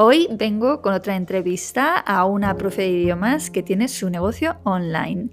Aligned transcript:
Hoy 0.00 0.28
vengo 0.30 0.80
con 0.80 0.94
otra 0.94 1.16
entrevista 1.16 1.98
a 1.98 2.24
una 2.24 2.56
profe 2.56 2.82
de 2.82 2.90
idiomas 2.90 3.50
que 3.50 3.64
tiene 3.64 3.88
su 3.88 4.08
negocio 4.10 4.60
online. 4.62 5.28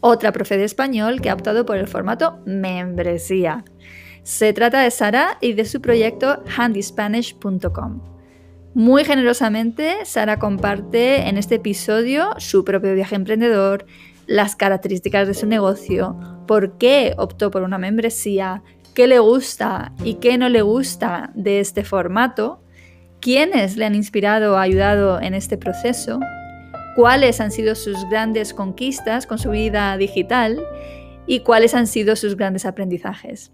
Otra 0.00 0.32
profe 0.32 0.58
de 0.58 0.64
español 0.64 1.20
que 1.20 1.30
ha 1.30 1.34
optado 1.34 1.64
por 1.64 1.76
el 1.76 1.86
formato 1.86 2.40
membresía. 2.44 3.64
Se 4.24 4.52
trata 4.52 4.80
de 4.80 4.90
Sara 4.90 5.38
y 5.40 5.52
de 5.52 5.64
su 5.64 5.80
proyecto 5.80 6.42
handyspanish.com. 6.56 8.00
Muy 8.74 9.04
generosamente, 9.04 10.04
Sara 10.04 10.40
comparte 10.40 11.28
en 11.28 11.38
este 11.38 11.54
episodio 11.54 12.30
su 12.38 12.64
propio 12.64 12.94
viaje 12.94 13.14
emprendedor, 13.14 13.86
las 14.26 14.56
características 14.56 15.28
de 15.28 15.34
su 15.34 15.46
negocio, 15.46 16.18
por 16.48 16.76
qué 16.76 17.14
optó 17.18 17.52
por 17.52 17.62
una 17.62 17.78
membresía, 17.78 18.64
qué 18.96 19.06
le 19.06 19.20
gusta 19.20 19.92
y 20.02 20.14
qué 20.14 20.38
no 20.38 20.48
le 20.48 20.62
gusta 20.62 21.30
de 21.36 21.60
este 21.60 21.84
formato 21.84 22.61
quiénes 23.22 23.76
le 23.76 23.86
han 23.86 23.94
inspirado 23.94 24.54
o 24.54 24.56
ayudado 24.56 25.20
en 25.20 25.32
este 25.32 25.56
proceso, 25.56 26.20
cuáles 26.96 27.40
han 27.40 27.52
sido 27.52 27.74
sus 27.76 27.96
grandes 28.10 28.52
conquistas 28.52 29.26
con 29.26 29.38
su 29.38 29.50
vida 29.50 29.96
digital 29.96 30.60
y 31.26 31.40
cuáles 31.40 31.74
han 31.74 31.86
sido 31.86 32.16
sus 32.16 32.36
grandes 32.36 32.66
aprendizajes. 32.66 33.52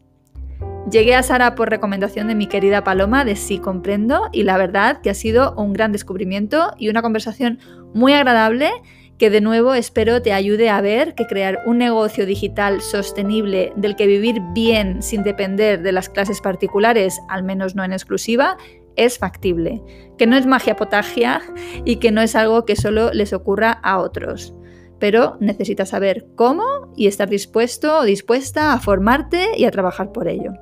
Llegué 0.90 1.14
a 1.14 1.22
Sara 1.22 1.54
por 1.54 1.68
recomendación 1.68 2.28
de 2.28 2.34
mi 2.34 2.46
querida 2.46 2.82
Paloma 2.82 3.26
de 3.26 3.36
Sí 3.36 3.58
Comprendo 3.58 4.30
y 4.32 4.42
la 4.44 4.56
verdad 4.56 5.02
que 5.02 5.10
ha 5.10 5.14
sido 5.14 5.54
un 5.54 5.74
gran 5.74 5.92
descubrimiento 5.92 6.72
y 6.78 6.88
una 6.88 7.02
conversación 7.02 7.58
muy 7.92 8.14
agradable 8.14 8.70
que 9.18 9.28
de 9.30 9.40
nuevo 9.40 9.74
espero 9.74 10.22
te 10.22 10.32
ayude 10.32 10.70
a 10.70 10.80
ver 10.80 11.14
que 11.14 11.26
crear 11.26 11.58
un 11.66 11.78
negocio 11.78 12.24
digital 12.24 12.80
sostenible 12.80 13.72
del 13.76 13.96
que 13.96 14.06
vivir 14.06 14.40
bien 14.54 15.02
sin 15.02 15.24
depender 15.24 15.82
de 15.82 15.92
las 15.92 16.08
clases 16.08 16.40
particulares, 16.40 17.20
al 17.28 17.42
menos 17.42 17.74
no 17.74 17.82
en 17.84 17.92
exclusiva, 17.92 18.56
es 18.98 19.18
factible, 19.18 19.82
que 20.18 20.26
no 20.26 20.36
es 20.36 20.46
magia 20.46 20.76
potagia 20.76 21.40
y 21.84 21.96
que 21.96 22.10
no 22.10 22.20
es 22.20 22.34
algo 22.34 22.64
que 22.64 22.76
solo 22.76 23.12
les 23.12 23.32
ocurra 23.32 23.72
a 23.82 23.98
otros. 23.98 24.54
Pero 24.98 25.36
necesitas 25.40 25.90
saber 25.90 26.26
cómo 26.34 26.92
y 26.96 27.06
estar 27.06 27.28
dispuesto 27.28 28.00
o 28.00 28.04
dispuesta 28.04 28.72
a 28.72 28.80
formarte 28.80 29.56
y 29.56 29.64
a 29.64 29.70
trabajar 29.70 30.12
por 30.12 30.28
ello. 30.28 30.52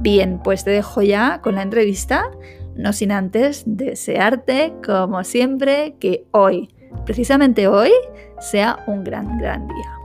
Bien, 0.00 0.40
pues 0.44 0.64
te 0.64 0.70
dejo 0.70 1.02
ya 1.02 1.40
con 1.42 1.54
la 1.54 1.62
entrevista, 1.62 2.30
no 2.76 2.92
sin 2.92 3.10
antes 3.10 3.62
desearte, 3.66 4.74
como 4.84 5.24
siempre, 5.24 5.96
que 5.98 6.26
hoy, 6.32 6.68
precisamente 7.06 7.68
hoy, 7.68 7.90
sea 8.38 8.84
un 8.86 9.02
gran, 9.02 9.38
gran 9.38 9.66
día. 9.66 10.03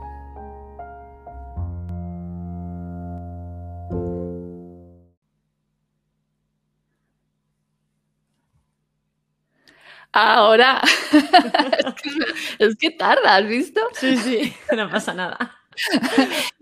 Ahora. 10.12 10.82
es, 12.58 12.76
que, 12.76 12.90
tarda, 12.90 13.36
¿has 13.36 13.46
visto? 13.46 13.80
Sí, 13.92 14.16
sí, 14.16 14.54
no 14.76 14.90
pasa 14.90 15.14
nada. 15.14 15.56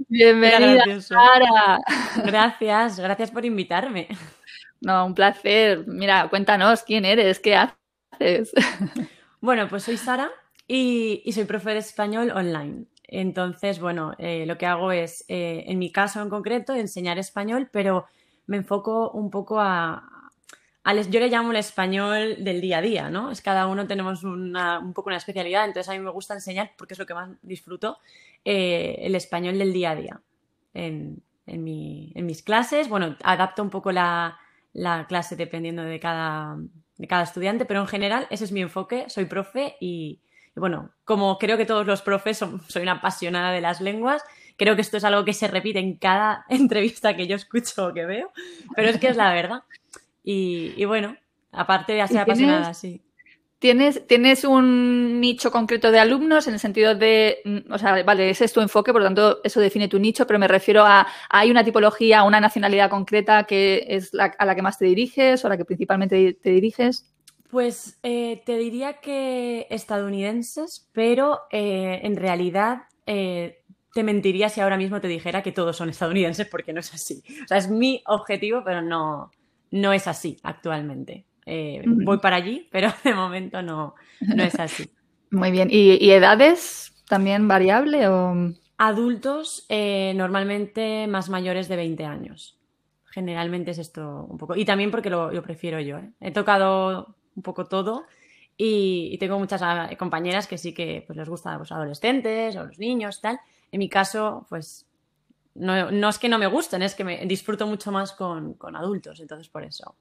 Bienvenida, 0.09 1.01
Sara. 1.01 1.79
Gracias, 2.25 3.01
gracias 3.01 3.31
por 3.31 3.45
invitarme. 3.45 4.09
No, 4.81 5.07
un 5.07 5.15
placer. 5.15 5.85
Mira, 5.87 6.29
cuéntanos 6.29 6.83
quién 6.83 7.05
eres, 7.05 7.41
qué 7.41 7.57
haces. 7.57 8.53
Bueno, 9.41 9.69
pues 9.69 9.85
soy 9.85 9.97
Sara 9.97 10.31
y, 10.67 11.23
soy 11.33 11.45
profe 11.45 11.71
de 11.71 11.79
español 11.79 12.31
online. 12.31 12.85
Entonces, 13.05 13.81
bueno, 13.81 14.15
eh, 14.19 14.45
lo 14.47 14.59
que 14.59 14.67
hago 14.67 14.93
es, 14.93 15.25
eh, 15.29 15.65
en 15.67 15.79
mi 15.79 15.91
caso 15.91 16.21
en 16.21 16.29
concreto, 16.29 16.75
enseñar 16.75 17.19
español, 17.19 17.71
pero 17.73 18.07
me 18.47 18.59
enfoco 18.59 19.11
un 19.11 19.31
poco 19.31 19.61
a, 19.61 20.18
yo 20.95 21.21
le 21.21 21.29
llamo 21.29 21.51
el 21.51 21.57
español 21.57 22.37
del 22.45 22.61
día 22.61 22.79
a 22.79 22.83
día, 22.83 23.11
¿no? 23.11 23.31
Es 23.31 23.43
cada 23.43 23.67
uno 23.67 23.87
tenemos 23.87 24.25
un 24.25 24.93
poco 24.95 25.11
una 25.11 25.17
especialidad, 25.17 25.65
entonces 25.65 25.89
a 25.89 25.93
mí 25.93 26.01
me 26.01 26.11
gusta 26.11 26.35
enseñar, 26.35 26.73
porque 26.77 26.95
es 26.95 26.99
lo 26.99 27.07
que 27.07 27.15
más 27.15 27.31
disfruto, 27.43 27.99
eh, 28.45 28.97
el 29.01 29.15
español 29.15 29.59
del 29.59 29.73
día 29.73 29.91
a 29.91 29.97
día 29.97 30.21
en, 30.75 31.23
mis 31.47 32.43
clases. 32.43 32.89
Bueno, 32.89 33.17
adapto 33.23 33.63
un 33.63 33.71
poco 33.71 33.93
la, 33.93 34.39
clase 35.09 35.37
dependiendo 35.37 35.83
de 35.83 35.99
cada, 35.99 36.57
de 36.97 37.07
cada, 37.07 37.23
estudiante, 37.23 37.65
pero 37.65 37.81
en 37.81 37.89
general 37.89 38.27
ese 38.31 38.45
es 38.45 38.53
mi 38.53 38.61
enfoque, 38.61 39.07
soy 39.09 39.25
profe 39.25 39.77
y, 39.81 40.21
bueno, 40.55 40.91
como 41.05 41.39
creo 41.39 41.57
que 41.57 41.67
todos 41.67 41.87
los 41.87 42.03
profes 42.03 42.39
soy 42.69 42.83
una 42.83 42.93
apasionada 42.93 43.53
de 43.53 43.61
las 43.61 43.81
lenguas, 43.81 44.23
creo 44.57 44.75
que 44.75 44.83
esto 44.83 44.97
es 44.97 45.05
algo 45.05 45.25
que 45.25 45.33
se 45.33 45.49
repite 45.49 45.79
en 45.79 45.97
cada 45.97 46.45
entrevista 46.51 47.17
que 47.17 47.27
yo 47.27 47.37
escucho 47.37 47.87
o 47.87 47.95
que 47.95 48.05
veo, 48.05 48.31
pero 48.75 48.89
es 48.89 48.99
que 48.99 49.09
es 49.09 49.17
la 49.17 49.33
verdad. 49.33 49.63
Y, 50.31 50.85
bueno, 50.85 51.17
aparte 51.53 51.95
de 51.95 52.07
ser 52.07 52.19
apasionada, 52.19 52.75
sí. 52.75 53.01
¿Tienes, 53.59 54.07
¿Tienes 54.07 54.45
un 54.45 55.21
nicho 55.21 55.51
concreto 55.51 55.91
de 55.91 55.99
alumnos 55.99 56.47
en 56.47 56.55
el 56.55 56.61
sentido 56.61 56.95
de, 56.95 57.39
mm, 57.45 57.73
o 57.73 57.79
sea, 57.79 58.03
vale, 58.05 58.29
ese 58.29 58.45
es 58.45 58.53
tu 58.53 58.61
enfoque, 58.61 58.93
por 58.93 59.01
lo 59.01 59.07
tanto, 59.07 59.41
eso 59.43 59.59
define 59.59 59.89
tu 59.89 59.99
nicho, 59.99 60.27
pero 60.27 60.39
me 60.39 60.47
refiero 60.47 60.85
a, 60.85 61.07
¿hay 61.31 61.51
una 61.51 61.65
tipología, 61.65 62.25
una 62.25 62.41
nacionalidad 62.41 62.91
concreta 62.91 63.45
que 63.45 63.87
es 63.89 64.13
a 64.15 64.45
la 64.45 64.55
que 64.55 64.63
más 64.63 64.79
te 64.79 64.85
diriges 64.85 65.43
o 65.43 65.47
a 65.47 65.51
la 65.51 65.57
que 65.57 65.65
principalmente 65.65 66.35
te 66.35 66.51
diriges? 66.51 67.11
Pues 67.51 67.99
eh, 68.03 68.43
te 68.45 68.59
diría 68.59 69.01
que 69.01 69.67
estadounidenses, 69.71 70.91
pero 70.93 71.41
eh, 71.51 72.01
en 72.03 72.17
realidad 72.17 72.83
eh, 73.07 73.65
te 73.95 74.03
mentiría 74.03 74.51
si 74.51 74.61
ahora 74.61 74.77
mismo 74.77 75.01
te 75.01 75.09
dijera 75.09 75.43
que 75.43 75.53
todos 75.53 75.75
son 75.75 75.89
estadounidenses 75.89 76.47
porque 76.47 76.75
no 76.75 76.81
es 76.81 76.93
así. 76.93 77.23
O 77.45 77.49
sea, 77.49 77.57
es 77.57 77.71
mi 77.71 78.03
objetivo, 78.07 78.63
pero 78.63 78.83
no, 78.83 79.31
no 79.71 79.93
es 79.93 80.07
así 80.07 80.39
actualmente. 80.43 81.25
Eh, 81.47 81.83
voy 81.87 82.19
para 82.19 82.37
allí, 82.37 82.69
pero 82.73 82.93
de 83.05 83.15
momento 83.15 83.63
no, 83.63 83.95
no 84.21 84.43
es 84.43 84.59
así. 84.59 84.91
Muy 85.31 85.51
bien. 85.51 85.69
¿Y, 85.71 86.11
edades 86.11 86.93
también 87.09 87.49
variable 87.49 88.09
o...? 88.09 88.53
Adultos 88.79 89.67
eh, 89.69 90.13
normalmente 90.15 91.07
más 91.09 91.29
mayores 91.29 91.69
de 91.69 91.77
20 91.77 92.05
años. 92.05 92.59
Generalmente 93.07 93.73
es 93.73 93.79
esto 93.79 94.27
un 94.29 94.39
poco. 94.39 94.57
Y 94.57 94.65
también 94.65 94.91
porque 94.91 95.11
lo, 95.11 95.31
prefiero 95.43 95.81
yo. 95.81 95.99
¿eh? 95.99 96.11
He 96.21 96.31
tocado 96.31 97.17
un 97.35 97.43
poco 97.43 97.67
todo 97.67 98.05
y, 98.57 99.17
tengo 99.19 99.39
muchas 99.39 99.63
ah, 99.63 99.91
compañeras 99.99 100.47
que 100.47 100.59
sí 100.59 100.73
que 100.73 101.05
pues, 101.07 101.17
les 101.17 101.29
gusta 101.29 101.59
los 101.59 101.73
adolescentes 101.73 102.57
o 102.57 102.65
los 102.65 102.79
niños, 102.79 103.21
tal. 103.21 103.41
En 103.71 103.79
mi 103.81 103.89
caso, 103.89 104.47
pues 104.49 104.88
no, 105.59 106.09
es 106.09 106.19
que 106.19 106.29
no 106.29 106.39
me 106.39 106.47
gusten, 106.47 106.83
es 106.83 106.95
que 106.95 107.05
me 107.05 107.25
disfruto 107.27 107.67
mucho 107.67 107.91
más 107.91 108.13
con, 108.13 108.57
adultos, 108.75 109.21
entonces 109.21 109.49
por 109.49 109.65
eso. 109.65 109.97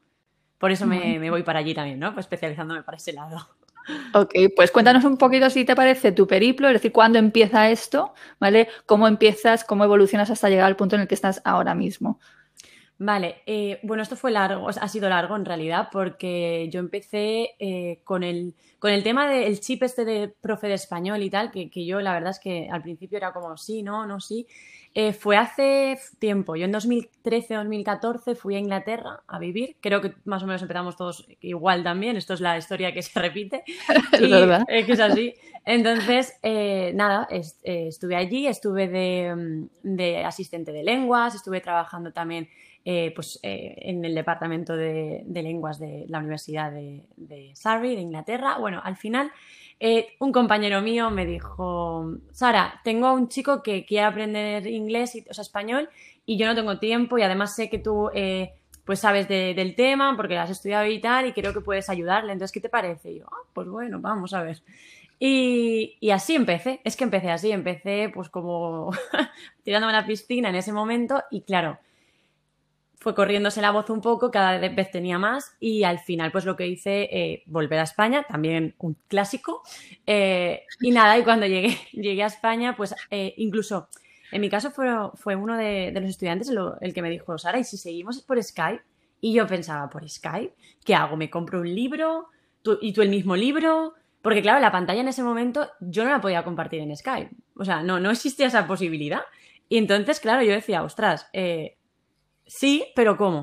Por 0.58 0.72
eso 0.72 0.88
me, 0.88 1.30
voy 1.30 1.44
para 1.44 1.60
allí 1.60 1.74
también, 1.74 2.00
¿no? 2.00 2.14
Pues 2.14 2.26
especializándome 2.26 2.84
para 2.84 2.98
ese 2.98 3.14
lado. 3.14 3.48
Ok, 4.14 4.34
pues 4.56 4.72
cuéntanos 4.72 5.06
un 5.06 5.18
poquito 5.18 5.50
si 5.50 5.64
te 5.64 5.76
parece 5.76 6.12
tu 6.12 6.28
periplo, 6.28 6.68
es 6.68 6.74
decir, 6.74 6.92
cuándo 6.92 7.20
empieza 7.20 7.70
esto, 7.70 8.14
¿vale? 8.40 8.68
¿Cómo 8.86 9.08
empiezas, 9.08 9.64
cómo 9.64 9.86
evolucionas 9.86 10.30
hasta 10.30 10.50
llegar 10.50 10.66
al 10.66 10.76
punto 10.76 10.96
en 10.96 11.04
el 11.04 11.08
que 11.08 11.16
estás 11.16 11.42
ahora 11.46 11.74
mismo? 11.74 12.20
Vale, 13.00 13.44
eh, 13.46 13.80
bueno, 13.84 14.02
esto 14.02 14.16
fue 14.16 14.32
largo, 14.32 14.70
ha 14.70 14.88
sido 14.88 15.08
largo 15.08 15.36
en 15.36 15.46
realidad, 15.46 15.90
porque 15.92 16.68
yo 16.72 16.80
empecé 16.80 17.56
eh, 17.60 18.02
con, 18.04 18.24
el, 18.24 18.56
con 18.80 18.92
el 18.92 19.04
tema 19.04 19.30
del 19.30 19.60
chip 19.60 19.84
este 19.84 20.04
de 20.04 20.34
profe 20.42 20.68
de 20.68 20.74
español 20.74 21.22
y 21.22 21.30
tal, 21.30 21.52
que, 21.52 21.70
que, 21.70 21.86
yo 21.86 22.02
la 22.02 22.14
verdad 22.14 22.32
es 22.32 22.40
que 22.40 22.68
al 22.72 22.82
principio 22.82 23.18
era 23.18 23.34
como 23.34 23.56
sí, 23.56 23.84
no, 23.84 24.08
no, 24.08 24.20
sí. 24.20 24.48
Eh, 24.96 25.14
fue 25.14 25.38
hace 25.38 26.00
tiempo. 26.18 26.56
Yo 26.56 26.66
en 26.66 26.74
2013-2014 26.74 28.36
fui 28.36 28.56
a 28.56 28.60
Inglaterra 28.60 29.22
a 29.28 29.38
vivir. 29.38 29.78
Creo 29.80 30.02
que 30.02 30.16
más 30.26 30.42
o 30.42 30.48
menos 30.48 30.64
empezamos 30.64 30.96
todos 30.96 31.28
igual 31.40 31.84
también. 31.84 32.18
Esto 32.18 32.34
es 32.34 32.42
la 32.42 32.58
historia 32.58 32.92
que 32.92 33.04
se 33.04 33.20
repite. 33.20 33.64
es 34.14 34.22
verdad. 34.22 34.66
que 34.66 34.92
es 34.92 35.00
así. 35.00 35.36
Entonces, 35.66 36.40
eh, 36.42 36.94
nada, 36.96 37.28
estuve 37.30 38.16
allí, 38.16 38.48
estuve 38.48 38.88
de, 38.88 39.68
de, 39.84 40.26
asistente 40.26 40.72
de 40.72 40.82
lenguas, 40.82 41.36
estuve 41.36 41.62
trabajando 41.62 42.12
también 42.12 42.50
pues, 43.14 43.40
en 43.44 44.06
el 44.06 44.16
departamento 44.16 44.76
de, 44.76 45.24
lenguas 45.28 45.78
de 45.78 46.06
la 46.08 46.20
Universidad 46.20 46.72
de, 46.72 47.52
Surrey, 47.54 47.96
de 47.96 48.02
Inglaterra. 48.02 48.58
Bueno, 48.60 48.82
al 48.84 48.96
final 48.96 49.32
eh, 49.80 50.16
un 50.20 50.32
compañero 50.32 50.82
mío 50.82 51.12
me 51.12 51.26
dijo, 51.26 52.14
Sara, 52.32 52.82
tengo 52.84 53.08
a 53.08 53.14
un 53.14 53.28
chico 53.28 53.62
que 53.62 53.86
quiere 53.86 54.06
aprender 54.06 54.66
inglés, 54.68 55.18
o 55.30 55.34
sea, 55.34 55.42
español, 55.42 55.90
y 56.26 56.38
yo 56.38 56.48
no 56.48 56.56
tengo 56.56 56.80
tiempo 56.80 57.18
y 57.18 57.22
además 57.22 57.56
sé 57.56 57.70
que 57.70 57.78
tú 57.78 58.10
eh, 58.14 58.54
pues 58.86 59.00
sabes 59.00 59.28
del 59.28 59.76
tema, 59.76 60.16
porque 60.16 60.38
has 60.38 60.50
estudiado 60.50 60.86
y 60.86 61.00
tal, 61.00 61.28
y 61.28 61.34
creo 61.34 61.54
que 61.54 61.62
puedes 61.62 61.90
ayudarle. 61.90 62.32
Entonces, 62.32 62.54
¿qué 62.54 62.62
te 62.62 62.70
parece? 62.70 63.12
Y 63.12 63.20
yo, 63.20 63.26
ah, 63.30 63.46
pues 63.54 63.68
bueno, 63.68 64.00
vamos 64.00 64.34
a 64.34 64.42
ver. 64.42 64.62
Y, 65.20 65.98
y, 66.00 66.12
así 66.12 66.36
empecé, 66.36 66.80
es 66.84 66.96
que 66.96 67.04
empecé 67.04 67.32
así, 67.32 67.52
empecé 67.52 68.12
pues 68.14 68.30
como 68.30 68.92
tirándome 69.64 69.94
a 69.94 70.02
la 70.02 70.08
piscina 70.08 70.50
en 70.50 70.56
ese 70.56 70.72
momento 70.72 71.24
y 71.32 71.42
claro, 71.42 71.80
fue 73.00 73.14
corriéndose 73.14 73.62
la 73.62 73.72
voz 73.72 73.90
un 73.90 74.02
poco, 74.02 74.32
cada 74.32 74.58
vez 74.58 74.92
tenía 74.92 75.20
más 75.20 75.56
y 75.60 75.84
al 75.84 76.00
final 76.00 76.32
pues 76.32 76.46
lo 76.46 76.56
que 76.56 76.68
hice, 76.68 77.04
eh, 77.12 77.44
volver 77.46 77.80
a 77.80 77.84
España, 77.84 78.24
también 78.28 78.76
un 78.80 78.98
clásico. 79.08 79.62
Eh, 80.06 80.64
y 80.82 80.92
nada, 80.92 81.18
y 81.18 81.24
cuando 81.24 81.46
llegué, 81.46 81.78
llegué 81.92 82.24
a 82.24 82.28
España, 82.28 82.76
pues 82.76 82.96
eh, 83.12 83.34
incluso 83.38 83.90
en 84.32 84.42
mi 84.42 84.50
caso 84.50 84.72
fue, 84.72 84.88
fue 85.16 85.36
uno 85.36 85.56
de, 85.56 85.92
los 85.94 86.10
estudiantes 86.10 86.52
el 86.82 86.94
que 86.94 87.02
me 87.02 87.10
dijo, 87.10 87.38
Sara, 87.38 87.60
¿y 87.60 87.64
si 87.64 87.78
seguimos 87.78 88.22
por 88.22 88.42
Skype? 88.42 88.84
Y 89.22 89.34
yo 89.34 89.48
pensaba, 89.48 89.90
¿por 89.90 90.08
Skype? 90.08 90.54
¿Qué 90.84 90.96
hago? 90.96 91.16
¿Me 91.16 91.30
compro 91.30 91.62
un 91.62 91.74
libro? 91.74 92.30
¿Y 92.82 92.92
tú 92.92 93.02
el 93.02 93.10
mismo 93.10 93.36
libro? 93.36 93.94
Porque 94.22 94.42
claro, 94.42 94.60
la 94.60 94.72
pantalla 94.72 95.02
en 95.02 95.08
ese 95.08 95.24
momento 95.24 95.70
yo 95.80 96.04
no 96.04 96.12
la 96.12 96.20
podía 96.20 96.44
compartir 96.44 96.82
en 96.82 96.96
Skype. 96.96 97.32
O 97.56 97.64
sea, 97.64 97.82
no, 97.82 98.00
no 98.00 98.12
existía 98.12 98.48
esa 98.48 98.68
posibilidad. 98.68 99.22
Y 99.70 99.78
entonces, 99.78 100.20
claro, 100.20 100.44
yo 100.44 100.52
decía, 100.52 100.84
ostras, 100.84 101.30
eh, 101.34 101.77
sí, 102.48 102.86
pero 102.96 103.18
¿cómo? 103.18 103.40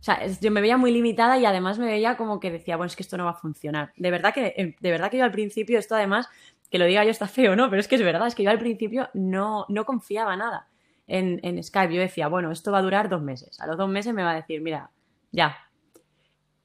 O 0.00 0.02
sea, 0.02 0.24
yo 0.26 0.50
me 0.50 0.60
veía 0.60 0.76
muy 0.76 0.92
limitada 0.92 1.38
y 1.38 1.44
además 1.44 1.78
me 1.78 1.86
veía 1.86 2.16
como 2.16 2.38
que 2.38 2.52
decía, 2.52 2.76
bueno, 2.76 2.86
es 2.88 2.96
que 2.96 3.02
esto 3.02 3.16
no 3.16 3.24
va 3.24 3.32
a 3.32 3.34
funcionar. 3.34 3.92
De 3.96 4.10
verdad 4.10 4.32
que, 4.32 4.54
eh, 4.56 4.76
de 4.78 4.90
verdad 4.90 5.10
que 5.10 5.18
yo 5.18 5.24
al 5.24 5.32
principio, 5.32 5.78
esto 5.78 5.96
además, 5.96 6.28
que 6.70 6.78
lo 6.78 6.84
diga 6.84 7.04
yo 7.04 7.10
está 7.10 7.26
feo, 7.26 7.56
¿no? 7.56 7.68
Pero 7.68 7.80
es 7.80 7.88
que 7.88 7.96
es 7.96 8.02
verdad, 8.02 8.26
es 8.26 8.34
que 8.34 8.44
yo 8.44 8.50
al 8.50 8.58
principio 8.58 9.08
no, 9.14 9.66
no 9.68 9.84
confiaba 9.84 10.36
nada 10.36 10.68
en, 11.08 11.40
en 11.42 11.62
Skype. 11.62 11.92
Yo 11.92 12.00
decía, 12.00 12.28
bueno, 12.28 12.52
esto 12.52 12.70
va 12.70 12.78
a 12.78 12.82
durar 12.82 13.08
dos 13.08 13.22
meses. 13.22 13.60
A 13.60 13.66
los 13.66 13.76
dos 13.76 13.88
meses 13.88 14.14
me 14.14 14.22
va 14.22 14.32
a 14.32 14.36
decir, 14.36 14.60
mira, 14.60 14.90
ya. 15.32 15.56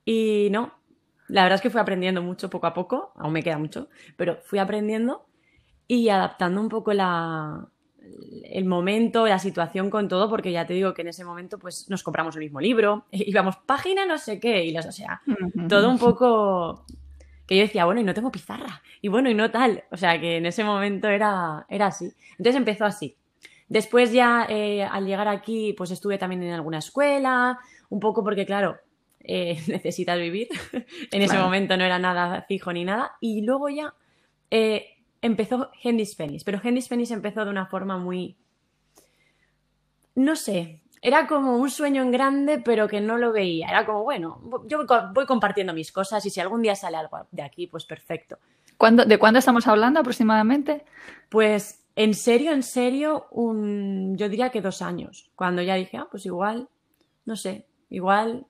Y 0.05 0.49
no, 0.51 0.73
la 1.27 1.43
verdad 1.43 1.55
es 1.55 1.61
que 1.61 1.69
fui 1.69 1.81
aprendiendo 1.81 2.21
mucho 2.21 2.49
poco 2.49 2.67
a 2.67 2.73
poco, 2.73 3.13
aún 3.15 3.33
me 3.33 3.41
queda 3.41 3.57
mucho, 3.57 3.89
pero 4.17 4.37
fui 4.43 4.59
aprendiendo 4.59 5.25
y 5.87 6.09
adaptando 6.09 6.61
un 6.61 6.69
poco 6.69 6.93
la, 6.93 7.67
el 8.43 8.65
momento, 8.65 9.25
la 9.27 9.39
situación 9.39 9.89
con 9.89 10.07
todo, 10.07 10.29
porque 10.29 10.51
ya 10.51 10.65
te 10.65 10.73
digo 10.73 10.93
que 10.93 11.01
en 11.01 11.09
ese 11.09 11.23
momento 11.23 11.57
pues 11.57 11.89
nos 11.89 12.03
compramos 12.03 12.35
el 12.35 12.41
mismo 12.41 12.59
libro, 12.61 13.05
íbamos 13.11 13.57
página 13.57 14.05
no 14.05 14.17
sé 14.17 14.39
qué, 14.39 14.63
y 14.63 14.71
las, 14.71 14.85
o 14.85 14.91
sea, 14.91 15.21
todo 15.67 15.89
un 15.89 15.97
poco 15.97 16.85
que 17.47 17.57
yo 17.57 17.63
decía, 17.63 17.85
bueno, 17.85 18.01
y 18.01 18.03
no 18.03 18.13
tengo 18.13 18.31
pizarra, 18.31 18.81
y 19.01 19.07
bueno, 19.07 19.29
y 19.29 19.33
no 19.33 19.51
tal, 19.51 19.83
o 19.91 19.97
sea, 19.97 20.19
que 20.19 20.37
en 20.37 20.45
ese 20.45 20.63
momento 20.63 21.07
era, 21.09 21.65
era 21.69 21.87
así. 21.87 22.11
Entonces 22.31 22.55
empezó 22.55 22.85
así. 22.85 23.17
Después 23.67 24.11
ya 24.11 24.45
eh, 24.49 24.83
al 24.83 25.05
llegar 25.05 25.27
aquí, 25.27 25.73
pues 25.73 25.91
estuve 25.91 26.17
también 26.17 26.43
en 26.43 26.53
alguna 26.53 26.77
escuela, 26.77 27.59
un 27.89 27.99
poco 27.99 28.23
porque, 28.23 28.45
claro, 28.45 28.77
eh, 29.23 29.59
necesitas 29.67 30.19
vivir. 30.19 30.47
en 31.11 31.21
ese 31.21 31.37
momento 31.37 31.75
no 31.77 31.83
era 31.83 31.99
nada 31.99 32.43
fijo 32.43 32.71
ni 32.71 32.85
nada. 32.85 33.13
Y 33.19 33.41
luego 33.41 33.69
ya 33.69 33.93
eh, 34.51 34.97
empezó 35.23 35.71
Hendis 35.81 36.15
Fennis, 36.15 36.43
pero 36.43 36.59
Hendis 36.63 36.89
Fennis 36.89 37.09
empezó 37.09 37.43
de 37.45 37.49
una 37.49 37.65
forma 37.65 37.97
muy... 37.97 38.37
No 40.15 40.35
sé, 40.35 40.83
era 41.01 41.25
como 41.25 41.57
un 41.57 41.71
sueño 41.71 42.03
en 42.03 42.11
grande, 42.11 42.59
pero 42.59 42.87
que 42.87 43.01
no 43.01 43.17
lo 43.17 43.31
veía. 43.31 43.69
Era 43.69 43.85
como, 43.85 44.03
bueno, 44.03 44.41
yo 44.67 44.85
voy 45.13 45.25
compartiendo 45.25 45.73
mis 45.73 45.91
cosas 45.91 46.23
y 46.25 46.29
si 46.29 46.39
algún 46.39 46.61
día 46.61 46.75
sale 46.75 46.97
algo 46.97 47.25
de 47.31 47.41
aquí, 47.41 47.67
pues 47.67 47.85
perfecto. 47.85 48.37
¿De 49.07 49.17
cuándo 49.17 49.39
estamos 49.39 49.65
hablando 49.65 50.01
aproximadamente? 50.01 50.85
Pues 51.29 51.83
en 51.95 52.13
serio, 52.13 52.51
en 52.51 52.63
serio, 52.63 53.27
un, 53.31 54.17
yo 54.17 54.27
diría 54.29 54.49
que 54.49 54.61
dos 54.61 54.81
años. 54.81 55.31
Cuando 55.35 55.61
ya 55.61 55.75
dije, 55.75 55.97
ah, 55.97 56.07
pues 56.11 56.25
igual, 56.25 56.67
no 57.25 57.37
sé, 57.37 57.65
igual. 57.89 58.45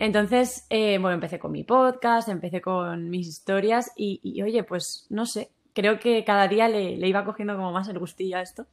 Entonces, 0.00 0.66
eh, 0.70 0.98
bueno, 0.98 1.14
empecé 1.14 1.38
con 1.38 1.52
mi 1.52 1.62
podcast, 1.62 2.28
empecé 2.28 2.60
con 2.60 3.10
mis 3.10 3.28
historias 3.28 3.92
y 3.96 4.42
oye, 4.42 4.64
pues 4.64 5.06
no 5.08 5.24
sé, 5.24 5.50
creo 5.72 5.98
que 5.98 6.24
cada 6.24 6.48
día 6.48 6.68
le, 6.68 6.92
iba 7.06 7.24
cogiendo 7.24 7.56
como 7.56 7.72
más 7.72 7.88
el 7.88 7.98
gustillo 7.98 8.38
a 8.38 8.42
esto. 8.42 8.66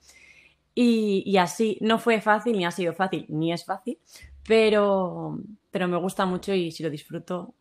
Y, 0.79 1.37
así, 1.37 1.79
no 1.81 1.97
fue 1.97 2.21
fácil, 2.21 2.55
ni 2.55 2.63
ha 2.63 2.69
sido 2.69 2.93
fácil, 2.93 3.25
ni 3.29 3.51
es 3.51 3.65
fácil, 3.65 3.97
pero, 4.47 5.39
pero 5.71 5.87
me 5.87 5.97
gusta 5.97 6.27
mucho 6.27 6.53
y 6.53 6.71
si 6.71 6.83
lo 6.83 6.91
disfruto 6.91 7.55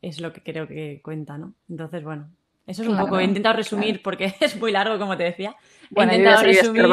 es 0.00 0.20
lo 0.20 0.32
que 0.32 0.42
creo 0.42 0.68
que 0.68 1.00
cuenta, 1.02 1.36
¿no? 1.36 1.54
Entonces, 1.68 2.04
bueno, 2.04 2.30
eso 2.66 2.82
es 2.82 2.88
un 2.88 2.96
poco, 2.96 3.18
he 3.18 3.24
intentado 3.24 3.56
resumir 3.56 4.02
porque 4.02 4.34
es 4.40 4.54
muy 4.54 4.70
largo, 4.70 4.98
como 4.98 5.16
te 5.16 5.24
decía. 5.24 5.56
Bueno, 5.90 6.12
he 6.12 6.16
intentado 6.16 6.44
resumir. 6.44 6.84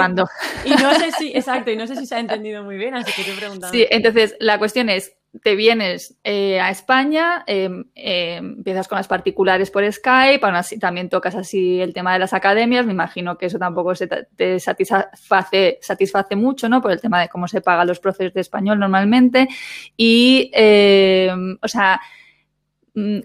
Y 0.66 0.72
no 0.72 0.96
sé 0.96 1.12
si, 1.12 1.28
exacto, 1.36 1.70
y 1.70 1.76
no 1.76 1.86
sé 1.86 1.96
si 1.96 2.08
se 2.08 2.16
ha 2.16 2.20
entendido 2.20 2.64
muy 2.64 2.78
bien, 2.78 2.96
así 2.96 3.12
que 3.12 3.24
te 3.24 3.34
he 3.34 3.38
preguntado. 3.38 3.72
Sí, 3.72 3.86
entonces 3.92 4.36
la 4.40 4.58
cuestión 4.58 4.90
es, 4.90 5.16
te 5.44 5.56
vienes 5.56 6.18
eh, 6.24 6.59
a 6.59 6.69
España, 6.69 7.44
em, 7.47 7.85
em, 7.95 8.53
empiezas 8.57 8.88
con 8.88 8.97
las 8.97 9.07
particulares 9.07 9.69
por 9.71 9.89
Skype, 9.91 10.39
aún 10.41 10.56
así 10.56 10.79
también 10.79 11.09
tocas 11.09 11.35
así 11.35 11.81
el 11.81 11.94
tema 11.94 12.13
de 12.13 12.19
las 12.19 12.33
academias, 12.33 12.85
me 12.85 12.94
imagino 12.94 13.38
que 13.38 13.47
eso 13.47 13.59
tampoco 13.59 13.94
se 13.95 14.07
te 14.07 14.59
satisface, 14.59 15.79
satisface 15.81 16.35
mucho, 16.35 16.69
¿no? 16.69 16.81
Por 16.81 16.91
el 16.91 17.01
tema 17.01 17.21
de 17.21 17.29
cómo 17.29 17.47
se 17.47 17.62
pagan 17.62 17.88
los 17.88 18.00
profes 18.00 18.33
de 18.33 18.41
español 18.41 18.79
normalmente. 18.79 19.47
Y, 19.95 20.50
em, 20.53 21.57
o 21.62 21.68
sea, 21.68 22.01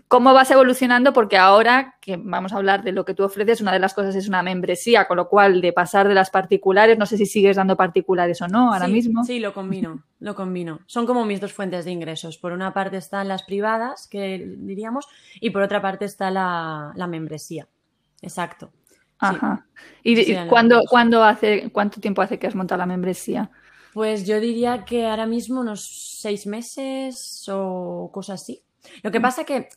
cómo 0.07 0.35
vas 0.35 0.51
evolucionando, 0.51 1.15
porque 1.15 1.39
ahora 1.39 1.97
que 2.01 2.19
vamos 2.19 2.53
a 2.53 2.57
hablar 2.57 2.83
de 2.83 2.93
lo 2.93 3.07
que 3.07 3.15
tú 3.15 3.25
ofreces, 3.25 3.63
una 3.63 3.73
de 3.73 3.79
las 3.79 3.95
cosas 3.95 4.15
es 4.15 4.29
una 4.29 4.43
membresía, 4.43 5.07
con 5.09 5.17
lo 5.17 5.29
cual 5.29 5.63
de 5.63 5.73
pasar 5.73 6.09
de 6.09 6.15
las 6.15 6.29
particulares, 6.29 6.99
no 6.99 7.07
sé 7.07 7.17
si 7.17 7.25
sigues 7.25 7.57
dando 7.57 7.77
particulares 7.77 8.43
o 8.43 8.49
no 8.49 8.75
ahora 8.75 8.87
mismo. 8.87 9.25
Sí, 9.25 9.41
lo 9.41 9.55
combino, 9.55 10.05
lo 10.21 10.35
combino. 10.35 10.81
Son 10.87 11.07
como 11.07 11.25
mis 11.25 11.41
dos 11.41 11.55
fuentes 11.55 11.87
de 11.87 11.91
ingresos. 11.91 12.37
Por 12.37 12.53
una 12.53 12.75
parte 12.75 12.99
están 12.99 13.29
las 13.29 13.45
privadas, 13.45 14.09
que 14.09 14.57
diríamos, 14.59 15.07
y 15.41 15.51
por 15.51 15.63
otra 15.63 15.81
parte 15.81 16.05
está 16.05 16.31
la, 16.31 17.07
membresía. 17.09 17.67
Exacto. 18.21 18.73
Ajá. 19.19 19.65
¿Y 20.03 20.37
cuándo, 20.49 21.25
hace, 21.25 21.71
cuánto 21.71 22.01
tiempo 22.01 22.21
hace 22.21 22.39
que 22.39 22.47
has 22.47 22.55
montado 22.55 22.79
la 22.79 22.87
membresía? 22.87 23.51
Pues 23.95 24.27
yo 24.27 24.39
diría 24.39 24.85
que 24.85 25.07
ahora 25.07 25.27
mismo 25.27 25.61
unos 25.61 26.19
seis 26.21 26.47
meses 26.47 27.49
o 27.51 28.11
cosas 28.13 28.43
así. 28.43 28.63
Lo 29.03 29.11
que 29.11 29.21
mm. 29.21 29.23
pasa 29.23 29.45
que 29.45 29.69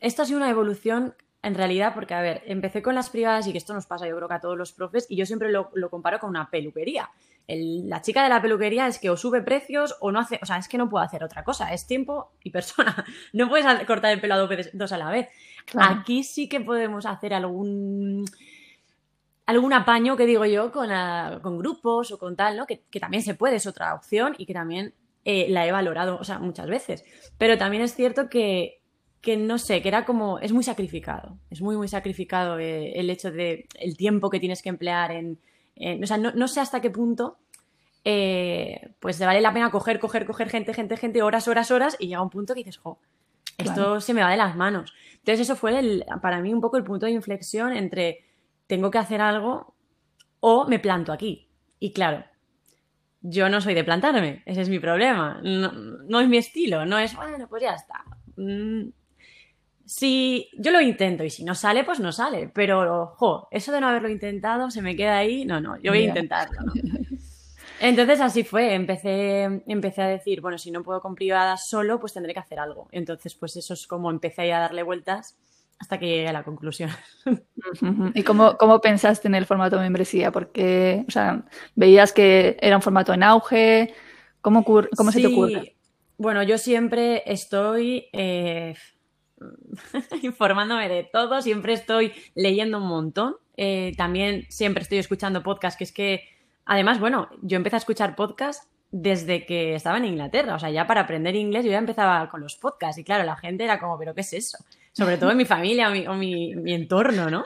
esto 0.00 0.22
ha 0.22 0.24
sido 0.24 0.38
una 0.38 0.50
evolución 0.50 1.14
en 1.42 1.54
realidad, 1.54 1.94
porque, 1.94 2.14
a 2.14 2.20
ver, 2.20 2.42
empecé 2.46 2.82
con 2.82 2.94
las 2.94 3.08
privadas 3.08 3.46
y 3.46 3.52
que 3.52 3.58
esto 3.58 3.72
nos 3.72 3.86
pasa, 3.86 4.06
yo 4.06 4.14
creo 4.16 4.28
que 4.28 4.34
a 4.34 4.40
todos 4.40 4.58
los 4.58 4.72
profes, 4.72 5.06
y 5.08 5.16
yo 5.16 5.24
siempre 5.24 5.50
lo, 5.50 5.70
comparo 5.88 6.18
con 6.18 6.30
una 6.30 6.50
peluquería. 6.50 7.10
la 7.48 8.02
chica 8.02 8.22
de 8.22 8.28
la 8.28 8.42
peluquería 8.42 8.86
es 8.86 8.98
que 8.98 9.08
o 9.08 9.16
sube 9.16 9.40
precios 9.40 9.96
o 10.00 10.12
no 10.12 10.20
hace, 10.20 10.38
o 10.42 10.46
sea, 10.46 10.58
es 10.58 10.68
que 10.68 10.76
no 10.76 10.90
puedo 10.90 11.02
hacer 11.02 11.24
otra 11.24 11.42
cosa, 11.42 11.72
es 11.72 11.86
tiempo 11.86 12.32
y 12.42 12.50
persona. 12.50 13.04
No 13.32 13.48
puedes 13.48 13.66
cortar 13.86 14.12
el 14.12 14.20
pelo 14.20 14.34
a 14.34 14.48
dos 14.74 14.92
a 14.92 14.98
la 14.98 15.10
vez. 15.10 15.28
Aquí 15.78 16.24
sí 16.24 16.48
que 16.48 16.60
podemos 16.60 17.06
hacer 17.06 17.32
algún 17.32 18.24
algún 19.46 19.72
apaño 19.72 20.16
que 20.16 20.26
digo 20.26 20.44
yo 20.44 20.70
con, 20.70 20.90
con 21.42 21.58
grupos 21.58 22.12
o 22.12 22.18
con 22.18 22.36
tal, 22.36 22.56
¿no? 22.56 22.66
Que, 22.66 22.84
que, 22.88 23.00
también 23.00 23.22
se 23.22 23.34
puede, 23.34 23.56
es 23.56 23.66
otra 23.66 23.94
opción 23.94 24.36
y 24.38 24.46
que 24.46 24.54
también 24.54 24.94
eh, 25.24 25.46
la 25.48 25.66
he 25.66 25.72
valorado, 25.72 26.18
o 26.18 26.24
sea, 26.24 26.38
muchas 26.38 26.66
veces. 26.66 27.04
Pero 27.38 27.58
también 27.58 27.82
es 27.82 27.94
cierto 27.94 28.28
que, 28.28 28.80
que 29.20 29.36
no 29.36 29.58
sé, 29.58 29.82
que 29.82 29.88
era 29.88 30.04
como, 30.04 30.38
es 30.38 30.52
muy 30.52 30.64
sacrificado, 30.64 31.38
es 31.50 31.60
muy, 31.60 31.76
muy 31.76 31.88
sacrificado 31.88 32.58
eh, 32.58 32.92
el 32.98 33.10
hecho 33.10 33.30
de 33.30 33.66
el 33.74 33.96
tiempo 33.96 34.30
que 34.30 34.40
tienes 34.40 34.62
que 34.62 34.70
emplear 34.70 35.12
en, 35.12 35.38
o 36.02 36.06
sea, 36.06 36.18
no, 36.18 36.48
sé 36.48 36.60
hasta 36.60 36.80
qué 36.80 36.90
punto, 36.90 37.38
eh, 38.04 38.92
pues 38.98 39.18
te 39.18 39.26
vale 39.26 39.40
la 39.40 39.52
pena 39.52 39.70
coger, 39.70 39.98
coger, 39.98 40.26
coger 40.26 40.50
gente, 40.50 40.74
gente, 40.74 40.96
gente, 40.96 41.22
horas, 41.22 41.48
horas, 41.48 41.70
horas, 41.70 41.96
y 41.98 42.08
llega 42.08 42.22
un 42.22 42.30
punto 42.30 42.54
que 42.54 42.60
dices, 42.60 42.78
jo, 42.78 42.98
esto 43.58 44.00
se 44.00 44.14
me 44.14 44.22
va 44.22 44.30
de 44.30 44.36
las 44.36 44.56
manos. 44.56 44.94
Entonces 45.14 45.40
eso 45.40 45.56
fue 45.56 45.78
el, 45.78 46.04
para 46.22 46.40
mí 46.40 46.52
un 46.52 46.60
poco 46.60 46.76
el 46.76 46.84
punto 46.84 47.06
de 47.06 47.12
inflexión 47.12 47.72
entre 47.72 48.24
tengo 48.66 48.90
que 48.90 48.98
hacer 48.98 49.20
algo 49.20 49.74
o 50.40 50.66
me 50.66 50.78
planto 50.78 51.12
aquí. 51.12 51.48
Y 51.78 51.92
claro, 51.92 52.24
yo 53.22 53.48
no 53.48 53.60
soy 53.60 53.74
de 53.74 53.84
plantarme, 53.84 54.42
ese 54.46 54.62
es 54.62 54.68
mi 54.68 54.78
problema. 54.78 55.40
No, 55.42 56.20
es 56.20 56.28
mi 56.28 56.38
estilo, 56.38 56.86
no 56.86 56.98
es, 56.98 57.14
bueno, 57.14 57.46
pues 57.48 57.62
ya 57.62 57.74
está. 57.74 58.02
Mm, 58.36 58.90
si 59.84 60.48
yo 60.56 60.70
lo 60.70 60.80
intento 60.80 61.24
y 61.24 61.30
si 61.30 61.44
no 61.44 61.54
sale, 61.54 61.84
pues 61.84 62.00
no 62.00 62.12
sale. 62.12 62.48
Pero, 62.54 63.02
ojo, 63.02 63.48
eso 63.50 63.72
de 63.72 63.80
no 63.80 63.88
haberlo 63.88 64.08
intentado 64.08 64.70
se 64.70 64.82
me 64.82 64.94
queda 64.94 65.18
ahí. 65.18 65.44
No, 65.44 65.60
no, 65.60 65.76
yo 65.80 65.90
voy 65.90 66.02
a 66.02 66.08
intentarlo. 66.08 66.60
Entonces 67.80 68.20
así 68.20 68.44
fue, 68.44 68.74
empecé, 68.74 69.62
empecé 69.66 70.02
a 70.02 70.06
decir, 70.06 70.42
bueno, 70.42 70.58
si 70.58 70.70
no 70.70 70.82
puedo 70.82 71.00
con 71.00 71.14
privadas 71.14 71.66
solo, 71.66 71.98
pues 71.98 72.12
tendré 72.12 72.34
que 72.34 72.40
hacer 72.40 72.58
algo. 72.58 72.88
Entonces, 72.92 73.34
pues 73.34 73.56
eso 73.56 73.74
es 73.74 73.86
como 73.86 74.10
empecé 74.10 74.52
a 74.52 74.60
darle 74.60 74.82
vueltas 74.82 75.38
hasta 75.80 75.98
que 75.98 76.06
llegué 76.06 76.28
a 76.28 76.32
la 76.32 76.44
conclusión. 76.44 76.90
¿Y 78.14 78.22
cómo, 78.22 78.56
cómo, 78.58 78.80
pensaste 78.80 79.28
en 79.28 79.34
el 79.34 79.46
formato 79.46 79.76
de 79.76 79.82
membresía? 79.82 80.30
Porque, 80.30 81.04
o 81.08 81.10
sea, 81.10 81.42
veías 81.74 82.12
que 82.12 82.58
era 82.60 82.76
un 82.76 82.82
formato 82.82 83.14
en 83.14 83.22
auge. 83.22 83.94
¿Cómo, 84.42 84.62
cómo 84.62 85.10
se 85.10 85.20
te 85.20 85.26
ocurre? 85.26 85.76
Bueno, 86.18 86.42
yo 86.42 86.58
siempre 86.58 87.22
estoy 87.24 88.08
eh, 88.12 88.74
informándome 90.22 90.88
de 90.88 91.08
todo, 91.10 91.40
siempre 91.40 91.72
estoy 91.72 92.12
leyendo 92.34 92.76
un 92.76 92.86
montón. 92.86 93.36
Eh, 93.56 93.94
también 93.96 94.44
siempre 94.50 94.82
estoy 94.82 94.98
escuchando 94.98 95.42
podcasts, 95.42 95.78
que 95.78 95.84
es 95.84 95.92
que, 95.92 96.24
además, 96.66 97.00
bueno, 97.00 97.28
yo 97.40 97.56
empecé 97.56 97.76
a 97.76 97.78
escuchar 97.78 98.16
podcasts 98.16 98.68
desde 98.90 99.46
que 99.46 99.74
estaba 99.74 99.96
en 99.96 100.04
Inglaterra. 100.04 100.56
O 100.56 100.58
sea, 100.58 100.70
ya 100.70 100.86
para 100.86 101.02
aprender 101.02 101.34
inglés 101.36 101.64
yo 101.64 101.70
ya 101.70 101.78
empezaba 101.78 102.28
con 102.28 102.42
los 102.42 102.56
podcasts 102.56 102.98
y 102.98 103.04
claro, 103.04 103.24
la 103.24 103.36
gente 103.36 103.64
era 103.64 103.80
como, 103.80 103.98
pero 103.98 104.14
¿qué 104.14 104.20
es 104.20 104.32
eso? 104.34 104.58
Sobre 105.00 105.16
todo 105.16 105.30
en 105.30 105.38
mi 105.38 105.46
familia 105.46 105.88
o 105.88 106.14
mi, 106.14 106.54
mi, 106.54 106.74
entorno, 106.74 107.30
¿no? 107.30 107.44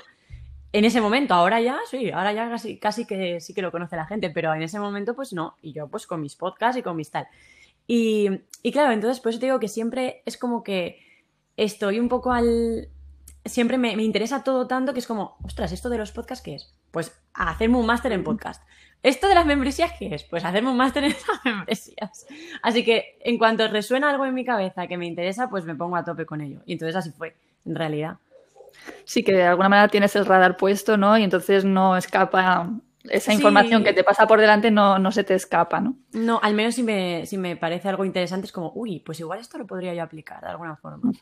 En 0.72 0.84
ese 0.84 1.00
momento, 1.00 1.34
ahora 1.34 1.60
ya, 1.60 1.78
sí, 1.88 2.10
ahora 2.10 2.32
ya 2.32 2.50
casi, 2.50 2.80
casi 2.80 3.06
que 3.06 3.40
sí 3.40 3.54
que 3.54 3.62
lo 3.62 3.70
conoce 3.70 3.94
la 3.94 4.06
gente, 4.06 4.28
pero 4.28 4.52
en 4.52 4.62
ese 4.62 4.80
momento 4.80 5.14
pues 5.14 5.32
no. 5.32 5.56
Y 5.62 5.72
yo 5.72 5.86
pues 5.86 6.08
con 6.08 6.20
mis 6.20 6.34
podcasts 6.34 6.76
y 6.78 6.82
con 6.82 6.96
mis 6.96 7.12
tal. 7.12 7.28
Y, 7.86 8.28
y 8.64 8.72
claro, 8.72 8.90
entonces 8.90 9.20
por 9.20 9.30
eso 9.30 9.38
te 9.38 9.46
digo 9.46 9.60
que 9.60 9.68
siempre 9.68 10.24
es 10.26 10.36
como 10.36 10.64
que 10.64 10.98
estoy 11.56 12.00
un 12.00 12.08
poco 12.08 12.32
al... 12.32 12.88
Siempre 13.44 13.78
me, 13.78 13.94
me 13.94 14.02
interesa 14.02 14.42
todo 14.42 14.66
tanto 14.66 14.92
que 14.92 14.98
es 14.98 15.06
como, 15.06 15.36
ostras, 15.44 15.70
¿esto 15.70 15.88
de 15.90 15.98
los 15.98 16.10
podcasts 16.10 16.42
qué 16.42 16.56
es? 16.56 16.74
Pues 16.90 17.16
hacerme 17.34 17.76
un 17.76 17.86
máster 17.86 18.10
en 18.10 18.24
podcast. 18.24 18.64
¿Esto 19.04 19.28
de 19.28 19.34
las 19.34 19.44
membresías 19.44 19.92
qué 19.98 20.14
es? 20.14 20.24
Pues 20.24 20.46
hacerme 20.46 20.70
un 20.70 20.78
máster 20.78 21.04
en 21.04 21.10
esas 21.12 21.44
membresías. 21.44 22.26
Así 22.62 22.84
que 22.84 23.18
en 23.20 23.36
cuanto 23.36 23.68
resuena 23.68 24.08
algo 24.08 24.24
en 24.24 24.32
mi 24.32 24.46
cabeza 24.46 24.86
que 24.86 24.96
me 24.96 25.06
interesa, 25.06 25.50
pues 25.50 25.66
me 25.66 25.74
pongo 25.74 25.96
a 25.96 26.04
tope 26.04 26.24
con 26.24 26.40
ello. 26.40 26.62
Y 26.64 26.72
entonces 26.72 26.96
así 26.96 27.10
fue, 27.10 27.36
en 27.64 27.74
realidad. 27.74 28.18
Sí, 29.04 29.22
que 29.22 29.32
de 29.32 29.44
alguna 29.44 29.68
manera 29.68 29.88
tienes 29.88 30.14
el 30.16 30.26
radar 30.26 30.56
puesto, 30.56 30.96
¿no? 30.96 31.16
Y 31.16 31.22
entonces 31.22 31.64
no 31.64 31.96
escapa 31.96 32.70
esa 33.10 33.34
información 33.34 33.84
que 33.84 33.92
te 33.92 34.02
pasa 34.02 34.26
por 34.26 34.40
delante 34.40 34.70
no, 34.70 34.98
no, 34.98 35.12
se 35.12 35.24
te 35.24 35.34
escapa, 35.34 35.80
¿no? 35.80 35.96
No, 36.12 36.40
al 36.42 36.54
menos 36.54 36.74
si 36.74 36.82
me, 36.82 37.26
si 37.26 37.36
me 37.36 37.54
parece 37.54 37.88
algo 37.88 38.04
interesante 38.04 38.46
es 38.46 38.52
como, 38.52 38.72
uy, 38.74 39.00
pues 39.00 39.20
igual 39.20 39.40
esto 39.40 39.58
lo 39.58 39.66
podría 39.66 39.92
yo 39.94 40.02
aplicar 40.02 40.40
de 40.40 40.48
alguna 40.48 40.76
forma. 40.76 41.12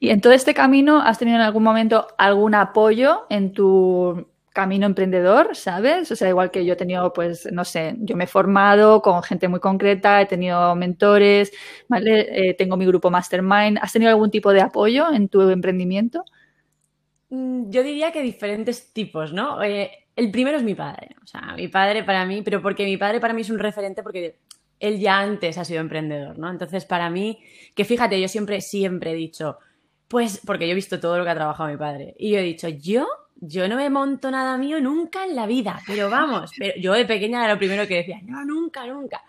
Y 0.00 0.10
en 0.10 0.20
todo 0.20 0.34
este 0.34 0.52
camino, 0.52 1.00
¿has 1.00 1.18
tenido 1.18 1.36
en 1.36 1.42
algún 1.42 1.62
momento 1.62 2.08
algún 2.18 2.54
apoyo 2.54 3.24
en 3.30 3.52
tu 3.52 4.26
camino 4.54 4.86
emprendedor, 4.86 5.56
¿sabes? 5.56 6.10
O 6.12 6.16
sea, 6.16 6.28
igual 6.28 6.52
que 6.52 6.64
yo 6.64 6.74
he 6.74 6.76
tenido, 6.76 7.12
pues, 7.12 7.50
no 7.52 7.64
sé, 7.64 7.96
yo 7.98 8.16
me 8.16 8.24
he 8.24 8.26
formado 8.28 9.02
con 9.02 9.20
gente 9.24 9.48
muy 9.48 9.58
concreta, 9.58 10.22
he 10.22 10.26
tenido 10.26 10.76
mentores, 10.76 11.52
¿vale? 11.88 12.50
Eh, 12.50 12.54
tengo 12.54 12.76
mi 12.76 12.86
grupo 12.86 13.10
Mastermind. 13.10 13.78
¿Has 13.82 13.92
tenido 13.92 14.12
algún 14.12 14.30
tipo 14.30 14.52
de 14.52 14.60
apoyo 14.60 15.12
en 15.12 15.28
tu 15.28 15.42
emprendimiento? 15.50 16.24
Mm, 17.30 17.68
yo 17.68 17.82
diría 17.82 18.12
que 18.12 18.22
diferentes 18.22 18.92
tipos, 18.92 19.32
¿no? 19.32 19.60
Eh, 19.60 19.90
el 20.14 20.30
primero 20.30 20.56
es 20.56 20.62
mi 20.62 20.76
padre. 20.76 21.16
O 21.20 21.26
sea, 21.26 21.54
mi 21.56 21.66
padre 21.66 22.04
para 22.04 22.24
mí, 22.24 22.42
pero 22.42 22.62
porque 22.62 22.84
mi 22.84 22.96
padre 22.96 23.18
para 23.18 23.34
mí 23.34 23.42
es 23.42 23.50
un 23.50 23.58
referente 23.58 24.04
porque 24.04 24.38
él 24.78 25.00
ya 25.00 25.18
antes 25.18 25.58
ha 25.58 25.64
sido 25.64 25.80
emprendedor, 25.80 26.38
¿no? 26.38 26.48
Entonces, 26.48 26.84
para 26.84 27.10
mí, 27.10 27.40
que 27.74 27.84
fíjate, 27.84 28.20
yo 28.20 28.28
siempre, 28.28 28.60
siempre 28.60 29.10
he 29.10 29.14
dicho, 29.14 29.58
pues, 30.06 30.40
porque 30.46 30.66
yo 30.68 30.72
he 30.72 30.76
visto 30.76 31.00
todo 31.00 31.18
lo 31.18 31.24
que 31.24 31.30
ha 31.30 31.34
trabajado 31.34 31.70
mi 31.70 31.76
padre. 31.76 32.14
Y 32.18 32.30
yo 32.30 32.38
he 32.38 32.42
dicho, 32.42 32.68
yo 32.68 33.08
yo 33.46 33.68
no 33.68 33.76
me 33.76 33.90
monto 33.90 34.30
nada 34.30 34.56
mío 34.56 34.80
nunca 34.80 35.24
en 35.24 35.36
la 35.36 35.46
vida, 35.46 35.80
pero 35.86 36.08
vamos, 36.08 36.52
pero 36.56 36.74
yo 36.80 36.92
de 36.94 37.04
pequeña 37.04 37.44
era 37.44 37.54
lo 37.54 37.58
primero 37.58 37.86
que 37.86 37.96
decía, 37.96 38.20
no, 38.22 38.44
nunca, 38.44 38.86
nunca. 38.86 39.22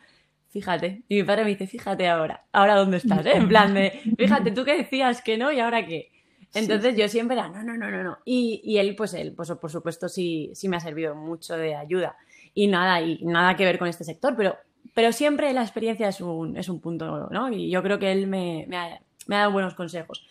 Fíjate, 0.49 1.03
y 1.09 1.15
mi 1.15 1.23
padre 1.23 1.43
me 1.43 1.49
dice, 1.49 1.67
fíjate 1.67 2.07
ahora, 2.07 2.45
ahora 2.53 2.75
dónde 2.75 2.97
estás, 2.97 3.25
¿eh? 3.25 3.33
En 3.35 3.49
plan 3.49 3.73
de, 3.73 4.01
fíjate, 4.17 4.51
tú 4.51 4.63
que 4.63 4.77
decías 4.77 5.21
que 5.21 5.37
no 5.37 5.51
y 5.51 5.59
ahora 5.59 5.85
qué. 5.85 6.11
Entonces 6.53 6.95
yo 6.95 7.09
siempre 7.09 7.35
era, 7.35 7.49
no, 7.49 7.61
no, 7.61 7.75
no, 7.75 7.91
no, 7.91 8.03
no. 8.03 8.17
Y, 8.23 8.61
y, 8.63 8.77
él, 8.77 8.95
pues 8.95 9.13
él, 9.13 9.33
pues 9.33 9.51
por 9.59 9.69
supuesto 9.69 10.07
sí, 10.07 10.51
sí 10.53 10.69
me 10.69 10.77
ha 10.77 10.79
servido 10.79 11.13
mucho 11.13 11.57
de 11.57 11.75
ayuda. 11.75 12.15
Y 12.53 12.67
nada, 12.67 13.01
y 13.01 13.19
nada 13.25 13.57
que 13.57 13.65
ver 13.65 13.77
con 13.77 13.89
este 13.89 14.05
sector, 14.05 14.35
pero, 14.37 14.55
pero 14.93 15.11
siempre 15.11 15.51
la 15.51 15.61
experiencia 15.61 16.07
es 16.07 16.21
un, 16.21 16.55
es 16.55 16.69
un 16.69 16.79
punto, 16.79 17.27
¿no? 17.29 17.51
Y 17.51 17.69
yo 17.69 17.83
creo 17.83 17.99
que 17.99 18.13
él 18.13 18.27
me, 18.27 18.65
me, 18.69 18.77
ha, 18.77 19.01
me 19.27 19.35
ha 19.35 19.39
dado 19.39 19.51
buenos 19.51 19.75
consejos. 19.75 20.25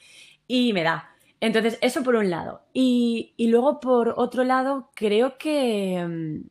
Y 0.49 0.73
me 0.73 0.83
da. 0.83 1.14
Entonces, 1.45 1.79
eso 1.83 2.03
por 2.03 2.15
un 2.15 2.31
lado. 2.31 2.63
Y, 2.73 3.35
luego, 3.39 3.79
por 3.79 4.15
otro 4.17 4.45
lado, 4.45 4.89
creo 4.95 5.37
que 5.37 6.03
mm, 6.03 6.49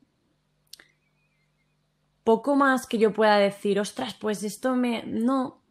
poco 2.23 2.55
más 2.55 2.85
que 2.85 2.99
yo 2.99 3.11
pueda 3.11 3.37
decir, 3.37 3.79
ostras, 3.79 4.13
pues 4.13 4.43
esto 4.43 4.75
me... 4.75 5.03
No, 5.07 5.63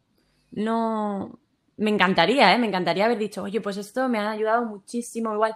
no... 0.51 1.39
Me 1.77 1.89
encantaría, 1.89 2.53
¿eh? 2.53 2.57
Me 2.57 2.67
encantaría 2.67 3.05
haber 3.05 3.17
dicho, 3.17 3.43
oye, 3.43 3.61
pues 3.61 3.77
esto 3.77 4.09
me 4.09 4.19
ha 4.19 4.29
ayudado 4.29 4.65
muchísimo. 4.65 5.33
Igual, 5.33 5.55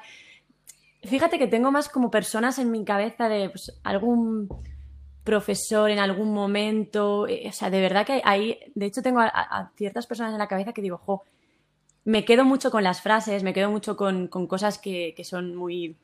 fíjate 1.04 1.38
que 1.38 1.48
tengo 1.48 1.70
más 1.70 1.90
como 1.90 2.10
personas 2.10 2.60
en 2.60 2.72
mi 2.72 2.86
cabeza 2.86 3.28
de 3.28 3.50
pues, 3.50 3.78
algún 3.84 4.48
profesor 5.26 5.92
en 5.92 6.00
algún 6.00 6.34
momento. 6.34 7.28
Eh, 7.28 7.50
o 7.50 7.52
sea, 7.52 7.70
de 7.70 7.82
verdad 7.82 8.06
que 8.06 8.22
hay. 8.24 8.60
De 8.76 8.86
hecho, 8.86 9.02
tengo 9.02 9.20
a, 9.20 9.74
ciertas 9.76 10.08
personas 10.08 10.32
en 10.32 10.40
la 10.40 10.48
cabeza 10.48 10.72
que 10.72 10.82
digo, 10.82 11.00
jo, 11.00 11.24
me 12.08 12.24
quedo 12.24 12.46
mucho 12.46 12.72
con 12.72 12.86
las 12.86 13.02
frases, 13.02 13.44
me 13.44 13.54
quedo 13.54 13.70
mucho 13.70 13.98
con, 13.98 14.30
cosas 14.30 14.78
que, 14.78 15.14
son 15.26 15.58
muy... 15.58 15.98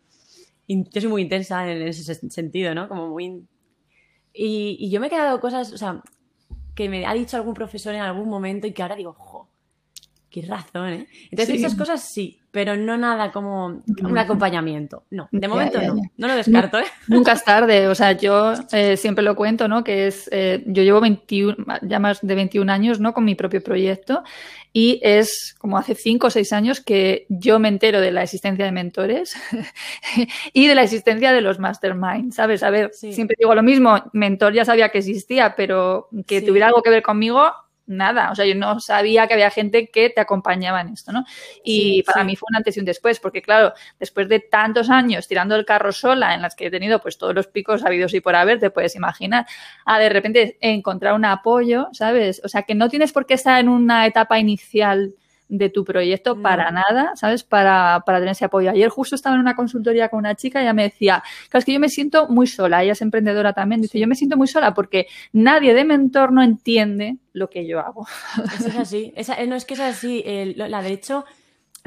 Yo 0.68 1.00
soy 1.00 1.10
muy 1.10 1.22
intensa 1.22 1.66
en 1.72 1.82
ese 1.82 2.14
sentido, 2.30 2.76
¿no? 2.76 2.90
Como 2.90 3.08
muy... 3.08 3.48
Y, 4.34 4.90
yo 4.90 5.00
me 5.00 5.08
he 5.08 5.10
quedado 5.10 5.40
cosas, 5.40 5.72
o 5.72 5.78
sea, 5.78 6.04
que 6.76 6.90
me 6.90 7.06
ha 7.06 7.14
dicho 7.14 7.38
algún 7.38 7.54
profesor 7.54 7.96
en 7.96 8.02
algún 8.02 8.28
momento 8.28 8.68
y 8.68 8.74
que 8.74 8.82
ahora 8.82 8.98
digo, 8.98 9.14
jo, 9.14 9.48
qué 10.30 10.42
razón, 10.42 10.90
¿eh? 10.90 11.08
Entonces 11.32 11.56
esas 11.56 11.76
cosas 11.76 12.04
sí, 12.04 12.38
pero 12.54 12.78
no 12.78 12.98
nada 12.98 13.32
como 13.32 13.82
un 14.04 14.18
acompañamiento. 14.18 15.06
No, 15.10 15.28
de 15.32 15.48
momento 15.48 15.82
no, 15.82 15.96
no 16.18 16.28
lo 16.28 16.36
descarto, 16.36 16.78
¿eh? 16.78 16.86
Nunca 17.08 17.32
es 17.32 17.44
tarde, 17.44 17.88
o 17.88 17.96
sea, 17.96 18.12
yo 18.12 18.54
eh, 18.72 18.96
siempre 18.96 19.24
lo 19.24 19.36
cuento, 19.36 19.68
¿no? 19.68 19.84
Que 19.84 20.06
es, 20.06 20.30
eh, 20.32 20.64
yo 20.68 20.84
llevo 20.84 21.02
21, 21.02 21.56
ya 21.82 21.98
más 21.98 22.22
de 22.22 22.36
21 22.36 22.72
años, 22.72 23.00
¿no? 23.00 23.12
Con 23.12 23.26
mi 23.26 23.34
propio 23.34 23.64
proyecto 23.64 24.24
y 24.72 25.00
es 25.04 25.56
como 25.60 25.78
hace 25.78 25.94
5 25.94 26.28
o 26.28 26.30
6 26.32 26.52
años 26.54 26.82
que 26.82 27.28
yo 27.30 27.60
me 27.60 27.70
entero 27.70 28.02
de 28.02 28.12
la 28.12 28.24
existencia 28.24 28.66
de 28.66 28.72
mentores 28.72 29.36
y 30.54 30.68
de 30.68 30.76
la 30.76 30.84
existencia 30.84 31.32
de 31.32 31.42
los 31.42 31.60
masterminds, 31.60 32.36
¿sabes? 32.36 32.64
A 32.64 32.72
ver, 32.72 32.92
siempre 32.94 33.36
digo 33.40 33.54
lo 33.54 33.62
mismo, 33.62 34.04
mentor 34.14 34.54
ya 34.54 34.66
sabía 34.66 34.90
que 34.90 34.98
existía, 34.98 35.56
pero 35.56 36.10
que 36.26 36.42
tuviera 36.42 36.68
algo 36.68 36.82
que 36.82 36.90
ver 36.90 37.04
conmigo, 37.04 37.52
nada. 37.86 38.32
O 38.32 38.36
sea, 38.36 38.46
yo 38.46 38.56
no 38.56 38.80
sabía 38.80 39.28
que 39.28 39.34
había 39.34 39.50
gente 39.50 39.88
que 39.88 40.10
te 40.10 40.22
acompañaba 40.22 40.82
en 40.82 40.90
esto, 40.90 41.12
¿no? 41.12 41.26
Y 41.64 42.04
para 42.04 42.24
mí 42.24 42.36
fue 42.36 42.48
un 42.50 42.58
antes 42.58 42.78
y 42.78 42.80
un 42.80 42.86
después, 42.86 43.20
porque 43.20 43.42
claro, 43.42 43.74
después 44.00 44.30
de 44.30 44.40
tantos 44.40 44.90
años 44.90 45.28
tirando 45.28 45.56
el 45.56 45.66
carro 45.66 45.92
sola, 45.92 46.34
en 46.34 46.42
las 46.42 46.56
que 46.56 46.68
he 46.68 46.72
tenido 46.72 47.00
pues 47.02 47.18
todos 47.18 47.36
los 47.36 47.48
picos 47.48 47.84
habidos 47.84 48.14
y 48.14 48.22
por 48.22 48.36
haber, 48.36 48.60
te 48.60 48.70
puedes 48.70 48.96
imaginar, 48.96 49.46
a 49.86 50.00
de 50.00 50.10
repente 50.10 50.58
encontrar 50.62 51.14
un 51.14 51.26
apoyo, 51.26 51.90
¿sabes? 51.94 52.42
O 52.44 52.48
sea, 52.48 52.64
que 52.64 52.76
no 52.76 52.90
tienes 52.90 53.12
por 53.12 53.26
qué 53.26 53.36
estar 53.36 53.60
en 53.60 53.70
una 53.70 54.06
etapa 54.06 54.40
inicial 54.40 55.14
de 55.50 55.70
tu 55.70 55.84
proyecto 55.84 56.42
para 56.42 56.72
nada, 56.72 57.16
¿sabes? 57.16 57.44
Para, 57.44 58.04
para, 58.06 58.20
tener 58.20 58.32
ese 58.32 58.46
apoyo. 58.46 58.72
Ayer 58.72 58.90
justo 58.90 59.16
estaba 59.16 59.36
en 59.36 59.42
una 59.42 59.56
consultoría 59.56 60.10
con 60.10 60.20
una 60.20 60.36
chica 60.36 60.60
y 60.60 60.64
ella 60.64 60.74
me 60.74 60.84
decía, 60.84 61.24
claro, 61.50 61.60
es 61.60 61.66
que 61.66 61.74
yo 61.74 61.80
me 61.80 61.90
siento 61.90 62.28
muy 62.28 62.48
sola, 62.48 62.84
ella 62.84 62.94
es 62.94 63.02
emprendedora 63.02 63.54
también, 63.54 63.82
dice, 63.82 64.00
yo 64.00 64.08
me 64.08 64.16
siento 64.16 64.38
muy 64.38 64.48
sola 64.48 64.74
porque 64.74 65.08
nadie 65.32 65.74
de 65.74 65.86
mi 65.86 65.94
entorno 65.94 66.42
entiende 66.42 67.18
lo 67.34 67.50
que 67.50 67.68
yo 67.68 67.80
hago. 67.80 68.08
Eso 68.60 68.70
es 68.70 68.78
así, 68.78 69.14
eh, 69.16 69.48
no 69.48 69.56
es 69.56 69.66
que 69.66 69.74
es 69.76 69.80
así, 69.80 70.24
la 70.56 70.82
de 70.82 70.92
hecho, 70.92 71.26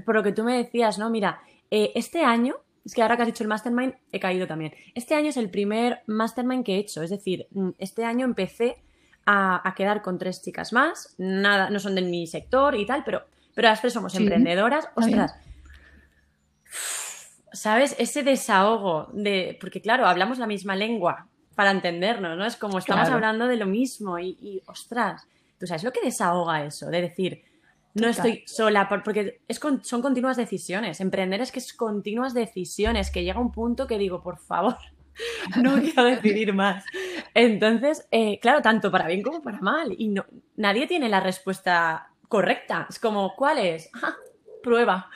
por 0.04 0.14
lo 0.14 0.22
que 0.22 0.32
tú 0.32 0.44
me 0.44 0.56
decías, 0.56 0.98
¿no? 0.98 1.10
Mira, 1.10 1.40
eh, 1.70 1.92
este 1.94 2.22
año, 2.22 2.56
es 2.84 2.94
que 2.94 3.02
ahora 3.02 3.16
que 3.16 3.22
has 3.22 3.28
dicho 3.28 3.42
el 3.42 3.48
mastermind, 3.48 3.94
he 4.12 4.20
caído 4.20 4.46
también. 4.46 4.72
Este 4.94 5.14
año 5.14 5.30
es 5.30 5.36
el 5.36 5.50
primer 5.50 6.02
mastermind 6.06 6.64
que 6.64 6.76
he 6.76 6.78
hecho, 6.78 7.02
es 7.02 7.10
decir, 7.10 7.48
mm, 7.50 7.70
este 7.78 8.04
año 8.04 8.24
empecé 8.24 8.76
a, 9.24 9.66
a 9.68 9.74
quedar 9.74 10.02
con 10.02 10.18
tres 10.18 10.42
chicas 10.42 10.72
más, 10.72 11.14
nada, 11.18 11.70
no 11.70 11.80
son 11.80 11.96
de 11.96 12.02
mi 12.02 12.26
sector 12.28 12.76
y 12.76 12.86
tal, 12.86 13.02
pero 13.04 13.24
pero 13.56 13.68
las 13.68 13.80
tres 13.80 13.94
somos 13.94 14.14
emprendedoras, 14.14 14.86
ostras. 14.94 15.34
¿Sabes? 17.54 17.96
Ese 17.98 18.22
desahogo 18.22 19.08
de. 19.14 19.56
Porque, 19.58 19.80
claro, 19.80 20.06
hablamos 20.06 20.38
la 20.38 20.46
misma 20.46 20.76
lengua 20.76 21.26
para 21.54 21.70
entendernos, 21.70 22.36
¿no? 22.36 22.44
Es 22.44 22.56
como 22.56 22.78
estamos 22.78 23.08
hablando 23.08 23.46
de 23.46 23.56
lo 23.56 23.64
mismo 23.64 24.18
y, 24.18 24.62
ostras, 24.66 25.26
¿tú 25.58 25.66
sabes 25.66 25.84
lo 25.84 25.90
que 25.90 26.02
desahoga 26.04 26.66
eso? 26.66 26.90
De 26.90 27.00
decir, 27.00 27.44
no 27.94 28.08
estoy 28.08 28.44
sola, 28.46 28.90
porque 28.90 29.40
es 29.48 29.58
son 29.58 30.02
continuas 30.02 30.36
decisiones. 30.36 31.00
Emprender 31.00 31.40
es 31.40 31.50
que 31.50 31.60
es 31.60 31.72
continuas 31.72 32.34
decisiones, 32.34 33.10
que 33.10 33.24
llega 33.24 33.40
un 33.40 33.52
punto 33.52 33.86
que 33.86 33.96
digo, 33.96 34.22
por 34.22 34.38
favor, 34.38 34.76
no 35.62 35.80
quiero 35.80 36.04
decidir 36.04 36.52
más. 36.52 36.84
Entonces, 37.32 38.06
eh, 38.10 38.38
claro, 38.38 38.60
tanto 38.60 38.90
para 38.90 39.06
bien 39.06 39.22
como 39.22 39.40
para 39.40 39.60
mal. 39.60 39.94
Y 39.96 40.08
no, 40.08 40.26
nadie 40.56 40.86
tiene 40.86 41.08
la 41.08 41.20
respuesta 41.20 42.10
correcta. 42.28 42.86
Es 42.88 42.98
como, 42.98 43.34
¿cuál 43.36 43.58
es? 43.58 43.90
prueba. 44.62 45.08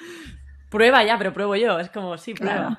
Prueba 0.69 1.03
ya, 1.05 1.19
pero 1.19 1.33
pruebo 1.33 1.57
yo. 1.57 1.79
Es 1.79 1.91
como, 1.91 2.17
sí, 2.17 2.35
prueba. 2.35 2.79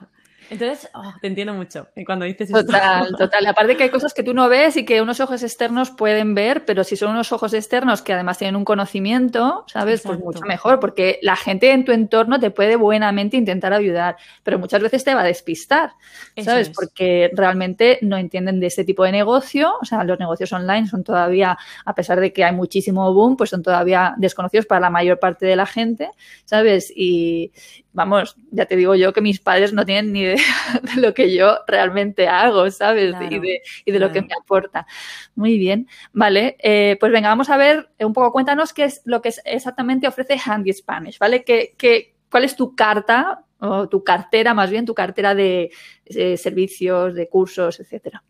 Entonces, 0.52 0.90
oh, 0.94 1.14
te 1.22 1.28
entiendo 1.28 1.54
mucho 1.54 1.88
cuando 2.06 2.26
dices. 2.26 2.52
Total, 2.52 3.08
total. 3.18 3.46
Aparte 3.46 3.78
que 3.78 3.84
hay 3.84 3.90
cosas 3.90 4.14
que 4.14 4.22
tú 4.22 4.34
no 4.34 4.50
ves 4.50 4.76
y 4.76 4.84
que 4.84 5.02
unos 5.02 5.22
ojos 5.22 5.42
externos 5.44 5.92
pueden 5.92 6.36
ver, 6.36 6.66
pero 6.66 6.84
si 6.84 6.98
son 6.98 7.12
unos 7.12 7.32
ojos 7.32 7.54
externos 7.54 8.02
que 8.02 8.12
además 8.12 8.38
tienen 8.38 8.58
un 8.58 8.66
conocimiento, 8.66 9.64
¿sabes? 9.68 10.02
Pues 10.02 10.20
mucho 10.20 10.42
mejor, 10.42 10.82
porque 10.82 11.20
la 11.22 11.38
gente 11.38 11.72
en 11.72 11.86
tu 11.86 11.94
entorno 11.94 12.38
te 12.38 12.52
puede 12.52 12.76
buenamente 12.76 13.38
intentar 13.38 13.72
ayudar, 13.72 14.18
pero 14.44 14.60
muchas 14.60 14.82
veces 14.82 15.06
te 15.06 15.16
va 15.16 15.22
a 15.22 15.24
despistar, 15.24 15.94
¿sabes? 16.44 16.70
Porque 16.70 17.32
realmente 17.34 18.00
no 18.02 18.18
entienden 18.18 18.60
de 18.60 18.68
este 18.68 18.84
tipo 18.84 19.06
de 19.06 19.14
negocio, 19.14 19.76
o 19.82 19.86
sea, 19.86 20.04
los 20.04 20.20
negocios 20.20 20.52
online 20.52 20.86
son 20.86 21.06
todavía, 21.06 21.58
a 21.86 21.96
pesar 21.96 22.20
de 22.20 22.34
que 22.34 22.44
hay 22.44 22.54
muchísimo 22.54 23.14
boom, 23.14 23.38
pues 23.38 23.52
son 23.52 23.64
todavía 23.64 24.16
desconocidos 24.18 24.66
para 24.66 24.82
la 24.82 24.90
mayor 24.90 25.18
parte 25.18 25.46
de 25.46 25.56
la 25.56 25.66
gente, 25.66 26.12
¿sabes? 26.44 26.92
Y, 26.94 27.54
vamos, 27.94 28.36
ya 28.52 28.66
te 28.66 28.76
digo 28.76 28.96
yo 28.96 29.14
que 29.14 29.22
mis 29.22 29.40
padres 29.40 29.74
no 29.74 29.86
tienen 29.86 30.14
ni 30.14 30.22
idea 30.22 30.38
de 30.96 31.02
lo 31.02 31.14
que 31.14 31.34
yo 31.34 31.60
realmente 31.68 32.28
hago, 32.28 32.70
¿sabes? 32.72 33.16
y 33.30 33.40
de, 33.40 33.62
y 33.86 33.92
de 33.92 34.00
lo 34.00 34.12
que 34.12 34.22
me 34.22 34.34
aporta. 34.40 34.86
Muy 35.36 35.58
bien, 35.58 35.88
vale, 36.14 36.58
eh, 36.60 36.98
pues 37.00 37.12
venga, 37.12 37.30
vamos 37.30 37.50
a 37.50 37.58
ver 37.58 37.90
un 38.00 38.14
poco, 38.14 38.32
cuéntanos 38.32 38.74
qué 38.74 38.86
es 38.86 39.02
lo 39.06 39.22
que 39.22 39.34
exactamente 39.46 40.08
ofrece 40.08 40.40
Handy 40.44 40.74
Spanish, 40.74 41.20
¿vale? 41.20 41.44
¿Qué, 41.44 41.74
qué, 41.78 42.16
cuál 42.30 42.44
es 42.46 42.56
tu 42.56 42.76
carta 42.76 43.46
o 43.60 43.88
tu 43.88 44.04
cartera, 44.04 44.54
más 44.54 44.72
bien 44.72 44.86
tu 44.86 44.96
cartera 44.96 45.36
de, 45.36 45.72
de 46.06 46.38
servicios, 46.38 47.14
de 47.14 47.30
cursos, 47.30 47.80
etcétera? 47.80 48.24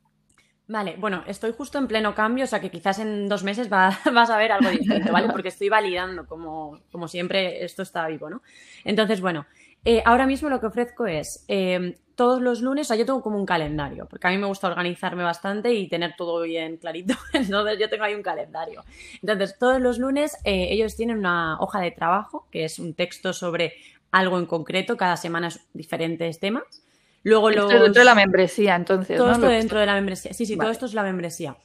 Vale, 0.72 0.96
bueno, 0.98 1.22
estoy 1.28 1.52
justo 1.52 1.80
en 1.80 1.88
pleno 1.90 2.16
cambio, 2.16 2.46
o 2.46 2.48
sea 2.48 2.62
que 2.62 2.72
quizás 2.72 2.98
en 3.00 3.28
dos 3.28 3.44
meses 3.44 3.68
vas 3.70 4.30
a 4.30 4.38
ver 4.38 4.54
algo 4.54 4.70
distinto, 4.70 5.12
¿vale? 5.12 5.28
Porque 5.34 5.50
estoy 5.50 5.68
validando, 5.68 6.26
como, 6.26 6.80
como 6.94 7.10
siempre, 7.10 7.66
esto 7.66 7.82
está 7.82 8.08
vivo, 8.08 8.30
¿no? 8.30 8.42
Entonces, 8.86 9.20
bueno, 9.20 9.46
eh, 9.84 10.02
ahora 10.06 10.26
mismo 10.26 10.48
lo 10.48 10.62
que 10.62 10.68
ofrezco 10.68 11.08
es 11.08 11.44
eh, 11.50 11.98
todos 12.16 12.42
los 12.42 12.62
lunes, 12.62 12.88
o 12.88 12.90
sea, 12.90 12.96
yo 12.96 13.06
tengo 13.06 13.22
como 13.22 13.38
un 13.38 13.46
calendario, 13.46 14.08
porque 14.10 14.28
a 14.28 14.30
mí 14.30 14.38
me 14.38 14.48
gusta 14.48 14.70
organizarme 14.70 15.24
bastante 15.24 15.74
y 15.74 15.90
tener 15.90 16.16
todo 16.18 16.42
bien 16.44 16.78
clarito, 16.78 17.16
entonces 17.34 17.78
yo 17.78 17.90
tengo 17.90 18.06
ahí 18.06 18.16
un 18.16 18.24
calendario. 18.24 18.86
Entonces, 19.22 19.58
todos 19.60 19.82
los 19.82 20.00
lunes 20.00 20.38
eh, 20.46 20.68
ellos 20.70 20.96
tienen 20.96 21.18
una 21.18 21.60
hoja 21.60 21.82
de 21.82 21.92
trabajo, 21.92 22.48
que 22.50 22.64
es 22.64 22.80
un 22.80 22.94
texto 22.94 23.34
sobre 23.34 23.74
algo 24.10 24.40
en 24.40 24.46
concreto, 24.46 24.96
cada 24.96 25.18
semana 25.18 25.50
es 25.50 25.60
diferentes 25.74 26.40
temas. 26.40 26.82
Luego 27.24 27.50
esto 27.50 27.64
los... 27.64 27.82
dentro 27.84 28.02
de 28.02 28.06
la 28.06 28.16
membresía, 28.16 28.76
entonces. 28.76 29.18
Todo 29.18 29.32
esto 29.32 29.48
dentro 29.48 29.80
de 29.80 29.86
la 29.86 29.94
membresía. 29.94 30.34
Sí, 30.34 30.46
sí, 30.46 30.58
todo 30.58 30.72
esto 30.72 30.86
es 30.86 30.94
la 30.94 31.04
membresía. 31.04 31.58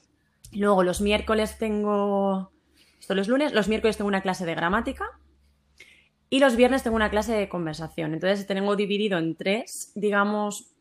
Luego 0.52 0.82
los 0.82 1.00
miércoles 1.00 1.58
tengo. 1.58 2.52
Esto 2.98 3.14
los 3.14 3.28
lunes, 3.28 3.52
los 3.52 3.68
miércoles 3.68 3.96
tengo 3.96 4.08
una 4.08 4.22
clase 4.22 4.44
de 4.44 4.54
gramática. 4.54 5.04
Y 6.28 6.40
los 6.40 6.56
viernes 6.56 6.82
tengo 6.82 6.96
una 6.96 7.10
clase 7.10 7.32
de 7.34 7.48
conversación. 7.48 8.12
Entonces 8.12 8.46
tengo 8.46 8.74
dividido 8.74 9.16
en 9.18 9.36
tres, 9.36 9.92
digamos, 9.94 10.74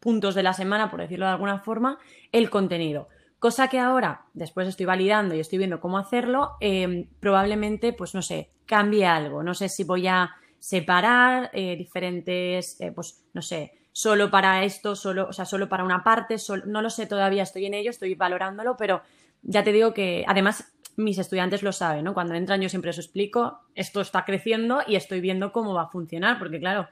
puntos 0.00 0.34
de 0.34 0.42
la 0.42 0.52
semana, 0.52 0.90
por 0.90 1.00
decirlo 1.00 1.26
de 1.26 1.32
alguna 1.32 1.60
forma, 1.60 1.98
el 2.32 2.50
contenido. 2.50 3.08
Cosa 3.38 3.68
que 3.68 3.78
ahora, 3.78 4.26
después 4.34 4.66
estoy 4.68 4.86
validando 4.86 5.34
y 5.34 5.40
estoy 5.40 5.58
viendo 5.58 5.80
cómo 5.80 5.96
hacerlo, 5.96 6.56
eh, 6.60 7.08
probablemente, 7.20 7.92
pues 7.92 8.14
no 8.14 8.20
sé, 8.20 8.50
cambie 8.66 9.06
algo. 9.06 9.42
No 9.42 9.54
sé 9.54 9.68
si 9.68 9.84
voy 9.84 10.08
a 10.08 10.30
separar 10.58 11.50
eh, 11.54 11.76
diferentes, 11.76 12.78
eh, 12.80 12.92
pues 12.92 13.24
no 13.32 13.40
sé, 13.40 13.79
solo 13.92 14.30
para 14.30 14.64
esto, 14.64 14.94
solo, 14.94 15.28
o 15.28 15.32
sea, 15.32 15.44
solo 15.44 15.68
para 15.68 15.84
una 15.84 16.04
parte, 16.04 16.36
no 16.66 16.82
lo 16.82 16.90
sé 16.90 17.06
todavía, 17.06 17.42
estoy 17.42 17.66
en 17.66 17.74
ello, 17.74 17.90
estoy 17.90 18.14
valorándolo, 18.14 18.76
pero 18.76 19.02
ya 19.42 19.64
te 19.64 19.72
digo 19.72 19.92
que 19.92 20.24
además 20.26 20.72
mis 20.96 21.18
estudiantes 21.18 21.62
lo 21.62 21.72
saben, 21.72 22.04
¿no? 22.04 22.14
Cuando 22.14 22.34
entran 22.34 22.60
yo 22.60 22.68
siempre 22.68 22.90
os 22.90 22.98
explico, 22.98 23.60
esto 23.74 24.00
está 24.00 24.24
creciendo 24.24 24.80
y 24.86 24.96
estoy 24.96 25.20
viendo 25.20 25.52
cómo 25.52 25.74
va 25.74 25.82
a 25.82 25.88
funcionar, 25.88 26.38
porque 26.38 26.58
claro, 26.58 26.88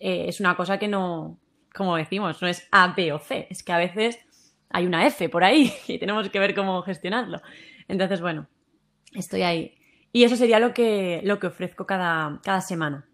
eh, 0.00 0.26
es 0.28 0.40
una 0.40 0.56
cosa 0.56 0.78
que 0.78 0.88
no, 0.88 1.38
como 1.74 1.96
decimos, 1.96 2.40
no 2.42 2.48
es 2.48 2.66
A, 2.70 2.94
B 2.96 3.12
o 3.12 3.18
C, 3.18 3.46
es 3.50 3.62
que 3.62 3.72
a 3.72 3.78
veces 3.78 4.18
hay 4.70 4.86
una 4.86 5.06
F 5.06 5.28
por 5.28 5.44
ahí 5.44 5.72
y 5.88 5.98
tenemos 5.98 6.28
que 6.28 6.38
ver 6.38 6.54
cómo 6.54 6.82
gestionarlo. 6.82 7.40
Entonces, 7.88 8.20
bueno, 8.20 8.48
estoy 9.14 9.42
ahí. 9.42 9.78
Y 10.12 10.24
eso 10.24 10.36
sería 10.36 10.58
lo 10.58 10.72
que, 10.72 11.20
lo 11.24 11.38
que 11.38 11.46
ofrezco 11.48 11.86
cada, 11.86 12.40
cada 12.42 12.60
semana. 12.60 13.06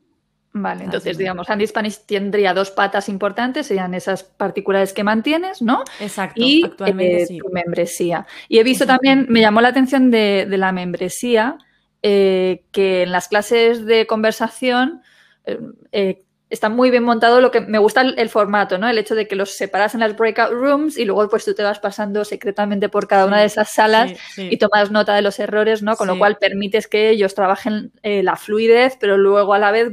Vale, 0.55 0.85
entonces 0.85 1.17
digamos, 1.17 1.49
Andy 1.49 1.67
Spanish 1.67 2.01
tendría 2.05 2.53
dos 2.53 2.71
patas 2.71 3.09
importantes, 3.09 3.67
serían 3.67 3.95
esas 3.95 4.23
particulares 4.23 4.93
que 4.93 5.03
mantienes, 5.03 5.63
¿no? 5.63 5.83
Exacto, 5.99 6.43
y 6.43 6.65
actualmente 6.65 7.23
eh, 7.23 7.39
tu 7.39 7.49
membresía. 7.51 8.27
Y 8.49 8.59
he 8.59 8.63
visto 8.63 8.87
también, 8.87 9.27
me 9.31 9.41
llamó 9.41 9.63
la 9.63 9.69
atención 9.69 10.11
de, 10.11 10.47
de 10.49 10.59
la 10.59 10.71
membresía, 10.73 11.57
eh, 12.03 12.65
que 12.71 13.05
en 13.05 13.13
las 13.13 13.29
clases 13.29 13.87
de 13.87 14.07
conversación 14.07 15.03
eh, 15.47 16.23
está 16.53 16.69
muy 16.69 16.91
bien 16.91 17.03
montado 17.03 17.41
lo 17.41 17.51
que 17.51 17.63
me 17.63 17.79
gusta 17.79 18.03
el, 18.03 18.29
formato, 18.29 18.77
¿no? 18.77 18.87
El 18.87 18.99
hecho 18.99 19.15
de 19.15 19.27
que 19.27 19.37
los 19.37 19.57
separas 19.57 19.95
en 19.95 20.01
las 20.01 20.15
breakout 20.15 20.53
rooms 20.53 20.99
y 20.99 21.07
luego 21.07 21.27
pues 21.29 21.47
tú 21.47 21.55
te 21.55 21.63
vas 21.63 21.79
pasando 21.79 22.27
secretamente 22.27 22.91
por 22.91 23.09
cada 23.09 23.25
una 23.25 23.41
de 23.41 23.47
esas 23.47 23.73
salas 23.73 24.13
y 24.37 24.59
tomas 24.59 24.91
nota 24.91 25.15
de 25.15 25.23
los 25.23 25.39
errores, 25.39 25.83
¿no? 25.83 25.97
Con 25.97 26.09
lo 26.09 26.19
cual 26.19 26.37
permites 26.37 26.87
que 26.89 27.09
ellos 27.09 27.35
trabajen 27.35 27.93
eh, 28.03 28.23
la 28.23 28.37
fluidez, 28.37 28.99
pero 29.01 29.17
luego 29.17 29.55
a 29.55 29.59
la 29.59 29.71
vez 29.71 29.93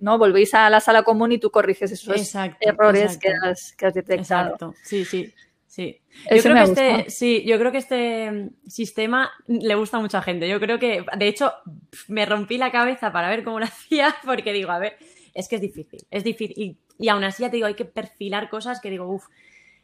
¿no? 0.00 0.18
Volvéis 0.18 0.52
a 0.54 0.68
la 0.68 0.80
sala 0.80 1.04
común 1.04 1.30
y 1.30 1.38
tú 1.38 1.50
corriges 1.50 1.92
esos 1.92 2.34
errores 2.60 3.16
Que, 3.18 3.32
has, 3.42 3.72
que 3.76 3.86
has 3.86 3.94
detectado. 3.94 4.46
Exacto. 4.46 4.74
Sí, 4.82 5.04
sí. 5.04 5.32
Sí. 5.66 6.00
Yo 6.30 6.40
creo, 6.40 6.54
que 6.54 6.62
este, 6.62 7.10
sí, 7.10 7.42
yo 7.44 7.58
creo 7.58 7.72
que 7.72 7.78
este 7.78 8.50
sistema 8.68 9.32
le 9.48 9.74
gusta 9.74 9.96
a 9.96 10.00
mucha 10.00 10.22
gente. 10.22 10.48
Yo 10.48 10.60
creo 10.60 10.78
que, 10.78 11.04
de 11.18 11.26
hecho, 11.26 11.52
me 12.06 12.24
rompí 12.26 12.58
la 12.58 12.70
cabeza 12.70 13.10
para 13.10 13.28
ver 13.28 13.42
cómo 13.42 13.58
lo 13.58 13.64
hacía, 13.66 14.14
porque 14.24 14.52
digo, 14.52 14.70
a 14.70 14.78
ver, 14.78 14.96
es 15.34 15.48
que 15.48 15.56
es 15.56 15.60
difícil, 15.60 16.06
es 16.10 16.24
difícil. 16.24 16.78
Y, 16.98 17.08
aún 17.08 17.24
así 17.24 17.42
ya 17.42 17.50
te 17.50 17.56
digo, 17.56 17.66
hay 17.66 17.74
que 17.74 17.84
perfilar 17.84 18.48
cosas 18.48 18.80
que 18.80 18.90
digo, 18.90 19.06
uff. 19.06 19.26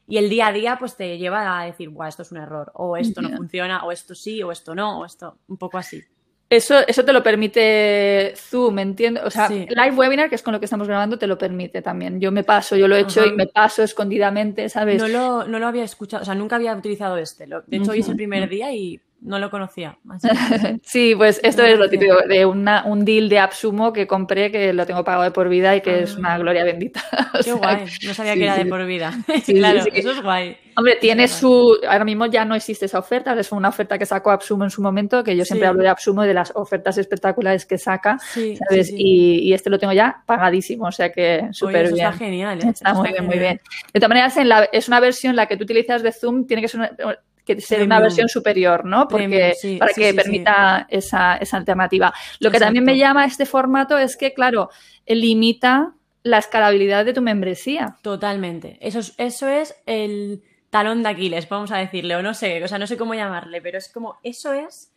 Y 0.06 0.16
el 0.16 0.28
día 0.28 0.48
a 0.48 0.52
día 0.52 0.76
pues 0.78 0.96
te 0.96 1.18
lleva 1.18 1.60
a 1.60 1.66
decir, 1.66 1.90
guau, 1.90 2.08
esto 2.08 2.22
es 2.22 2.32
un 2.32 2.38
error, 2.38 2.72
o 2.74 2.96
esto 2.96 3.22
no 3.22 3.36
funciona, 3.36 3.84
o 3.84 3.92
esto 3.92 4.14
sí, 4.14 4.42
o 4.42 4.50
esto 4.50 4.74
no, 4.74 5.00
o 5.00 5.04
esto, 5.04 5.38
un 5.46 5.56
poco 5.56 5.78
así. 5.78 6.02
Eso, 6.50 6.80
eso 6.88 7.04
te 7.04 7.12
lo 7.12 7.22
permite 7.22 8.34
Zoom, 8.34 8.80
¿entiendes? 8.80 9.22
O 9.24 9.30
sea, 9.30 9.48
Live 9.48 9.92
Webinar, 9.94 10.28
que 10.28 10.34
es 10.34 10.42
con 10.42 10.52
lo 10.52 10.58
que 10.58 10.64
estamos 10.64 10.88
grabando, 10.88 11.16
te 11.16 11.28
lo 11.28 11.38
permite 11.38 11.80
también. 11.80 12.20
Yo 12.20 12.32
me 12.32 12.42
paso, 12.42 12.74
yo 12.74 12.88
lo 12.88 12.96
he 12.96 13.00
hecho 13.00 13.24
y 13.24 13.32
me 13.32 13.46
paso 13.46 13.84
escondidamente, 13.84 14.68
¿sabes? 14.68 15.00
No 15.00 15.06
lo, 15.06 15.46
no 15.46 15.60
lo 15.60 15.68
había 15.68 15.84
escuchado, 15.84 16.22
o 16.22 16.24
sea, 16.24 16.34
nunca 16.34 16.56
había 16.56 16.74
utilizado 16.74 17.18
este. 17.18 17.46
De 17.46 17.76
hecho, 17.76 17.92
hoy 17.92 18.00
es 18.00 18.08
el 18.08 18.16
primer 18.16 18.48
día 18.48 18.72
y 18.72 19.00
no 19.22 19.38
lo 19.38 19.50
conocía. 19.50 19.98
sí, 20.83 21.14
pues 21.16 21.40
esto 21.42 21.62
es 21.62 21.78
lo 21.78 21.88
típico 21.88 22.16
de 22.28 22.46
una, 22.46 22.85
un 22.85 23.04
deal 23.04 23.28
de 23.28 23.38
Absumo 23.38 23.92
que 23.92 24.06
compré, 24.06 24.50
que 24.50 24.72
lo 24.72 24.87
tengo 24.87 25.04
pagado 25.04 25.24
de 25.24 25.30
por 25.30 25.48
vida 25.48 25.76
y 25.76 25.80
que 25.80 26.02
es 26.02 26.16
una 26.16 26.35
ah. 26.35 26.38
gloria 26.38 26.64
bendita. 26.64 27.02
Qué 27.44 27.52
guay, 27.52 27.87
no 28.06 28.14
sabía 28.14 28.35
que 28.35 28.44
era 28.44 28.56
de 28.56 28.66
por 28.66 28.85
vida. 28.87 29.12
claro, 29.46 29.85
eso 29.92 30.11
es 30.12 30.22
guay. 30.22 30.56
Hombre, 30.76 30.96
tiene 31.00 31.28
su. 31.28 31.76
Ahora 31.87 32.04
mismo 32.04 32.26
ya 32.26 32.44
no 32.44 32.54
existe 32.54 32.87
esa 32.87 32.98
oferta, 32.98 33.38
es 33.38 33.52
una 33.52 33.68
oferta 33.68 33.98
que 33.98 34.06
sacó 34.06 34.30
Absumo 34.30 34.64
en 34.64 34.70
su 34.70 34.80
momento, 34.80 35.22
que 35.22 35.37
yo 35.37 35.44
siempre 35.44 35.68
hablo 35.68 35.83
de 35.83 35.88
Absumo 35.88 36.24
y 36.24 36.28
de 36.28 36.35
las 36.35 36.52
ofertas 36.54 36.96
espectaculares 36.96 37.66
que 37.66 37.76
saca, 37.76 38.18
¿sabes? 38.18 38.90
Y, 38.96 39.52
este 39.52 39.68
lo 39.68 39.78
tengo 39.78 39.92
ya 39.92 40.22
pagadísimo, 40.26 40.87
o 40.87 40.92
sea 40.92 41.12
que 41.12 41.48
súper 41.50 41.92
bien. 41.92 42.06
Está 42.06 42.12
genial, 42.12 42.61
¿eh? 42.62 42.68
Está 42.68 42.94
muy 42.94 43.11
bien, 43.11 43.26
muy 43.26 43.38
bien. 43.38 43.61
De 43.92 44.00
todas 44.00 44.09
maneras, 44.09 44.37
en 44.37 44.48
la, 44.48 44.64
es 44.64 44.88
una 44.88 45.00
versión 45.00 45.37
la 45.37 45.46
que 45.46 45.56
tú 45.56 45.64
utilizas 45.64 46.02
de 46.02 46.12
Zoom, 46.12 46.46
tiene 46.46 46.62
que 46.62 46.68
ser 46.68 46.80
una, 46.80 47.18
que 47.56 47.60
ser 47.60 47.82
una 47.82 48.00
versión 48.00 48.28
superior, 48.28 48.84
¿no? 48.84 49.08
Porque 49.08 49.54
para 49.78 49.92
que 49.92 50.14
permita 50.14 50.86
Esa, 50.88 51.34
alternativa. 51.34 52.12
Lo 52.38 52.50
que 52.50 52.58
también 52.58 52.84
me 52.84 52.96
llama 52.96 53.24
este 53.24 53.46
formato 53.46 53.98
es 53.98 54.16
que, 54.16 54.32
claro, 54.32 54.70
limita 55.06 55.94
la 56.22 56.38
escalabilidad 56.38 57.04
de 57.04 57.12
tu 57.12 57.22
membresía. 57.22 57.96
Totalmente. 58.02 58.78
Eso 58.80 58.98
es, 58.98 59.14
eso 59.16 59.48
es 59.48 59.74
el 59.86 60.42
talón 60.70 61.02
de 61.02 61.08
Aquiles, 61.08 61.48
vamos 61.48 61.72
a 61.72 61.78
decirle, 61.78 62.16
o 62.16 62.22
no 62.22 62.32
sé, 62.32 62.62
o 62.62 62.68
sea, 62.68 62.78
no 62.78 62.86
sé 62.86 62.96
cómo 62.96 63.14
llamarle, 63.14 63.60
pero 63.60 63.76
es 63.76 63.88
como, 63.88 64.18
eso 64.22 64.52
es 64.52 64.92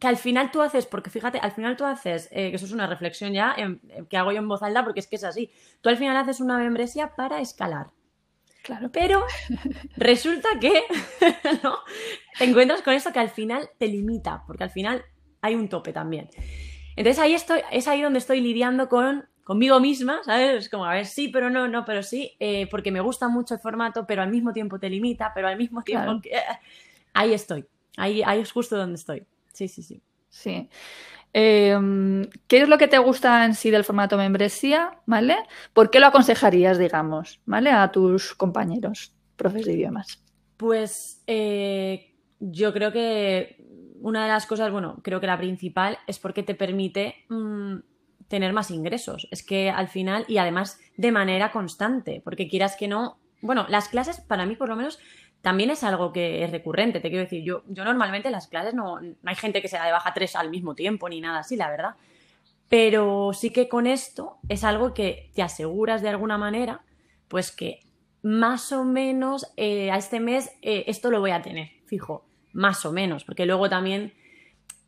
que 0.00 0.08
al 0.08 0.16
final 0.16 0.50
tú 0.50 0.60
haces, 0.60 0.86
porque 0.86 1.10
fíjate, 1.10 1.38
al 1.38 1.52
final 1.52 1.76
tú 1.76 1.84
haces, 1.84 2.28
eh, 2.32 2.50
que 2.50 2.56
eso 2.56 2.66
es 2.66 2.72
una 2.72 2.86
reflexión 2.86 3.32
ya 3.32 3.54
que 4.08 4.16
hago 4.16 4.32
yo 4.32 4.38
en 4.38 4.48
voz 4.48 4.62
alta, 4.62 4.82
porque 4.82 5.00
es 5.00 5.06
que 5.06 5.16
es 5.16 5.24
así, 5.24 5.50
tú 5.80 5.88
al 5.88 5.96
final 5.96 6.16
haces 6.16 6.40
una 6.40 6.58
membresía 6.58 7.14
para 7.14 7.40
escalar. 7.40 7.88
Claro. 8.64 8.90
Pero 8.90 9.22
resulta 9.98 10.48
que 10.58 10.72
¿no? 11.62 11.76
te 12.38 12.44
encuentras 12.44 12.80
con 12.80 12.94
esto 12.94 13.12
que 13.12 13.18
al 13.18 13.28
final 13.28 13.68
te 13.78 13.88
limita, 13.88 14.42
porque 14.46 14.64
al 14.64 14.70
final 14.70 15.04
hay 15.42 15.54
un 15.54 15.68
tope 15.68 15.92
también. 15.92 16.30
Entonces 16.96 17.22
ahí 17.22 17.34
estoy, 17.34 17.60
es 17.70 17.86
ahí 17.88 18.00
donde 18.00 18.18
estoy 18.20 18.40
lidiando 18.40 18.88
con 18.88 19.28
conmigo 19.44 19.78
misma, 19.80 20.22
¿sabes? 20.24 20.64
Es 20.64 20.68
como, 20.70 20.86
a 20.86 20.94
ver, 20.94 21.04
sí, 21.04 21.28
pero 21.28 21.50
no, 21.50 21.68
no, 21.68 21.84
pero 21.84 22.02
sí, 22.02 22.34
eh, 22.40 22.66
porque 22.70 22.90
me 22.90 23.02
gusta 23.02 23.28
mucho 23.28 23.52
el 23.52 23.60
formato, 23.60 24.06
pero 24.06 24.22
al 24.22 24.30
mismo 24.30 24.54
tiempo 24.54 24.78
te 24.78 24.88
limita, 24.88 25.32
pero 25.34 25.48
al 25.48 25.58
mismo 25.58 25.82
tiempo... 25.82 26.22
Que... 26.22 26.30
Ahí 27.12 27.34
estoy, 27.34 27.66
ahí, 27.98 28.22
ahí 28.24 28.40
es 28.40 28.50
justo 28.50 28.78
donde 28.78 28.94
estoy. 28.94 29.24
Sí, 29.52 29.68
sí, 29.68 29.82
sí. 29.82 30.00
Sí. 30.30 30.70
Em, 31.36 32.30
¿Qué 32.46 32.62
es 32.62 32.68
lo 32.68 32.78
que 32.78 32.86
te 32.86 32.98
gusta 32.98 33.44
en 33.44 33.54
sí 33.54 33.70
del 33.72 33.82
formato 33.82 34.16
membresía? 34.16 35.00
¿Vale? 35.04 35.36
¿Por 35.72 35.90
qué 35.90 35.98
lo 35.98 36.06
aconsejarías, 36.06 36.78
digamos, 36.78 37.40
¿vale? 37.44 37.70
A 37.70 37.90
tus 37.90 38.34
compañeros, 38.34 39.12
profes 39.34 39.66
de 39.66 39.72
idiomas. 39.72 40.22
Pues 40.56 41.24
eh, 41.26 42.14
yo 42.38 42.72
creo 42.72 42.92
que 42.92 43.56
una 44.00 44.22
de 44.22 44.28
las 44.28 44.46
cosas, 44.46 44.70
bueno, 44.70 45.00
creo 45.02 45.20
que 45.20 45.26
la 45.26 45.36
principal 45.36 45.98
es 46.06 46.20
porque 46.20 46.44
te 46.44 46.54
permite 46.54 47.16
mm, 47.28 47.78
tener 48.28 48.52
más 48.52 48.70
ingresos. 48.70 49.26
Es 49.32 49.42
que 49.44 49.70
al 49.70 49.88
final, 49.88 50.24
y 50.28 50.38
además 50.38 50.78
de 50.96 51.10
manera 51.10 51.50
constante, 51.50 52.20
porque 52.22 52.48
quieras 52.48 52.76
que 52.76 52.86
no. 52.86 53.18
Bueno, 53.42 53.66
las 53.68 53.88
clases, 53.88 54.20
para 54.20 54.46
mí 54.46 54.54
por 54.54 54.68
lo 54.68 54.76
menos, 54.76 55.00
también 55.44 55.68
es 55.68 55.84
algo 55.84 56.10
que 56.10 56.42
es 56.42 56.50
recurrente. 56.50 57.00
Te 57.00 57.10
quiero 57.10 57.24
decir, 57.24 57.44
yo, 57.44 57.64
yo 57.68 57.84
normalmente 57.84 58.28
en 58.28 58.32
las 58.32 58.48
clases 58.48 58.72
no, 58.72 58.98
no 59.02 59.14
hay 59.24 59.34
gente 59.34 59.60
que 59.60 59.68
se 59.68 59.76
da 59.76 59.84
de 59.84 59.92
baja 59.92 60.14
tres 60.14 60.36
al 60.36 60.48
mismo 60.48 60.74
tiempo 60.74 61.06
ni 61.06 61.20
nada 61.20 61.40
así, 61.40 61.54
la 61.54 61.68
verdad. 61.68 61.96
Pero 62.70 63.30
sí 63.34 63.50
que 63.50 63.68
con 63.68 63.86
esto 63.86 64.38
es 64.48 64.64
algo 64.64 64.94
que 64.94 65.30
te 65.34 65.42
aseguras 65.42 66.00
de 66.00 66.08
alguna 66.08 66.38
manera, 66.38 66.80
pues 67.28 67.52
que 67.52 67.80
más 68.22 68.72
o 68.72 68.84
menos 68.84 69.52
eh, 69.58 69.90
a 69.90 69.98
este 69.98 70.18
mes 70.18 70.50
eh, 70.62 70.84
esto 70.86 71.10
lo 71.10 71.20
voy 71.20 71.32
a 71.32 71.42
tener, 71.42 71.72
fijo, 71.84 72.24
más 72.54 72.86
o 72.86 72.92
menos, 72.92 73.24
porque 73.24 73.44
luego 73.44 73.68
también 73.68 74.14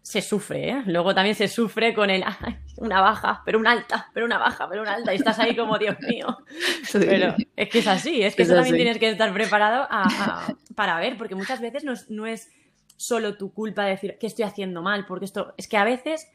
se 0.01 0.23
sufre, 0.23 0.71
¿eh? 0.71 0.83
Luego 0.87 1.14
también 1.14 1.35
se 1.35 1.49
sufre 1.49 1.92
con 1.92 2.09
el, 2.09 2.25
una 2.78 3.00
baja, 3.00 3.42
pero 3.44 3.58
una 3.58 3.72
alta, 3.72 4.10
pero 4.12 4.26
una 4.26 4.38
baja, 4.38 4.68
pero 4.68 4.82
una 4.82 4.94
alta, 4.94 5.12
y 5.12 5.16
estás 5.16 5.38
ahí 5.38 5.56
como, 5.56 5.78
Dios 5.78 5.96
mío. 6.00 6.38
Pero 6.92 7.34
es 7.56 7.68
que 7.68 7.78
es 7.78 7.86
así, 7.86 8.22
es 8.22 8.34
que 8.34 8.42
eso 8.42 8.54
también 8.54 8.76
tienes 8.76 8.98
que 8.98 9.10
estar 9.10 9.32
preparado 9.32 9.88
para 10.74 10.98
ver, 10.98 11.16
porque 11.16 11.34
muchas 11.34 11.60
veces 11.60 11.84
no 11.84 11.92
es, 11.92 12.10
no 12.10 12.26
es 12.26 12.50
solo 12.96 13.36
tu 13.36 13.52
culpa 13.52 13.84
decir 13.84 14.16
que 14.18 14.26
estoy 14.26 14.44
haciendo 14.44 14.82
mal, 14.82 15.06
porque 15.06 15.24
esto 15.24 15.54
es 15.56 15.68
que 15.68 15.76
a 15.76 15.84
veces 15.84 16.28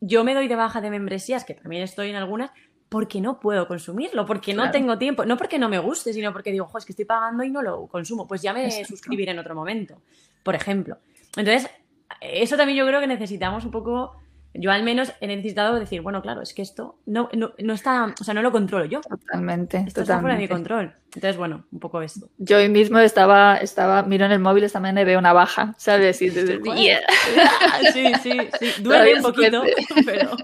yo 0.00 0.24
me 0.24 0.34
doy 0.34 0.48
de 0.48 0.56
baja 0.56 0.80
de 0.80 0.90
membresías, 0.90 1.44
que 1.44 1.54
también 1.54 1.82
estoy 1.82 2.10
en 2.10 2.16
algunas, 2.16 2.50
porque 2.88 3.20
no 3.20 3.40
puedo 3.40 3.66
consumirlo, 3.66 4.26
porque 4.26 4.52
no 4.52 4.70
tengo 4.70 4.98
tiempo, 4.98 5.24
no 5.24 5.38
porque 5.38 5.58
no 5.58 5.68
me 5.68 5.78
guste, 5.78 6.12
sino 6.12 6.32
porque 6.32 6.52
digo, 6.52 6.70
es 6.76 6.84
que 6.84 6.92
estoy 6.92 7.06
pagando 7.06 7.42
y 7.42 7.50
no 7.50 7.62
lo 7.62 7.86
consumo, 7.86 8.26
pues 8.26 8.42
ya 8.42 8.52
me 8.52 8.84
suscribiré 8.84 9.32
en 9.32 9.38
otro 9.38 9.54
momento, 9.54 10.02
por 10.42 10.54
ejemplo. 10.54 10.98
Entonces, 11.36 11.70
eso 12.20 12.56
también 12.56 12.78
yo 12.78 12.86
creo 12.86 13.00
que 13.00 13.06
necesitamos 13.06 13.64
un 13.64 13.70
poco 13.70 14.21
yo 14.54 14.70
al 14.70 14.82
menos 14.82 15.12
he 15.20 15.26
necesitado 15.26 15.78
decir, 15.78 16.02
bueno, 16.02 16.22
claro, 16.22 16.42
es 16.42 16.54
que 16.54 16.62
esto 16.62 16.96
no, 17.06 17.28
no, 17.34 17.52
no 17.58 17.72
está, 17.72 18.14
o 18.20 18.24
sea, 18.24 18.34
no 18.34 18.42
lo 18.42 18.52
controlo 18.52 18.84
yo. 18.84 19.00
Totalmente. 19.00 19.84
Esto 19.86 20.02
está 20.02 20.20
fuera 20.20 20.36
de 20.36 20.42
mi 20.42 20.48
control. 20.48 20.94
Entonces, 21.14 21.36
bueno, 21.36 21.64
un 21.70 21.78
poco 21.78 22.00
esto. 22.00 22.28
Yo 22.38 22.56
hoy 22.56 22.70
mismo 22.70 22.98
estaba, 22.98 23.58
estaba, 23.58 24.02
miro 24.02 24.24
en 24.24 24.32
el 24.32 24.38
móvil 24.38 24.64
esta 24.64 24.80
mañana 24.80 25.02
y 25.02 25.04
veo 25.04 25.18
una 25.18 25.34
baja, 25.34 25.74
¿sabes? 25.76 26.22
Y 26.22 26.30
Sí, 27.92 28.12
sí, 28.22 28.32
sí. 28.58 28.82
Duele 28.82 29.16
un 29.16 29.22
poquito, 29.22 29.62
pero, 30.06 30.36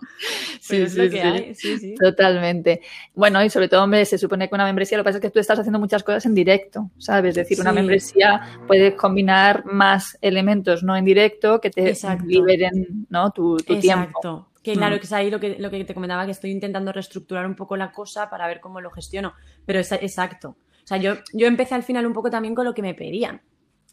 sí, 0.60 0.76
es 0.76 0.94
lo 0.94 1.08
que 1.08 1.22
hay. 1.22 1.54
Sí, 1.54 1.78
sí. 1.78 1.94
Totalmente. 1.94 2.82
Bueno, 3.14 3.42
y 3.42 3.48
sobre 3.48 3.68
todo, 3.68 3.84
hombre, 3.84 4.04
se 4.04 4.18
supone 4.18 4.48
que 4.48 4.54
una 4.54 4.66
membresía, 4.66 4.98
lo 4.98 5.04
que 5.04 5.08
pasa 5.08 5.18
es 5.18 5.22
que 5.22 5.30
tú 5.30 5.38
estás 5.38 5.58
haciendo 5.58 5.78
muchas 5.78 6.02
cosas 6.02 6.26
en 6.26 6.34
directo, 6.34 6.90
¿sabes? 6.98 7.30
Es 7.30 7.36
decir, 7.36 7.60
una 7.60 7.72
membresía 7.72 8.60
puede 8.66 8.94
combinar 8.94 9.64
más 9.64 10.18
elementos 10.20 10.82
no 10.82 10.96
en 10.96 11.04
directo 11.04 11.60
que 11.60 11.70
te 11.70 11.94
liberen 12.26 13.06
¿no? 13.08 13.30
tu, 13.30 13.56
tu 13.58 13.78
tiempo 13.80 14.18
Exacto. 14.18 14.48
Que 14.72 14.78
claro, 14.78 14.96
mm. 14.96 14.98
que 14.98 15.04
es 15.06 15.12
ahí 15.12 15.30
lo 15.30 15.40
que, 15.40 15.58
lo 15.58 15.70
que 15.70 15.84
te 15.84 15.94
comentaba, 15.94 16.26
que 16.26 16.32
estoy 16.32 16.50
intentando 16.50 16.92
reestructurar 16.92 17.46
un 17.46 17.54
poco 17.54 17.76
la 17.76 17.90
cosa 17.90 18.28
para 18.28 18.46
ver 18.46 18.60
cómo 18.60 18.80
lo 18.80 18.90
gestiono. 18.90 19.34
Pero 19.64 19.80
es 19.80 19.90
exacto. 19.92 20.50
O 20.50 20.86
sea, 20.86 20.98
yo, 20.98 21.14
yo 21.32 21.46
empecé 21.46 21.74
al 21.74 21.82
final 21.82 22.06
un 22.06 22.12
poco 22.12 22.30
también 22.30 22.54
con 22.54 22.64
lo 22.64 22.74
que 22.74 22.82
me 22.82 22.94
pedían. 22.94 23.40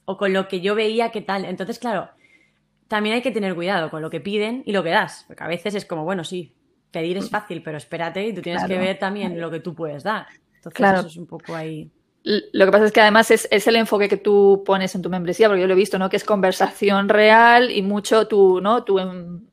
O 0.06 0.18
con 0.18 0.34
lo 0.34 0.48
que 0.48 0.62
yo 0.62 0.76
veía 0.76 1.12
que 1.12 1.22
tal. 1.22 1.46
Entonces, 1.46 1.80
claro, 1.80 2.10
también 2.88 3.16
hay 3.16 3.22
que 3.22 3.32
tener 3.32 3.56
cuidado 3.56 3.90
con 3.90 4.02
lo 4.02 4.10
que 4.10 4.20
piden 4.20 4.64
y 4.66 4.72
lo 4.72 4.84
que 4.84 4.90
das. 4.90 5.24
Porque 5.28 5.44
a 5.44 5.48
veces 5.48 5.76
es 5.76 5.86
como, 5.86 6.04
bueno, 6.04 6.24
sí, 6.24 6.54
pedir 6.92 7.18
es 7.18 7.30
fácil, 7.30 7.64
pero 7.64 7.78
espérate 7.78 8.26
y 8.28 8.34
tú 8.34 8.42
tienes 8.42 8.64
que 8.66 8.78
ver 8.78 9.00
también 9.00 9.40
lo 9.40 9.50
que 9.50 9.60
tú 9.60 9.74
puedes 9.74 10.04
dar. 10.04 10.28
Entonces, 10.56 10.74
claro. 10.74 11.00
eso 11.00 11.08
es 11.08 11.18
un 11.18 11.28
poco 11.28 11.56
ahí. 11.56 11.92
Lo 12.26 12.66
que 12.66 12.72
pasa 12.72 12.86
es 12.86 12.92
que 12.92 13.02
además 13.02 13.30
es, 13.30 13.48
el 13.52 13.76
enfoque 13.76 14.10
que 14.10 14.18
tú 14.18 14.64
pones 14.66 14.96
en 14.96 15.04
tu 15.04 15.12
membresía, 15.12 15.48
porque 15.48 15.62
yo 15.62 15.68
lo 15.68 15.74
he 15.74 15.78
visto, 15.78 16.00
¿no? 16.00 16.10
Que 16.10 16.18
es 16.18 16.24
conversación 16.24 17.08
real 17.08 17.70
y 17.70 17.84
mucho 17.84 18.28
tu, 18.28 18.60
¿no? 18.62 18.84
Tu 18.84 19.00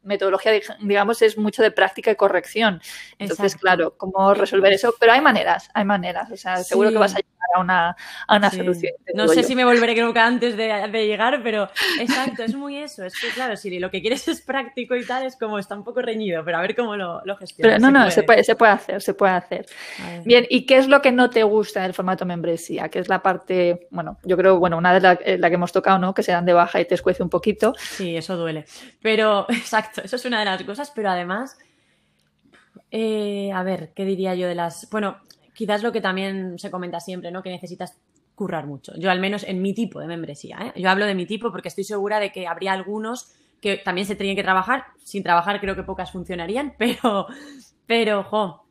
metodología, 0.02 0.52
digamos, 0.80 1.20
es 1.20 1.37
mucho 1.37 1.62
de 1.62 1.70
práctica 1.70 2.11
y 2.11 2.16
corrección. 2.16 2.80
Entonces, 3.18 3.56
claro, 3.56 3.94
cómo 3.98 4.32
resolver 4.32 4.72
eso. 4.72 4.94
Pero 4.98 5.12
hay 5.12 5.20
maneras, 5.20 5.68
hay 5.74 5.85
maneras. 5.85 6.30
O 6.30 6.37
sea, 6.38 6.64
seguro 6.64 6.88
que 6.88 6.96
vas 6.96 7.12
a 7.14 7.16
llegar 7.16 7.32
a 7.54 7.61
una, 7.61 7.96
a 8.26 8.37
una 8.37 8.50
solución. 8.50 8.94
No 9.14 9.28
sé 9.28 9.42
si 9.42 9.54
me 9.54 9.66
volveré 9.66 9.94
que 9.94 10.00
antes 10.18 10.56
de, 10.56 11.06
llegar, 11.06 11.42
pero 11.42 11.68
exacto, 12.00 12.42
es 12.42 12.54
muy 12.54 12.78
eso. 12.78 13.04
Es 13.04 13.20
que, 13.20 13.28
claro, 13.28 13.54
si 13.56 13.78
lo 13.78 13.90
que 13.90 14.00
quieres 14.00 14.26
es 14.28 14.40
práctico 14.40 14.96
y 14.96 15.04
tal, 15.04 15.26
es 15.26 15.37
como 15.37 15.58
está 15.58 15.74
un 15.74 15.85
poco 15.85 16.00
reñido, 16.00 16.42
pero 16.42 16.56
a 16.56 16.62
ver 16.62 16.74
cómo 16.74 16.96
lo, 16.96 17.22
lo 17.26 17.37
gestionas. 17.37 17.78
Pero 17.78 17.92
no, 17.92 18.04
no, 18.04 18.11
Se, 18.11 18.22
puede, 18.22 18.44
se 18.44 18.54
puede 18.54 18.72
hacer, 18.72 19.02
se 19.02 19.12
puede 19.12 19.35
hacer. 19.35 19.66
Bien, 20.24 20.46
¿y 20.48 20.64
qué 20.64 20.78
es 20.78 20.88
lo 20.88 21.02
que 21.02 21.12
no 21.12 21.28
te 21.28 21.42
gusta 21.42 21.82
del 21.82 21.92
formato 21.92 22.24
membresía? 22.24 22.62
Que 22.90 22.98
es 22.98 23.09
la 23.09 23.22
parte, 23.22 23.88
bueno, 23.90 24.18
yo 24.25 24.37
creo, 24.37 24.59
bueno, 24.59 24.79
una 24.79 24.94
de 24.94 25.01
las 25.01 25.18
eh, 25.25 25.38
la 25.38 25.48
que 25.48 25.55
hemos 25.55 25.72
tocado, 25.72 25.98
¿no? 25.98 26.14
Que 26.14 26.22
se 26.22 26.33
dan 26.33 26.44
de 26.44 26.53
baja 26.53 26.81
y 26.81 26.85
te 26.85 26.94
escuece 26.94 27.22
un 27.22 27.31
poquito. 27.31 27.75
Sí, 27.79 28.16
eso 28.16 28.37
duele. 28.37 28.64
Pero, 29.01 29.46
exacto, 29.51 30.03
eso 30.03 30.16
es 30.16 30.25
una 30.25 30.40
de 30.40 30.44
las 30.44 30.62
cosas, 30.62 30.92
pero 30.94 31.11
además, 31.11 31.59
eh, 32.90 33.51
a 33.53 33.62
ver, 33.62 33.92
¿qué 33.94 34.05
diría 34.05 34.35
yo 34.35 34.46
de 34.48 34.55
las... 34.55 34.88
Bueno, 34.90 35.18
quizás 35.55 35.83
lo 35.83 35.92
que 35.92 36.01
también 36.01 36.59
se 36.59 36.70
comenta 36.70 37.01
siempre, 37.01 37.31
¿no? 37.31 37.42
Que 37.42 37.51
necesitas 37.51 37.98
currar 38.35 38.66
mucho. 38.66 38.92
Yo 38.96 39.11
al 39.11 39.20
menos 39.20 39.44
en 39.44 39.62
mi 39.62 39.75
tipo 39.75 40.01
de 40.01 40.07
membresía, 40.07 40.59
¿eh? 40.61 40.81
Yo 40.81 40.90
hablo 40.90 41.07
de 41.07 41.14
mi 41.14 41.27
tipo 41.27 41.51
porque 41.51 41.68
estoy 41.68 41.85
segura 41.85 42.20
de 42.20 42.33
que 42.33 42.46
habría 42.46 42.72
algunos 42.72 43.33
que 43.61 43.77
también 43.77 44.07
se 44.07 44.16
tenían 44.16 44.37
que 44.37 44.42
trabajar. 44.42 44.87
Sin 45.05 45.22
trabajar 45.22 45.61
creo 45.61 45.77
que 45.77 45.85
pocas 45.85 46.11
funcionarían, 46.11 46.75
pero, 46.79 47.27
pero, 47.87 48.20
ojo, 48.20 48.66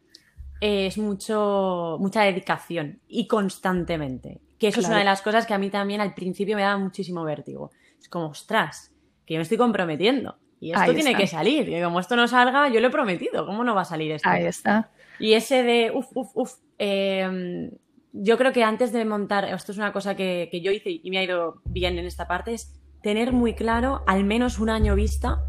es 0.62 1.00
mucho, 1.00 1.98
mucha 2.00 2.22
dedicación 2.22 3.00
y 3.08 3.28
constantemente. 3.28 4.40
Que 4.60 4.68
eso 4.68 4.80
es 4.80 4.88
una 4.88 5.00
de 5.00 5.04
las 5.04 5.24
cosas 5.24 5.48
que 5.48 5.56
a 5.56 5.58
mí 5.58 5.72
también 5.72 6.02
al 6.02 6.14
principio 6.14 6.56
me 6.56 6.62
daba 6.62 6.78
muchísimo 6.78 7.24
vértigo. 7.24 7.72
Es 8.00 8.08
como, 8.08 8.28
ostras, 8.28 8.94
que 9.26 9.34
yo 9.34 9.40
me 9.40 9.44
estoy 9.44 9.58
comprometiendo. 9.58 10.38
Y 10.60 10.72
esto 10.72 10.94
tiene 10.94 11.16
que 11.16 11.26
salir. 11.26 11.68
Y 11.68 11.82
como 11.82 12.00
esto 12.00 12.16
no 12.16 12.28
salga, 12.28 12.70
yo 12.70 12.80
lo 12.80 12.88
he 12.88 12.92
prometido. 12.92 13.48
¿Cómo 13.48 13.64
no 13.64 13.74
va 13.74 13.82
a 13.82 13.86
salir 13.86 14.12
esto? 14.12 14.30
Ahí 14.30 14.46
está. 14.46 14.92
Y 15.18 15.34
ese 15.34 15.64
de, 15.64 15.92
uff, 15.92 16.10
uff, 16.14 16.30
uff. 16.36 16.54
Em, 16.78 17.72
yo 18.14 18.38
creo 18.38 18.54
que 18.54 18.64
antes 18.64 18.92
de 18.92 19.04
montar, 19.04 19.46
esto 19.46 19.72
es 19.72 19.80
una 19.80 19.92
cosa 19.92 20.16
que, 20.16 20.48
que, 20.52 20.62
yo 20.62 20.72
hice 20.72 20.92
y 21.04 21.10
me 21.10 21.18
ha 21.18 21.24
ido 21.24 21.62
bien 21.66 21.98
en 21.98 22.06
esta 22.06 22.28
parte, 22.28 22.54
es 22.54 22.80
tener 23.02 23.34
muy 23.34 23.56
claro, 23.56 24.04
al 24.06 24.24
menos 24.24 24.60
un 24.60 24.70
año 24.70 24.94
vista, 24.94 25.44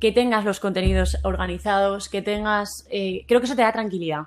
que 0.00 0.12
tengas 0.12 0.44
los 0.44 0.60
contenidos 0.60 1.16
organizados, 1.24 2.10
que 2.10 2.20
tengas... 2.20 2.86
Eh, 2.90 3.24
creo 3.26 3.40
que 3.40 3.46
eso 3.46 3.56
te 3.56 3.62
da 3.62 3.72
tranquilidad 3.72 4.24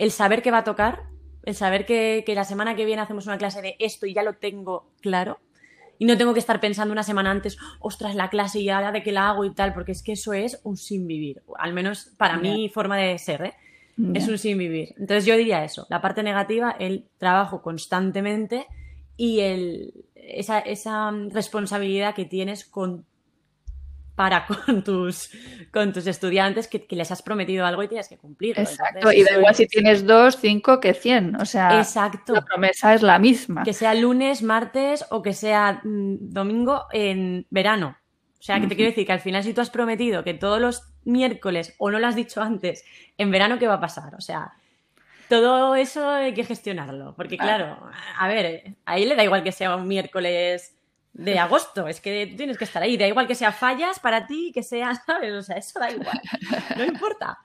el 0.00 0.10
saber 0.10 0.40
qué 0.40 0.50
va 0.50 0.58
a 0.58 0.64
tocar, 0.64 1.02
el 1.42 1.54
saber 1.54 1.84
que, 1.84 2.24
la 2.26 2.44
semana 2.44 2.74
que 2.74 2.86
viene 2.86 3.02
hacemos 3.02 3.26
una 3.26 3.36
clase 3.36 3.60
de 3.60 3.76
esto 3.78 4.06
y 4.06 4.14
ya 4.14 4.22
lo 4.22 4.32
tengo 4.32 4.90
claro. 5.02 5.40
Y 5.98 6.06
no 6.06 6.16
tengo 6.16 6.32
que 6.32 6.40
estar 6.40 6.58
pensando 6.58 6.92
una 6.92 7.02
semana 7.02 7.30
antes, 7.30 7.58
ostras, 7.80 8.14
la 8.14 8.30
clase 8.30 8.60
y 8.60 8.70
ahora 8.70 8.92
de 8.92 9.02
qué 9.02 9.12
la 9.12 9.28
hago 9.28 9.44
y 9.44 9.54
tal, 9.54 9.74
porque 9.74 9.92
es 9.92 10.02
que 10.02 10.12
eso 10.12 10.32
es 10.32 10.58
un 10.64 10.78
sin 10.78 11.06
vivir. 11.06 11.42
Al 11.58 11.74
menos 11.74 12.14
para 12.16 12.38
mi 12.38 12.70
forma 12.70 12.96
de 12.96 13.18
ser, 13.18 13.42
¿eh? 13.42 13.54
Es 14.14 14.26
un 14.26 14.38
sin 14.38 14.56
vivir. 14.56 14.94
Entonces 14.96 15.26
yo 15.26 15.36
diría 15.36 15.62
eso. 15.62 15.86
La 15.90 16.00
parte 16.00 16.22
negativa, 16.22 16.74
el 16.78 17.04
trabajo 17.18 17.60
constantemente 17.60 18.66
y 19.18 19.40
el, 19.40 19.92
esa, 20.14 20.60
esa 20.60 21.10
responsabilidad 21.28 22.14
que 22.14 22.24
tienes 22.24 22.64
con 22.64 23.04
para 24.20 24.44
con 24.66 24.84
tus, 24.84 25.30
con 25.72 25.94
tus 25.94 26.06
estudiantes 26.06 26.68
que, 26.68 26.86
les 26.90 27.10
has 27.10 27.22
prometido 27.22 27.64
algo 27.64 27.82
y 27.82 27.88
tienes 27.88 28.06
que 28.06 28.18
cumplirlo. 28.18 28.62
Exacto, 28.62 29.10
y 29.10 29.22
da 29.22 29.38
igual 29.38 29.54
si 29.54 29.66
tienes 29.66 30.06
dos, 30.06 30.36
cinco 30.36 30.78
que 30.78 30.92
cien. 30.92 31.36
O 31.36 31.46
sea, 31.46 31.78
Exacto. 31.78 32.34
la 32.34 32.42
promesa 32.42 32.92
es 32.92 33.00
la 33.00 33.18
misma. 33.18 33.62
Que 33.62 33.72
sea 33.72 33.94
lunes, 33.94 34.42
martes 34.42 35.06
o 35.08 35.22
que 35.22 35.32
sea 35.32 35.80
mm, 35.82 36.16
domingo 36.32 36.84
en 36.92 37.46
verano. 37.48 37.96
O 38.38 38.42
sea, 38.42 38.60
que 38.60 38.66
te 38.66 38.76
quiero 38.76 38.90
decir 38.90 39.06
que 39.06 39.12
al 39.12 39.20
final 39.20 39.42
si 39.42 39.54
tú 39.54 39.62
has 39.62 39.70
prometido 39.70 40.22
que 40.22 40.34
todos 40.34 40.60
los 40.60 40.82
miércoles 41.04 41.74
o 41.78 41.90
no 41.90 41.98
lo 41.98 42.06
has 42.06 42.14
dicho 42.14 42.42
antes, 42.42 42.84
en 43.16 43.30
verano, 43.30 43.58
¿qué 43.58 43.68
va 43.68 43.74
a 43.74 43.80
pasar? 43.80 44.14
O 44.16 44.20
sea, 44.20 44.52
todo 45.30 45.76
eso 45.76 46.10
hay 46.10 46.34
que 46.34 46.44
gestionarlo. 46.44 47.14
Porque 47.16 47.38
claro, 47.38 47.78
a 48.18 48.28
ver, 48.28 48.76
ahí 48.84 49.06
le 49.06 49.16
da 49.16 49.24
igual 49.24 49.42
que 49.42 49.52
sea 49.52 49.76
un 49.76 49.88
miércoles 49.88 50.76
de 51.12 51.38
agosto. 51.38 51.88
Es 51.88 52.00
que 52.00 52.32
tienes 52.36 52.58
que 52.58 52.64
estar 52.64 52.82
ahí. 52.82 52.96
Da 52.96 53.06
igual 53.06 53.26
que 53.26 53.34
sea 53.34 53.52
fallas 53.52 53.98
para 53.98 54.26
ti, 54.26 54.50
que 54.52 54.62
sea, 54.62 54.94
¿sabes? 55.06 55.32
O 55.32 55.42
sea, 55.42 55.56
eso 55.56 55.78
da 55.78 55.90
igual. 55.90 56.20
No 56.76 56.84
importa. 56.84 57.38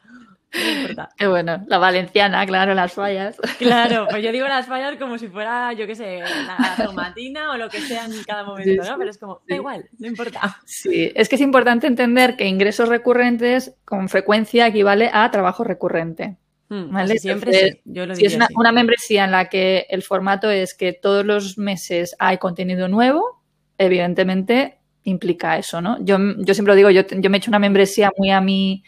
No 0.54 0.72
importa. 0.82 1.10
Qué 1.18 1.28
bueno, 1.28 1.64
la 1.68 1.78
valenciana, 1.78 2.46
claro, 2.46 2.74
las 2.74 2.94
fallas. 2.94 3.38
Claro, 3.58 4.08
pues 4.10 4.24
yo 4.24 4.32
digo 4.32 4.48
las 4.48 4.66
fallas 4.68 4.96
como 4.98 5.18
si 5.18 5.28
fuera, 5.28 5.74
yo 5.74 5.86
qué 5.86 5.96
sé, 5.96 6.20
la 6.20 6.86
tomatina 6.86 7.52
o 7.52 7.58
lo 7.58 7.70
que 7.70 7.82
sea 7.82 8.06
en 8.06 8.24
cada 8.24 8.44
momento, 8.44 8.84
¿no? 8.84 8.98
Pero 8.98 9.10
es 9.10 9.18
como, 9.18 9.42
da 9.48 9.56
igual, 9.56 9.90
no 10.00 10.08
importa. 10.08 10.62
Sí, 10.66 11.12
es 11.14 11.30
que 11.30 11.36
es 11.36 11.42
importante 11.42 11.88
entender 11.88 12.38
que 12.38 12.48
ingresos 12.48 12.90
recurrentes 12.90 13.76
con 13.84 14.08
frecuencia 14.10 14.68
equivale 14.68 15.10
a 15.12 15.30
trabajo 15.32 15.64
recurrente. 15.64 16.38
Hmm, 16.70 16.92
¿vale? 16.92 17.20
Siempre 17.20 17.82
Yo 17.86 18.06
lo 18.08 18.16
si 18.16 18.26
es 18.26 18.36
una, 18.36 18.48
una 18.56 18.72
membresía 18.72 19.26
en 19.26 19.32
la 19.32 19.50
que 19.50 19.86
el 19.90 20.02
formato 20.02 20.50
es 20.50 20.74
que 20.74 20.94
todos 20.94 21.24
los 21.24 21.58
meses 21.58 22.16
hay 22.18 22.40
contenido 22.40 22.88
nuevo, 22.88 23.44
evidentemente 23.78 24.80
implica 25.04 25.58
eso, 25.58 25.82
¿no? 25.82 26.04
Yo, 26.04 26.18
yo 26.38 26.54
siempre 26.54 26.74
lo 26.74 26.76
digo, 26.76 26.90
yo, 26.90 27.04
yo 27.08 27.30
me 27.30 27.38
he 27.38 27.40
hecho 27.40 27.52
una 27.52 27.60
membresía 27.60 28.12
muy 28.18 28.32
a 28.32 28.42
mi, 28.42 28.84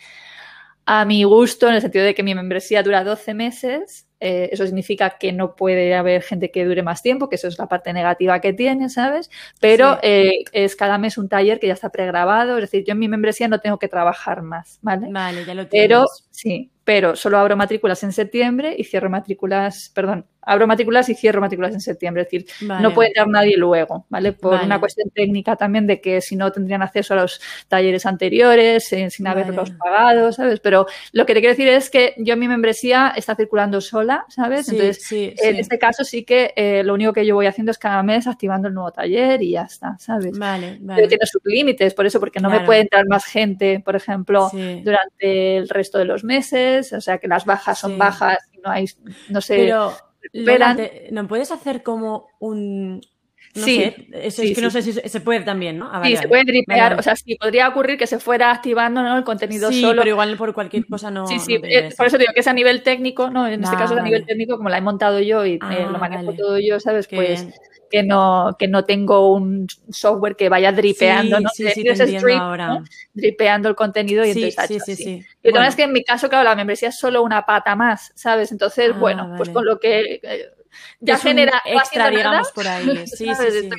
a 0.85 1.05
mi 1.05 1.23
gusto, 1.23 1.67
en 1.67 1.75
el 1.75 1.81
sentido 1.81 2.05
de 2.05 2.15
que 2.15 2.23
mi 2.23 2.33
membresía 2.33 2.83
dura 2.83 3.03
12 3.03 3.33
meses. 3.33 4.07
Eh, 4.19 4.49
eso 4.51 4.65
significa 4.65 5.17
que 5.19 5.31
no 5.31 5.55
puede 5.55 5.93
haber 5.93 6.23
gente 6.23 6.49
que 6.49 6.65
dure 6.65 6.81
más 6.81 7.03
tiempo, 7.03 7.29
que 7.29 7.35
eso 7.35 7.47
es 7.47 7.59
la 7.59 7.67
parte 7.67 7.93
negativa 7.93 8.41
que 8.41 8.51
tiene, 8.51 8.89
¿sabes? 8.89 9.29
Pero 9.59 9.99
eh, 10.01 10.43
es 10.53 10.75
cada 10.75 10.97
mes 10.97 11.19
un 11.19 11.29
taller 11.29 11.59
que 11.59 11.67
ya 11.67 11.73
está 11.73 11.91
pregrabado, 11.91 12.57
es 12.57 12.61
decir, 12.61 12.83
yo 12.83 12.93
en 12.93 12.99
mi 12.99 13.07
membresía 13.07 13.47
no 13.47 13.59
tengo 13.59 13.77
que 13.77 13.87
trabajar 13.87 14.41
más, 14.41 14.79
¿vale? 14.81 15.07
Vale, 15.11 15.45
ya 15.45 15.53
lo 15.53 15.67
tienes. 15.67 15.87
Pero 15.87 16.05
sí, 16.31 16.71
pero 16.87 17.17
solo 17.17 17.37
abro 17.37 17.57
matrículas 17.57 18.01
en 18.03 18.13
septiembre 18.13 18.73
y 18.77 18.85
cierro 18.85 19.09
matrículas, 19.09 19.91
perdón, 19.93 20.25
abro 20.47 20.65
matrículas 20.65 21.09
y 21.09 21.15
cierro 21.15 21.41
matrículas 21.41 21.73
en 21.73 21.81
septiembre. 21.81 22.23
Es 22.23 22.31
decir, 22.31 22.47
no 22.61 22.93
puede 22.93 23.09
entrar 23.09 23.27
nadie 23.27 23.57
luego, 23.57 24.05
¿vale? 24.07 24.31
Por 24.31 24.61
una 24.61 24.79
cuestión 24.79 25.09
técnica 25.09 25.57
también 25.57 25.85
de 25.85 25.99
que 25.99 26.21
si 26.21 26.37
no 26.37 26.49
tendrían 26.51 26.81
acceso 26.81 27.13
a 27.13 27.17
los 27.17 27.41
talleres 27.67 28.05
anteriores, 28.05 28.91
eh, 28.93 29.09
sin 29.09 29.27
haberlos 29.27 29.71
pagado, 29.71 30.31
¿sabes? 30.31 30.61
Pero 30.61 30.87
lo 31.11 31.25
que 31.25 31.33
te 31.33 31.41
quiero 31.41 31.51
decir 31.51 31.67
es 31.67 31.89
que 31.89 32.15
yo 32.19 32.37
mi 32.37 32.47
membresía 32.47 33.13
está 33.15 33.35
circulando 33.35 33.81
sola, 33.81 34.25
¿sabes? 34.29 34.69
Entonces, 34.69 35.11
en 35.11 35.57
este 35.57 35.77
caso 35.77 36.05
sí 36.05 36.23
que 36.23 36.53
eh, 36.55 36.83
lo 36.85 36.93
único 36.93 37.11
que 37.11 37.25
yo 37.25 37.35
voy 37.35 37.47
haciendo 37.47 37.71
es 37.71 37.77
cada 37.77 38.01
mes 38.01 38.27
activando 38.27 38.69
el 38.69 38.73
nuevo 38.73 38.91
taller 38.91 39.41
y 39.41 39.51
ya 39.51 39.63
está, 39.63 39.97
¿sabes? 39.99 40.39
Vale, 40.39 40.77
vale. 40.79 40.95
Pero 40.95 41.09
tiene 41.09 41.25
sus 41.25 41.41
límites, 41.43 41.93
por 41.93 42.05
eso, 42.05 42.21
porque 42.21 42.39
no 42.39 42.49
me 42.49 42.61
puede 42.61 42.79
entrar 42.79 43.05
más 43.09 43.25
gente, 43.25 43.81
por 43.83 43.97
ejemplo, 43.97 44.49
durante 44.53 45.57
el 45.57 45.67
resto 45.67 45.97
de 45.97 46.05
los 46.05 46.23
meses, 46.23 46.76
o 46.93 47.01
sea 47.01 47.17
que 47.17 47.27
las 47.27 47.45
bajas 47.45 47.79
son 47.79 47.97
bajas 47.97 48.37
y 48.51 48.57
no 48.59 48.69
hay, 48.69 48.85
no 49.29 49.41
sé. 49.41 49.55
Pero 49.55 49.93
¿No 51.11 51.27
puedes 51.27 51.51
hacer 51.51 51.83
como 51.83 52.27
un, 52.39 53.01
sí, 53.53 53.93
es, 54.11 54.35
que 54.35 54.61
no 54.61 54.69
sé 54.69 54.81
si 54.81 54.93
se 54.93 55.21
puede 55.21 55.41
también, 55.41 55.77
¿no? 55.77 55.89
Ah, 55.91 56.01
sí, 56.03 56.15
se 56.15 56.27
puede 56.27 56.43
dripear, 56.43 56.99
o 56.99 57.01
sea, 57.01 57.15
sí, 57.15 57.35
podría 57.35 57.69
ocurrir 57.69 57.97
que 57.97 58.07
se 58.07 58.19
fuera 58.19 58.51
activando 58.51 59.01
¿no? 59.01 59.17
el 59.17 59.23
contenido 59.23 59.71
sí, 59.71 59.81
solo. 59.81 60.01
pero 60.01 60.11
igual 60.11 60.37
por 60.37 60.53
cualquier 60.53 60.85
cosa 60.85 61.11
no. 61.11 61.27
Sí, 61.27 61.39
sí, 61.39 61.59
eh, 61.63 61.89
por 61.95 62.07
eso 62.07 62.17
digo 62.17 62.33
que 62.33 62.41
es 62.41 62.47
a 62.47 62.53
nivel 62.53 62.83
técnico, 62.83 63.29
¿no? 63.29 63.47
En 63.47 63.63
este 63.63 63.75
caso 63.75 63.93
es 63.93 63.99
a 63.99 64.03
nivel 64.03 64.25
técnico, 64.25 64.57
como 64.57 64.69
la 64.69 64.77
he 64.77 64.81
montado 64.81 65.19
yo 65.19 65.45
y 65.45 65.53
eh, 65.53 65.59
lo 65.89 65.95
ah, 65.95 65.99
manejo 65.99 66.33
todo 66.33 66.59
yo, 66.59 66.79
¿sabes? 66.79 67.07
pues 67.07 67.47
que 67.89 68.03
no, 68.03 68.55
que 68.57 68.67
no 68.67 68.85
tengo 68.85 69.33
un 69.33 69.67
software 69.89 70.35
que 70.35 70.49
vaya 70.49 70.71
dripeando, 70.71 71.39
¿no? 71.39 71.49
Sí, 71.49 71.67
sí, 71.69 71.83
te 71.83 72.33
ahora. 72.33 72.83
Dripeando 73.13 73.69
el 73.69 73.75
contenido 73.75 74.25
y 74.25 74.31
entonces 74.31 74.67
sí, 74.67 74.79
sí, 74.79 74.95
sí, 74.95 75.25
Y 75.43 75.51
bueno. 75.51 75.67
es 75.67 75.75
que 75.75 75.83
en 75.83 75.93
mi 75.93 76.03
caso, 76.03 76.29
claro, 76.29 76.43
la 76.43 76.55
membresía 76.55 76.89
es 76.89 76.97
solo 76.97 77.23
una 77.23 77.45
pata 77.45 77.75
más, 77.75 78.11
¿sabes? 78.15 78.51
Entonces, 78.51 78.91
ah, 78.93 78.97
bueno, 78.97 79.33
pues 79.37 79.49
con 79.49 79.65
lo 79.65 79.79
que 79.79 80.19
eh, 80.21 80.51
ya 80.99 81.17
genera 81.17 81.61
extra, 81.65 82.09
digamos, 82.09 82.51
por 82.51 82.67
ahí. 82.67 82.87
Sí, 83.07 83.29
sí, 83.35 83.69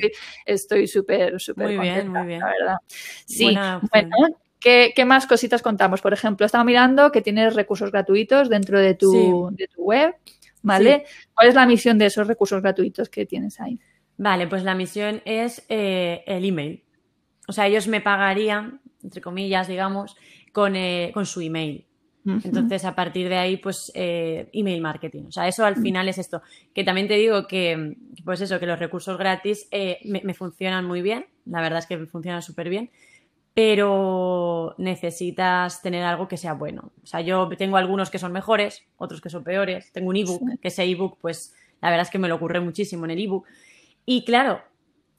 Estoy 0.45 0.87
súper, 0.87 1.39
súper 1.39 1.67
Muy 1.67 1.77
bien, 1.77 2.09
muy 2.09 2.25
bien. 2.25 2.39
La 2.39 2.47
verdad. 2.47 2.77
Sí, 3.25 3.55
bueno. 3.91 4.27
¿Qué, 4.59 4.91
¿Qué, 4.93 5.05
más 5.05 5.25
cositas 5.25 5.61
contamos? 5.61 6.01
Por 6.01 6.11
ejemplo, 6.11 6.45
estaba 6.45 6.65
mirando 6.65 7.13
que 7.13 7.21
tienes 7.21 7.55
recursos 7.55 7.91
gratuitos 7.91 8.49
dentro 8.49 8.77
de 8.77 8.93
tu, 8.93 9.49
de 9.53 9.69
tu 9.69 9.83
web, 9.83 10.15
¿vale? 10.61 11.05
¿Cuál 11.33 11.47
es 11.47 11.55
la 11.55 11.65
misión 11.65 11.97
de 11.97 12.07
esos 12.07 12.27
recursos 12.27 12.61
gratuitos 12.61 13.07
que 13.07 13.25
tienes 13.25 13.61
ahí? 13.61 13.79
Vale, 14.19 14.47
pues 14.47 14.63
la 14.63 14.75
misión 14.75 15.21
es 15.23 15.65
eh, 15.69 16.23
el 16.27 16.43
email. 16.43 16.83
O 17.47 17.53
sea, 17.53 17.67
ellos 17.67 17.87
me 17.87 18.01
pagarían, 18.01 18.81
entre 19.01 19.21
comillas, 19.21 19.69
digamos, 19.69 20.17
con, 20.51 20.75
eh, 20.75 21.11
con 21.13 21.25
su 21.25 21.39
email. 21.39 21.87
Entonces, 22.43 22.85
a 22.85 22.93
partir 22.93 23.29
de 23.29 23.37
ahí, 23.37 23.57
pues, 23.57 23.91
eh, 23.95 24.49
email 24.53 24.81
marketing. 24.81 25.23
O 25.29 25.31
sea, 25.31 25.47
eso 25.47 25.65
al 25.65 25.77
final 25.77 26.07
es 26.09 26.17
esto. 26.17 26.41
Que 26.75 26.83
también 26.83 27.07
te 27.07 27.15
digo 27.15 27.47
que, 27.47 27.95
pues 28.23 28.41
eso, 28.41 28.59
que 28.59 28.67
los 28.67 28.77
recursos 28.77 29.17
gratis 29.17 29.67
eh, 29.71 29.99
me, 30.03 30.33
funcionan 30.33 30.85
muy 30.85 31.01
bien. 31.01 31.25
La 31.45 31.61
verdad 31.61 31.79
es 31.79 31.87
que 31.87 31.97
me 31.97 32.05
funcionan 32.05 32.41
súper 32.41 32.69
bien. 32.69 32.91
Pero 33.53 34.75
necesitas 34.77 35.81
tener 35.81 36.03
algo 36.03 36.27
que 36.27 36.37
sea 36.37 36.53
bueno. 36.53 36.91
O 37.01 37.07
sea, 37.07 37.21
yo 37.21 37.49
tengo 37.57 37.77
algunos 37.77 38.11
que 38.11 38.19
son 38.19 38.31
mejores, 38.31 38.83
otros 38.97 39.21
que 39.21 39.29
son 39.29 39.43
peores. 39.43 39.91
Tengo 39.91 40.09
un 40.09 40.17
ebook, 40.17 40.59
que 40.61 40.67
ese 40.67 40.83
ebook, 40.83 41.17
pues, 41.19 41.55
la 41.81 41.89
verdad 41.89 42.05
es 42.05 42.11
que 42.11 42.19
me 42.19 42.27
lo 42.27 42.35
ocurre 42.35 42.59
muchísimo 42.59 43.05
en 43.05 43.11
el 43.11 43.23
ebook. 43.23 43.47
Y 44.05 44.25
claro, 44.25 44.61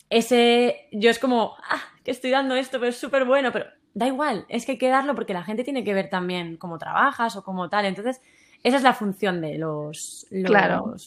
ese, 0.08 0.88
yo 0.92 1.10
es 1.10 1.18
como, 1.18 1.54
ah, 1.68 1.82
que 2.04 2.10
estoy 2.10 2.30
dando 2.30 2.54
esto, 2.54 2.78
pero 2.78 2.90
es 2.90 2.96
súper 2.96 3.24
bueno, 3.24 3.52
pero 3.52 3.66
da 3.94 4.06
igual, 4.06 4.46
es 4.48 4.66
que 4.66 4.72
hay 4.72 4.78
que 4.78 4.88
darlo 4.88 5.14
porque 5.14 5.34
la 5.34 5.42
gente 5.42 5.64
tiene 5.64 5.84
que 5.84 5.94
ver 5.94 6.10
también 6.10 6.56
cómo 6.56 6.78
trabajas 6.78 7.36
o 7.36 7.44
cómo 7.44 7.68
tal. 7.68 7.84
Entonces, 7.84 8.20
esa 8.62 8.76
es 8.76 8.82
la 8.82 8.92
función 8.92 9.40
de 9.40 9.56
los, 9.56 10.26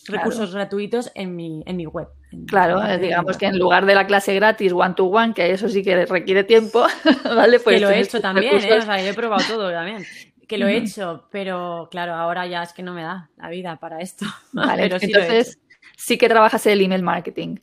recursos 0.07 0.53
gratuitos 0.53 1.12
en 1.13 1.36
mi, 1.36 1.63
en 1.65 1.77
mi 1.77 1.86
web. 1.86 2.07
claro, 2.47 2.81
digamos 2.97 3.38
que 3.38 3.45
en 3.45 3.59
lugar 3.59 3.86
de 3.86 3.93
la 3.93 4.07
clase 4.07 4.33
gratis 4.33 4.73
one 4.73 4.95
to 4.95 5.05
one, 5.05 5.33
que 5.33 5.51
eso 5.51 5.69
sí 5.69 5.83
que 5.83 6.05
requiere 6.05 6.43
tiempo, 6.43 6.86
¿vale? 7.23 7.59
Pues 7.59 7.75
que 7.75 7.81
lo 7.81 7.91
he 7.91 7.99
hecho 7.99 8.19
también, 8.19 8.55
¿eh? 8.55 8.77
o 8.79 8.81
sea, 8.81 8.99
yo 9.01 9.09
he 9.09 9.13
probado 9.13 9.43
todo 9.47 9.71
también. 9.71 10.03
Que 10.47 10.57
lo 10.57 10.67
he 10.67 10.77
hecho, 10.77 11.27
pero 11.31 11.88
claro, 11.89 12.13
ahora 12.13 12.45
ya 12.47 12.63
es 12.63 12.73
que 12.73 12.83
no 12.83 12.93
me 12.93 13.03
da 13.03 13.29
la 13.38 13.49
vida 13.49 13.77
para 13.77 14.01
esto. 14.01 14.25
Vale, 14.51 14.83
pero 14.83 14.99
sí 14.99 15.05
entonces 15.05 15.59
sí 15.97 16.17
que 16.17 16.29
trabajas 16.29 16.65
el 16.65 16.82
email 16.82 17.03
marketing. 17.03 17.58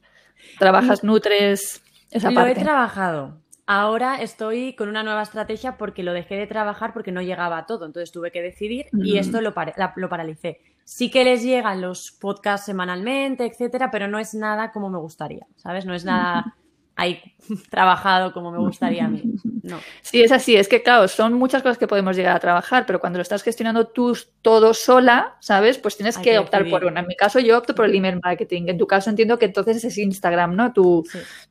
Trabajas, 0.58 1.04
nutres, 1.04 1.82
esa 2.10 2.30
parte. 2.30 2.54
Lo 2.54 2.60
he 2.60 2.64
trabajado, 2.64 3.40
Ahora 3.72 4.16
estoy 4.20 4.74
con 4.74 4.88
una 4.88 5.04
nueva 5.04 5.22
estrategia 5.22 5.78
porque 5.78 6.02
lo 6.02 6.12
dejé 6.12 6.34
de 6.34 6.48
trabajar 6.48 6.92
porque 6.92 7.12
no 7.12 7.22
llegaba 7.22 7.56
a 7.56 7.66
todo, 7.66 7.86
entonces 7.86 8.10
tuve 8.10 8.32
que 8.32 8.42
decidir 8.42 8.86
y 8.92 9.16
esto 9.16 9.40
lo, 9.40 9.54
lo 9.94 10.08
paralicé. 10.08 10.60
Sí 10.82 11.08
que 11.08 11.22
les 11.22 11.44
llegan 11.44 11.80
los 11.80 12.10
podcasts 12.20 12.66
semanalmente, 12.66 13.46
etcétera, 13.46 13.92
pero 13.92 14.08
no 14.08 14.18
es 14.18 14.34
nada 14.34 14.72
como 14.72 14.90
me 14.90 14.98
gustaría, 14.98 15.46
¿sabes? 15.54 15.86
No 15.86 15.94
es 15.94 16.04
nada 16.04 16.56
ahí 17.00 17.22
trabajado 17.70 18.32
como 18.32 18.52
me 18.52 18.58
gustaría 18.58 19.06
a 19.06 19.08
mí. 19.08 19.22
No. 19.62 19.78
Sí, 20.02 20.22
es 20.22 20.32
así. 20.32 20.56
Es 20.56 20.68
que, 20.68 20.82
claro, 20.82 21.08
son 21.08 21.34
muchas 21.34 21.62
cosas 21.62 21.78
que 21.78 21.86
podemos 21.86 22.16
llegar 22.16 22.36
a 22.36 22.40
trabajar, 22.40 22.84
pero 22.86 23.00
cuando 23.00 23.18
lo 23.18 23.22
estás 23.22 23.42
gestionando 23.42 23.86
tú 23.88 24.16
todo 24.42 24.74
sola, 24.74 25.36
¿sabes? 25.40 25.78
Pues 25.78 25.96
tienes 25.96 26.18
que, 26.18 26.38
optar 26.38 26.68
por 26.68 26.84
una. 26.84 27.00
En 27.00 27.06
mi 27.06 27.16
caso, 27.16 27.40
yo 27.40 27.56
opto 27.58 27.74
por 27.74 27.86
el 27.86 27.94
email 27.94 28.20
marketing. 28.22 28.64
En 28.68 28.78
tu 28.78 28.86
caso, 28.86 29.10
entiendo 29.10 29.38
que 29.38 29.46
entonces 29.46 29.82
es 29.82 29.98
Instagram, 29.98 30.54
¿no? 30.54 30.72
Tu, 30.72 31.04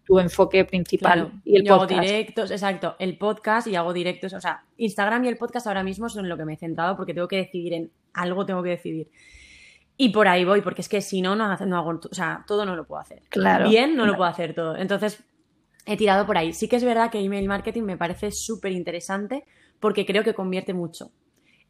tu 0.03 0.19
enfoque 0.19 0.65
principal. 0.65 1.31
Y 1.43 1.57
el 1.57 1.63
yo 1.63 1.75
hago 1.75 1.87
directos, 1.87 2.51
exacto. 2.51 2.95
El 2.99 3.17
podcast 3.17 3.67
y 3.67 3.75
hago 3.75 3.91
directos. 3.91 4.33
O 4.33 4.41
sea, 4.41 4.63
Instagram 4.77 5.25
y 5.25 5.27
el 5.29 5.37
podcast 5.37 5.67
ahora 5.67 5.83
mismo 5.83 6.09
son 6.09 6.29
lo 6.29 6.37
que 6.37 6.45
me 6.45 6.53
he 6.53 6.57
centrado 6.57 6.95
porque 6.95 7.13
tengo 7.13 7.27
que 7.27 7.37
decidir 7.37 7.73
en 7.73 7.91
algo, 8.13 8.45
tengo 8.45 8.61
que 8.61 8.69
decidir. 8.69 9.09
Y 10.01 10.09
por 10.09 10.29
ahí 10.29 10.45
voy, 10.45 10.61
porque 10.61 10.79
es 10.79 10.87
que 10.87 11.01
si 11.01 11.21
no, 11.21 11.35
no, 11.35 11.53
no 11.57 11.77
hago, 11.77 11.99
o 12.09 12.15
sea, 12.15 12.45
todo 12.47 12.65
no 12.65 12.73
lo 12.73 12.87
puedo 12.87 13.01
hacer. 13.01 13.21
Claro. 13.27 13.67
Bien, 13.67 13.97
no 13.97 14.05
lo 14.05 14.15
puedo 14.15 14.29
hacer 14.29 14.53
todo. 14.53 14.77
Entonces, 14.77 15.21
he 15.89 15.97
tirado 15.97 16.25
por 16.25 16.37
ahí. 16.37 16.53
Sí 16.53 16.67
que 16.67 16.75
es 16.75 16.83
verdad 16.83 17.09
que 17.09 17.19
email 17.19 17.47
marketing 17.47 17.83
me 17.83 17.97
parece 17.97 18.31
súper 18.31 18.71
interesante 18.71 19.43
porque 19.79 20.05
creo 20.05 20.23
que 20.23 20.35
convierte 20.35 20.73
mucho 20.73 21.11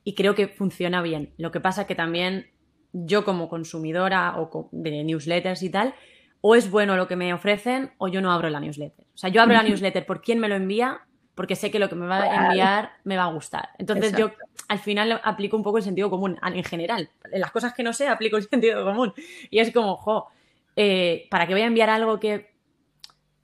y 0.03 0.13
creo 0.13 0.35
que 0.35 0.47
funciona 0.47 1.01
bien. 1.01 1.33
Lo 1.37 1.51
que 1.51 1.61
pasa 1.61 1.87
que 1.87 1.95
también 1.95 2.47
yo 2.91 3.23
como 3.23 3.47
consumidora 3.47 4.35
o 4.37 4.69
de 4.71 5.03
newsletters 5.03 5.63
y 5.63 5.69
tal, 5.69 5.93
o 6.41 6.55
es 6.55 6.69
bueno 6.69 6.97
lo 6.97 7.07
que 7.07 7.15
me 7.15 7.33
ofrecen 7.33 7.91
o 7.97 8.07
yo 8.07 8.21
no 8.21 8.31
abro 8.31 8.49
la 8.49 8.59
newsletter. 8.59 9.05
O 9.13 9.17
sea, 9.17 9.29
yo 9.29 9.41
abro 9.41 9.55
la 9.55 9.63
newsletter 9.63 10.05
por 10.05 10.21
quién 10.21 10.39
me 10.39 10.49
lo 10.49 10.55
envía 10.55 11.01
porque 11.35 11.55
sé 11.55 11.71
que 11.71 11.79
lo 11.79 11.87
que 11.87 11.95
me 11.95 12.05
va 12.05 12.23
a 12.23 12.47
enviar 12.47 12.91
me 13.05 13.15
va 13.15 13.23
a 13.23 13.31
gustar. 13.31 13.69
Entonces 13.77 14.13
yo 14.17 14.31
al 14.67 14.79
final 14.79 15.21
aplico 15.23 15.55
un 15.55 15.63
poco 15.63 15.77
el 15.77 15.83
sentido 15.83 16.09
común 16.09 16.37
en 16.43 16.63
general. 16.65 17.09
En 17.31 17.39
las 17.39 17.51
cosas 17.51 17.73
que 17.73 17.83
no 17.83 17.93
sé 17.93 18.09
aplico 18.09 18.35
el 18.35 18.43
sentido 18.49 18.83
común. 18.83 19.13
Y 19.49 19.59
es 19.59 19.71
como, 19.71 19.95
jo, 19.95 20.27
eh, 20.75 21.27
¿para 21.29 21.47
qué 21.47 21.53
voy 21.53 21.61
a 21.61 21.67
enviar 21.67 21.89
algo 21.89 22.19
que 22.19 22.48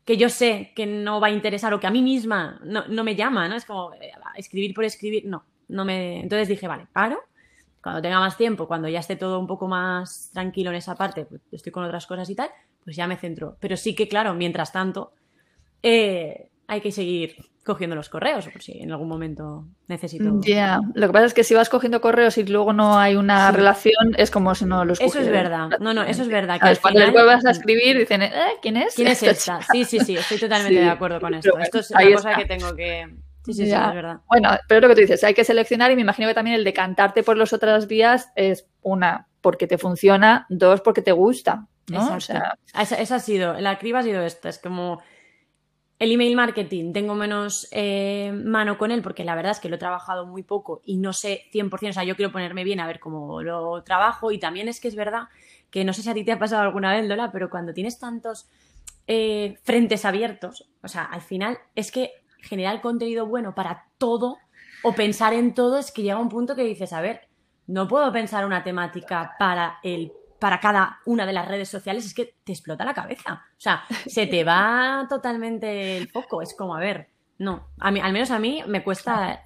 que 0.05 0.17
yo 0.17 0.29
sé 0.29 0.71
que 0.75 0.85
no 0.85 1.19
va 1.19 1.27
a 1.27 1.31
interesar 1.31 1.73
o 1.73 1.79
que 1.79 1.87
a 1.87 1.91
mí 1.91 2.01
misma 2.03 2.61
no, 2.63 2.87
no 2.87 3.03
me 3.03 3.15
llama, 3.15 3.49
¿no? 3.49 3.55
Es 3.55 3.65
como 3.65 3.93
eh, 3.95 4.11
escribir 4.37 4.73
por 4.73 4.85
escribir, 4.85 5.25
no, 5.25 5.43
no 5.67 5.83
me... 5.83 6.21
Entonces 6.21 6.47
dije, 6.47 6.67
vale, 6.67 6.87
paro, 6.93 7.19
cuando 7.81 8.01
tenga 8.01 8.19
más 8.19 8.37
tiempo, 8.37 8.67
cuando 8.67 8.87
ya 8.87 8.99
esté 8.99 9.15
todo 9.15 9.39
un 9.39 9.47
poco 9.47 9.67
más 9.67 10.29
tranquilo 10.31 10.69
en 10.69 10.77
esa 10.77 10.95
parte, 10.95 11.25
pues 11.25 11.41
estoy 11.51 11.71
con 11.71 11.83
otras 11.83 12.05
cosas 12.05 12.29
y 12.29 12.35
tal, 12.35 12.49
pues 12.83 12.95
ya 12.95 13.07
me 13.07 13.17
centro. 13.17 13.57
Pero 13.59 13.75
sí 13.77 13.95
que, 13.95 14.07
claro, 14.07 14.35
mientras 14.35 14.71
tanto, 14.71 15.13
eh, 15.81 16.49
hay 16.67 16.81
que 16.81 16.91
seguir 16.91 17.37
cogiendo 17.65 17.95
los 17.95 18.09
correos, 18.09 18.47
por 18.47 18.61
si 18.61 18.79
en 18.79 18.91
algún 18.91 19.07
momento 19.07 19.65
necesito. 19.87 20.39
Ya, 20.41 20.79
lo 20.93 21.07
que 21.07 21.13
pasa 21.13 21.25
es 21.25 21.33
que 21.33 21.43
si 21.43 21.55
vas 21.55 21.67
cogiendo 21.67 21.99
correos 21.99 22.37
y 22.37 22.43
luego 22.43 22.73
no 22.73 22.99
hay 22.99 23.15
una 23.15 23.51
relación, 23.51 24.13
es 24.17 24.29
como 24.29 24.53
si 24.53 24.65
no 24.65 24.85
los 24.85 25.01
Eso 25.01 25.19
es 25.19 25.29
verdad. 25.29 25.69
No, 25.79 25.93
no, 25.93 26.03
eso 26.03 26.21
es 26.21 26.27
verdad. 26.27 26.61
Que 26.61 26.67
al 26.67 26.79
cuando 26.79 27.03
final... 27.03 27.25
vas 27.25 27.43
a 27.43 27.51
escribir, 27.51 27.97
dicen, 27.97 28.21
¿eh? 28.21 28.31
¿quién 28.61 28.77
es? 28.77 28.93
¿Quién 28.93 29.07
es 29.07 29.23
esta? 29.23 29.61
Sí, 29.71 29.83
sí, 29.83 29.99
sí, 29.99 30.15
estoy 30.15 30.37
totalmente 30.37 30.79
de 30.79 30.89
acuerdo 30.89 31.19
con 31.19 31.33
esto. 31.33 31.57
Esto 31.57 31.79
es 31.79 31.89
una 31.89 32.11
cosa 32.13 32.35
que 32.35 32.45
tengo 32.45 32.75
que. 32.75 33.07
Sí, 33.43 33.53
sí, 33.53 33.65
sí, 33.65 33.73
es 33.73 33.93
verdad. 33.93 34.19
Bueno, 34.27 34.49
pero 34.67 34.81
lo 34.81 34.87
que 34.87 34.95
tú 34.95 35.01
dices, 35.01 35.23
hay 35.23 35.33
que 35.33 35.43
seleccionar 35.43 35.91
y 35.91 35.95
me 35.95 36.01
imagino 36.01 36.27
que 36.27 36.33
también 36.33 36.55
el 36.55 36.63
de 36.63 36.73
cantarte 36.73 37.23
por 37.23 37.35
las 37.35 37.51
otras 37.51 37.87
vías 37.87 38.31
es 38.35 38.67
una, 38.81 39.27
porque 39.41 39.65
te 39.65 39.77
funciona, 39.77 40.45
dos, 40.49 40.81
porque 40.81 41.01
te 41.01 41.11
gusta. 41.11 41.67
¿no? 41.87 42.15
O 42.15 42.19
sea... 42.19 42.57
esa, 42.79 43.15
ha 43.15 43.19
sido, 43.19 43.59
la 43.59 43.77
criba 43.77 43.99
ha 43.99 44.03
sido 44.03 44.23
esta, 44.23 44.49
es 44.49 44.57
como 44.57 45.01
el 45.97 46.11
email 46.11 46.35
marketing, 46.35 46.91
tengo 46.91 47.15
menos 47.15 47.67
eh, 47.71 48.31
mano 48.33 48.77
con 48.77 48.91
él 48.91 49.01
porque 49.01 49.23
la 49.23 49.35
verdad 49.35 49.53
es 49.53 49.59
que 49.59 49.69
lo 49.69 49.75
he 49.75 49.79
trabajado 49.79 50.25
muy 50.25 50.43
poco 50.43 50.81
y 50.83 50.97
no 50.97 51.13
sé 51.13 51.43
100%, 51.53 51.89
o 51.89 51.93
sea, 51.93 52.03
yo 52.03 52.15
quiero 52.15 52.31
ponerme 52.31 52.63
bien 52.65 52.81
a 52.81 52.87
ver 52.87 52.99
cómo 52.99 53.41
lo 53.41 53.81
trabajo 53.83 54.31
y 54.31 54.39
también 54.39 54.67
es 54.67 54.81
que 54.81 54.89
es 54.89 54.95
verdad 54.95 55.29
que 55.69 55.85
no 55.85 55.93
sé 55.93 56.01
si 56.01 56.09
a 56.09 56.13
ti 56.13 56.25
te 56.25 56.33
ha 56.33 56.39
pasado 56.39 56.63
alguna 56.63 56.91
vez, 56.91 57.07
Lola, 57.07 57.31
pero 57.31 57.49
cuando 57.49 57.73
tienes 57.73 57.97
tantos 57.97 58.47
eh, 59.07 59.57
frentes 59.63 60.03
abiertos, 60.03 60.69
o 60.83 60.87
sea, 60.87 61.03
al 61.03 61.21
final 61.21 61.59
es 61.75 61.91
que 61.91 62.11
generar 62.39 62.81
contenido 62.81 63.25
bueno 63.25 63.55
para 63.55 63.85
todo 63.97 64.37
o 64.83 64.93
pensar 64.93 65.33
en 65.33 65.53
todo 65.53 65.77
es 65.77 65.91
que 65.91 66.03
llega 66.03 66.19
un 66.19 66.29
punto 66.29 66.55
que 66.55 66.63
dices, 66.63 66.91
a 66.91 67.01
ver, 67.01 67.21
no 67.67 67.87
puedo 67.87 68.11
pensar 68.11 68.45
una 68.45 68.63
temática 68.63 69.35
para 69.39 69.79
el 69.81 70.11
para 70.39 70.59
cada 70.59 70.99
una 71.05 71.25
de 71.25 71.33
las 71.33 71.47
redes 71.47 71.69
sociales 71.69 72.05
es 72.05 72.13
que 72.13 72.35
te 72.43 72.51
explota 72.51 72.85
la 72.85 72.93
cabeza. 72.93 73.45
O 73.51 73.61
sea, 73.61 73.83
se 74.05 74.27
te 74.27 74.43
va 74.43 75.05
totalmente 75.09 75.97
el 75.97 76.09
foco. 76.09 76.41
Es 76.41 76.53
como, 76.53 76.75
a 76.75 76.79
ver, 76.79 77.09
no. 77.37 77.69
A 77.79 77.91
mí, 77.91 77.99
al 77.99 78.13
menos 78.13 78.31
a 78.31 78.39
mí 78.39 78.63
me 78.67 78.83
cuesta 78.83 79.45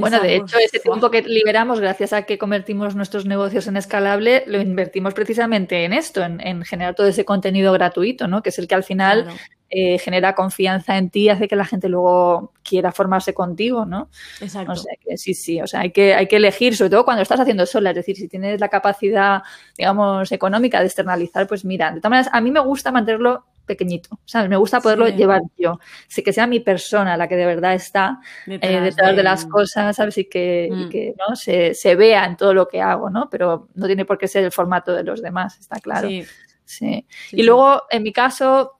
bueno, 0.00 0.20
de 0.20 0.36
hecho, 0.36 0.58
ese 0.58 0.80
tiempo 0.80 1.10
que 1.10 1.22
liberamos 1.22 1.80
gracias 1.80 2.12
a 2.12 2.22
que 2.22 2.38
convertimos 2.38 2.94
nuestros 2.96 3.26
negocios 3.26 3.66
en 3.66 3.76
escalable, 3.76 4.44
lo 4.46 4.60
invertimos 4.60 5.14
precisamente 5.14 5.84
en 5.84 5.92
esto, 5.92 6.22
en, 6.22 6.64
generar 6.64 6.94
todo 6.94 7.06
ese 7.06 7.24
contenido 7.24 7.72
gratuito, 7.72 8.28
¿no? 8.28 8.42
Que 8.42 8.48
es 8.48 8.58
el 8.58 8.68
que 8.68 8.74
al 8.74 8.84
final 8.84 9.28
eh, 9.76 9.98
genera 9.98 10.36
confianza 10.36 10.96
en 10.96 11.10
ti, 11.10 11.28
hace 11.28 11.48
que 11.48 11.56
la 11.56 11.64
gente 11.64 11.88
luego 11.88 12.52
quiera 12.62 12.92
formarse 12.92 13.34
contigo, 13.34 13.84
¿no? 13.84 14.08
Exacto. 14.40 14.70
O 14.70 14.76
sea 14.76 14.94
que 15.00 15.16
sí, 15.16 15.34
sí, 15.34 15.60
o 15.60 15.66
sea, 15.66 15.80
hay 15.80 15.90
que, 15.90 16.14
hay 16.14 16.28
que 16.28 16.36
elegir, 16.36 16.76
sobre 16.76 16.90
todo 16.90 17.04
cuando 17.04 17.22
estás 17.22 17.40
haciendo 17.40 17.66
sola, 17.66 17.90
es 17.90 17.96
decir, 17.96 18.16
si 18.16 18.28
tienes 18.28 18.60
la 18.60 18.68
capacidad, 18.68 19.42
digamos, 19.76 20.30
económica 20.30 20.78
de 20.78 20.86
externalizar, 20.86 21.48
pues 21.48 21.64
mira, 21.64 21.90
de 21.90 22.00
todas 22.00 22.10
maneras, 22.10 22.30
a 22.32 22.40
mí 22.40 22.52
me 22.52 22.60
gusta 22.60 22.92
mantenerlo 22.92 23.46
pequeñito, 23.66 24.20
¿sabes? 24.24 24.48
Me 24.48 24.56
gusta 24.56 24.80
poderlo 24.80 25.08
llevar 25.08 25.40
yo, 25.58 25.80
sí 26.06 26.22
que 26.22 26.32
sea 26.32 26.46
mi 26.46 26.60
persona 26.60 27.16
la 27.16 27.26
que 27.26 27.34
de 27.34 27.46
verdad 27.46 27.74
está 27.74 28.20
eh, 28.46 28.80
detrás, 28.80 29.16
de... 29.16 29.22
las 29.24 29.46
cosas, 29.46 29.96
¿sabes? 29.96 30.18
Y 30.18 30.26
que, 30.26 30.68
mm. 30.70 30.88
que 30.88 31.14
¿no? 31.18 31.34
se, 31.34 31.74
se, 31.74 31.96
vea 31.96 32.26
en 32.26 32.36
todo 32.36 32.54
lo 32.54 32.68
que 32.68 32.80
hago, 32.80 33.10
¿no? 33.10 33.28
Pero 33.28 33.68
no 33.74 33.86
tiene 33.86 34.04
por 34.04 34.18
qué 34.18 34.28
ser 34.28 34.44
el 34.44 34.52
formato 34.52 34.92
de 34.92 35.02
los 35.02 35.20
demás, 35.20 35.58
está 35.58 35.80
claro. 35.80 36.08
Sí. 36.08 36.24
sí. 36.64 37.06
y 37.32 37.42
luego, 37.42 37.82
en 37.90 38.04
mi 38.04 38.12
caso, 38.12 38.73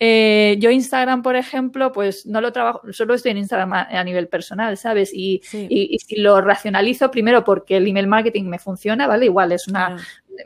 eh, 0.00 0.56
yo 0.60 0.70
Instagram, 0.70 1.22
por 1.22 1.34
ejemplo, 1.34 1.90
pues 1.90 2.24
no 2.24 2.40
lo 2.40 2.52
trabajo, 2.52 2.82
solo 2.92 3.14
estoy 3.14 3.32
en 3.32 3.38
Instagram 3.38 3.72
a, 3.72 4.04
nivel 4.04 4.28
personal, 4.28 4.76
¿sabes? 4.76 5.12
Y, 5.12 5.42
y, 5.52 5.98
si 5.98 6.16
lo 6.16 6.40
racionalizo 6.40 7.10
primero 7.10 7.42
porque 7.42 7.78
el 7.78 7.86
email 7.86 8.06
marketing 8.06 8.44
me 8.44 8.58
funciona, 8.58 9.06
¿vale? 9.08 9.26
Igual 9.26 9.52
es 9.52 9.66
una, 9.66 9.96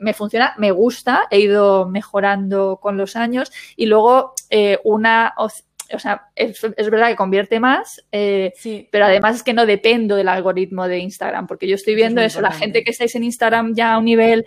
me 0.01 0.13
funciona, 0.13 0.55
me 0.57 0.71
gusta, 0.71 1.27
he 1.29 1.39
ido 1.39 1.87
mejorando 1.87 2.79
con 2.81 2.97
los 2.97 3.15
años 3.15 3.51
y 3.75 3.85
luego 3.85 4.33
eh, 4.49 4.79
una 4.83 5.33
o 5.37 5.99
sea, 5.99 6.29
es, 6.35 6.59
verdad 6.61 7.09
que 7.09 7.15
convierte 7.15 7.59
más, 7.59 8.03
eh, 8.11 8.53
pero 8.91 9.05
además 9.05 9.35
es 9.35 9.43
que 9.43 9.53
no 9.53 9.65
dependo 9.65 10.15
del 10.15 10.29
algoritmo 10.29 10.87
de 10.87 10.99
Instagram, 10.99 11.45
porque 11.45 11.67
yo 11.67 11.75
estoy 11.75 11.93
viendo 11.93 12.21
eso, 12.21 12.41
la 12.41 12.51
gente 12.51 12.83
que 12.83 12.91
estáis 12.91 13.13
en 13.15 13.23
Instagram 13.23 13.75
ya 13.75 13.93
a 13.93 13.97
un 13.99 14.05
nivel 14.05 14.45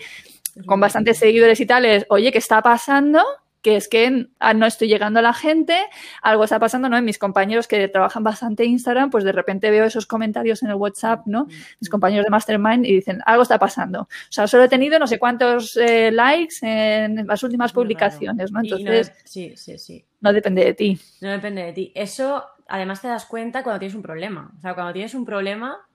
con 0.64 0.81
bastantes 0.81 1.19
seguidores 1.19 1.61
y 1.61 1.66
tales, 1.66 2.07
oye, 2.09 2.33
¿qué 2.33 2.38
está 2.38 2.62
pasando? 2.62 3.23
Que 3.66 3.74
es 3.74 3.88
que 3.88 4.29
ah, 4.38 4.55
no 4.55 4.64
estoy 4.64 4.87
llegando 4.87 5.18
a 5.18 5.22
la 5.22 5.35
gente, 5.35 5.76
algo 6.22 6.44
está 6.44 6.61
pasando, 6.61 6.88
¿no? 6.88 6.96
En 6.96 7.05
mis 7.05 7.18
compañeros 7.18 7.66
que 7.66 7.88
trabajan 7.88 8.22
bastante 8.22 8.64
Instagram, 8.64 9.11
pues 9.11 9.24
de 9.24 9.33
repente 9.33 9.72
veo 9.72 9.85
esos 9.85 10.07
comentarios 10.07 10.62
en 10.62 10.68
el 10.70 10.76
WhatsApp, 10.76 11.26
¿no? 11.26 11.48
Mis 11.81 11.90
compañeros 11.90 12.24
de 12.24 12.31
Mastermind 12.31 12.87
y 12.87 12.94
dicen, 12.94 13.22
algo 13.26 13.42
está 13.42 13.59
pasando. 13.59 14.02
O 14.02 14.09
sea, 14.31 14.46
solo 14.46 14.62
he 14.62 14.68
tenido 14.68 15.00
no 15.00 15.09
sé 15.09 15.18
cuántos 15.18 15.76
eh, 15.76 16.12
likes 16.12 16.59
en 16.62 17.26
las 17.26 17.42
últimas 17.42 17.72
publicaciones, 17.72 18.52
¿no? 18.52 18.61
Entonces, 18.61 19.12
sí, 19.24 19.55
sí, 19.57 19.76
sí. 19.79 20.05
No 20.20 20.33
depende 20.33 20.64
de 20.64 20.74
ti. 20.74 21.00
No 21.20 21.31
depende 21.31 21.64
de 21.64 21.72
ti. 21.72 21.92
Eso, 21.96 22.44
además, 22.68 23.02
te 23.02 23.09
das 23.09 23.26
cuenta 23.26 23.64
cuando 23.64 23.81
tienes 23.81 23.96
un 23.96 24.02
problema. 24.02 24.52
O 24.57 24.61
sea, 24.61 24.74
cuando 24.74 24.92
tienes 24.92 25.12
un 25.16 25.24
problema, 25.24 25.86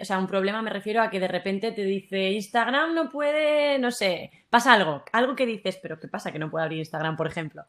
o 0.00 0.04
sea, 0.04 0.18
un 0.18 0.26
problema 0.26 0.62
me 0.62 0.70
refiero 0.70 1.02
a 1.02 1.10
que 1.10 1.20
de 1.20 1.28
repente 1.28 1.72
te 1.72 1.84
dice 1.84 2.30
Instagram 2.30 2.94
no 2.94 3.10
puede, 3.10 3.78
no 3.78 3.90
sé, 3.90 4.30
pasa 4.48 4.72
algo, 4.72 5.04
algo 5.12 5.36
que 5.36 5.44
dices, 5.44 5.78
pero 5.82 6.00
¿qué 6.00 6.08
pasa 6.08 6.32
que 6.32 6.38
no 6.38 6.50
puede 6.50 6.64
abrir 6.64 6.78
Instagram, 6.78 7.16
por 7.16 7.26
ejemplo? 7.26 7.64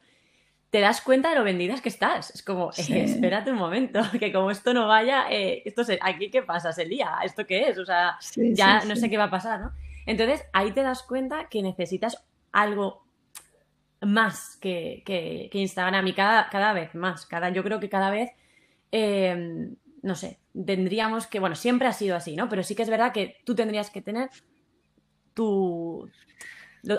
Te 0.70 0.80
das 0.80 1.02
cuenta 1.02 1.30
de 1.30 1.36
lo 1.36 1.43
vendidas 1.43 1.82
que 1.82 1.89
estás. 1.89 2.30
Es 2.32 2.43
como, 2.43 2.72
eh, 2.72 3.04
espérate 3.04 3.52
un 3.52 3.58
momento, 3.58 4.02
que 4.20 4.32
como 4.32 4.52
esto 4.52 4.74
no 4.74 4.88
vaya, 4.88 5.28
eh, 5.30 5.63
esto 5.65 5.84
se, 5.84 6.00
aquí 6.02 6.30
qué 6.30 6.43
pasa, 6.43 6.72
se 6.72 6.86
lía, 6.86 7.17
¿esto 7.24 7.46
qué 7.46 7.70
es? 7.70 7.78
O 7.78 7.86
sea, 7.86 8.17
ya 8.36 8.84
no 8.86 8.96
sé 8.96 9.10
qué 9.10 9.17
va 9.17 9.26
a 9.26 9.32
pasar, 9.32 9.60
¿no? 9.60 9.72
Entonces 10.06 10.46
ahí 10.54 10.72
te 10.72 10.84
das 10.84 11.04
cuenta 11.04 11.48
que 11.50 11.62
necesitas 11.62 12.24
algo 12.52 13.06
más 14.02 14.58
que, 14.62 15.04
que, 15.06 15.50
Instagram 15.52 16.08
y 16.08 16.13
cada, 16.13 16.50
cada 16.50 16.72
vez 16.74 16.96
más. 16.96 17.26
Cada, 17.26 17.50
yo 17.50 17.63
creo 17.63 17.80
que 17.80 17.89
cada 17.89 18.10
vez 18.10 18.32
eh, 18.91 19.70
no 20.02 20.16
sé, 20.16 20.40
tendríamos 20.66 21.28
que, 21.28 21.40
bueno, 21.40 21.56
siempre 21.56 21.88
ha 21.88 21.94
sido 21.94 22.16
así, 22.16 22.36
¿no? 22.36 22.50
Pero 22.50 22.64
sí 22.64 22.76
que 22.76 22.84
es 22.84 22.90
verdad 22.90 23.12
que 23.12 23.38
tú 23.46 23.56
tendrías 23.56 23.90
que 23.90 24.02
tener 24.02 24.30
tu, 25.34 26.10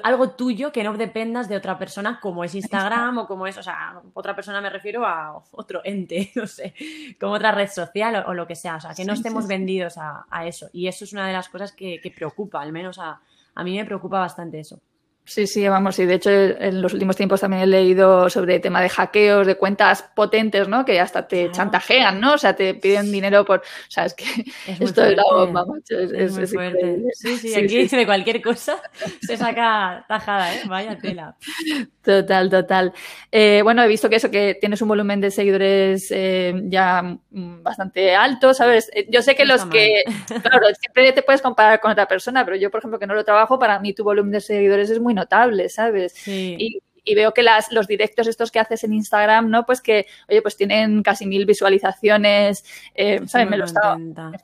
algo 0.02 0.30
tuyo 0.30 0.72
que 0.72 0.84
no 0.84 0.96
dependas 0.96 1.48
de 1.48 1.56
otra 1.56 1.78
persona 1.78 2.20
como 2.20 2.44
es 2.44 2.54
Instagram 2.54 3.18
o 3.18 3.26
como 3.26 3.46
es, 3.46 3.56
o 3.58 3.62
sea, 3.62 4.00
otra 4.14 4.34
persona 4.34 4.60
me 4.60 4.70
refiero 4.70 5.06
a 5.06 5.42
otro 5.52 5.80
ente, 5.84 6.30
no 6.36 6.46
sé, 6.46 6.74
como 7.18 7.32
otra 7.32 7.52
red 7.52 7.68
social 7.68 8.24
o, 8.26 8.34
lo 8.34 8.46
que 8.46 8.56
sea, 8.56 8.76
o 8.76 8.80
sea, 8.80 8.94
que 8.94 9.04
no 9.04 9.12
estemos 9.12 9.46
vendidos 9.46 9.96
a, 9.98 10.26
eso. 10.46 10.68
Y 10.72 10.88
eso 10.88 11.04
es 11.04 11.12
una 11.12 11.26
de 11.26 11.32
las 11.32 11.48
cosas 11.48 11.72
que, 11.72 12.00
preocupa, 12.14 12.60
al 12.60 12.72
menos 12.72 12.98
a, 12.98 13.20
a 13.54 13.64
mí 13.64 13.76
me 13.76 13.84
preocupa 13.84 14.18
bastante 14.18 14.60
eso. 14.60 14.80
Sí, 15.28 15.46
sí, 15.46 15.68
vamos, 15.68 15.98
y 15.98 16.06
de 16.06 16.14
hecho 16.14 16.30
en 16.30 16.80
los 16.80 16.94
últimos 16.94 17.14
tiempos 17.14 17.42
también 17.42 17.62
he 17.62 17.66
leído 17.66 18.30
sobre 18.30 18.54
el 18.54 18.60
tema 18.62 18.80
de 18.80 18.88
hackeos, 18.88 19.46
de 19.46 19.56
cuentas 19.56 20.02
potentes, 20.14 20.68
¿no? 20.68 20.86
Que 20.86 20.98
hasta 21.00 21.28
te 21.28 21.50
chantajean, 21.50 22.18
¿no? 22.18 22.32
O 22.32 22.38
sea, 22.38 22.56
te 22.56 22.72
piden 22.72 23.12
dinero 23.12 23.44
por, 23.44 23.58
o 23.58 23.90
sea, 23.90 24.06
es 24.06 24.14
que 24.14 24.24
esto 24.80 25.04
es 25.04 25.14
la 25.14 25.24
bomba, 25.30 25.66
macho, 25.66 25.98
es, 25.98 26.32
muy 26.32 26.46
fuerte. 26.46 27.02
Sí, 27.12 27.36
sí, 27.36 27.54
aquí 27.54 27.86
de 27.86 28.06
cualquier 28.06 28.40
cosa 28.40 28.80
se 29.20 29.36
saca 29.36 30.02
tajada, 30.08 30.54
¿eh? 30.54 30.62
Vaya 30.66 30.96
tela. 30.96 31.36
Total, 32.08 32.48
total. 32.48 32.94
Eh, 33.30 33.60
bueno, 33.62 33.82
he 33.82 33.86
visto 33.86 34.08
que 34.08 34.16
eso, 34.16 34.30
que 34.30 34.56
tienes 34.58 34.80
un 34.80 34.88
volumen 34.88 35.20
de 35.20 35.30
seguidores 35.30 36.10
eh, 36.10 36.54
ya 36.64 37.18
bastante 37.28 38.16
alto, 38.16 38.54
¿sabes? 38.54 38.90
Eh, 38.94 39.06
yo 39.10 39.20
sé 39.20 39.36
que 39.36 39.44
los 39.44 39.66
que, 39.66 40.04
claro, 40.42 40.68
siempre 40.80 41.12
te 41.12 41.22
puedes 41.22 41.42
comparar 41.42 41.80
con 41.80 41.90
otra 41.90 42.08
persona, 42.08 42.46
pero 42.46 42.56
yo, 42.56 42.70
por 42.70 42.78
ejemplo, 42.78 42.98
que 42.98 43.06
no 43.06 43.12
lo 43.12 43.24
trabajo, 43.24 43.58
para 43.58 43.78
mí 43.78 43.92
tu 43.92 44.04
volumen 44.04 44.32
de 44.32 44.40
seguidores 44.40 44.88
es 44.88 45.00
muy 45.00 45.12
notable, 45.18 45.68
¿sabes? 45.68 46.26
Y, 46.26 46.80
veo 47.14 47.32
que 47.32 47.42
las, 47.42 47.72
los 47.72 47.86
directos 47.86 48.26
estos 48.26 48.50
que 48.50 48.58
haces 48.58 48.84
en 48.84 48.92
Instagram, 48.92 49.48
¿no? 49.48 49.64
Pues 49.64 49.80
que, 49.80 50.04
oye, 50.28 50.42
pues 50.42 50.58
tienen 50.58 51.02
casi 51.02 51.24
mil 51.24 51.46
visualizaciones, 51.46 52.66
eh, 52.94 53.22
¿sabes? 53.26 53.48
Me 53.48 53.56
lo 53.56 53.64
está, 53.64 53.96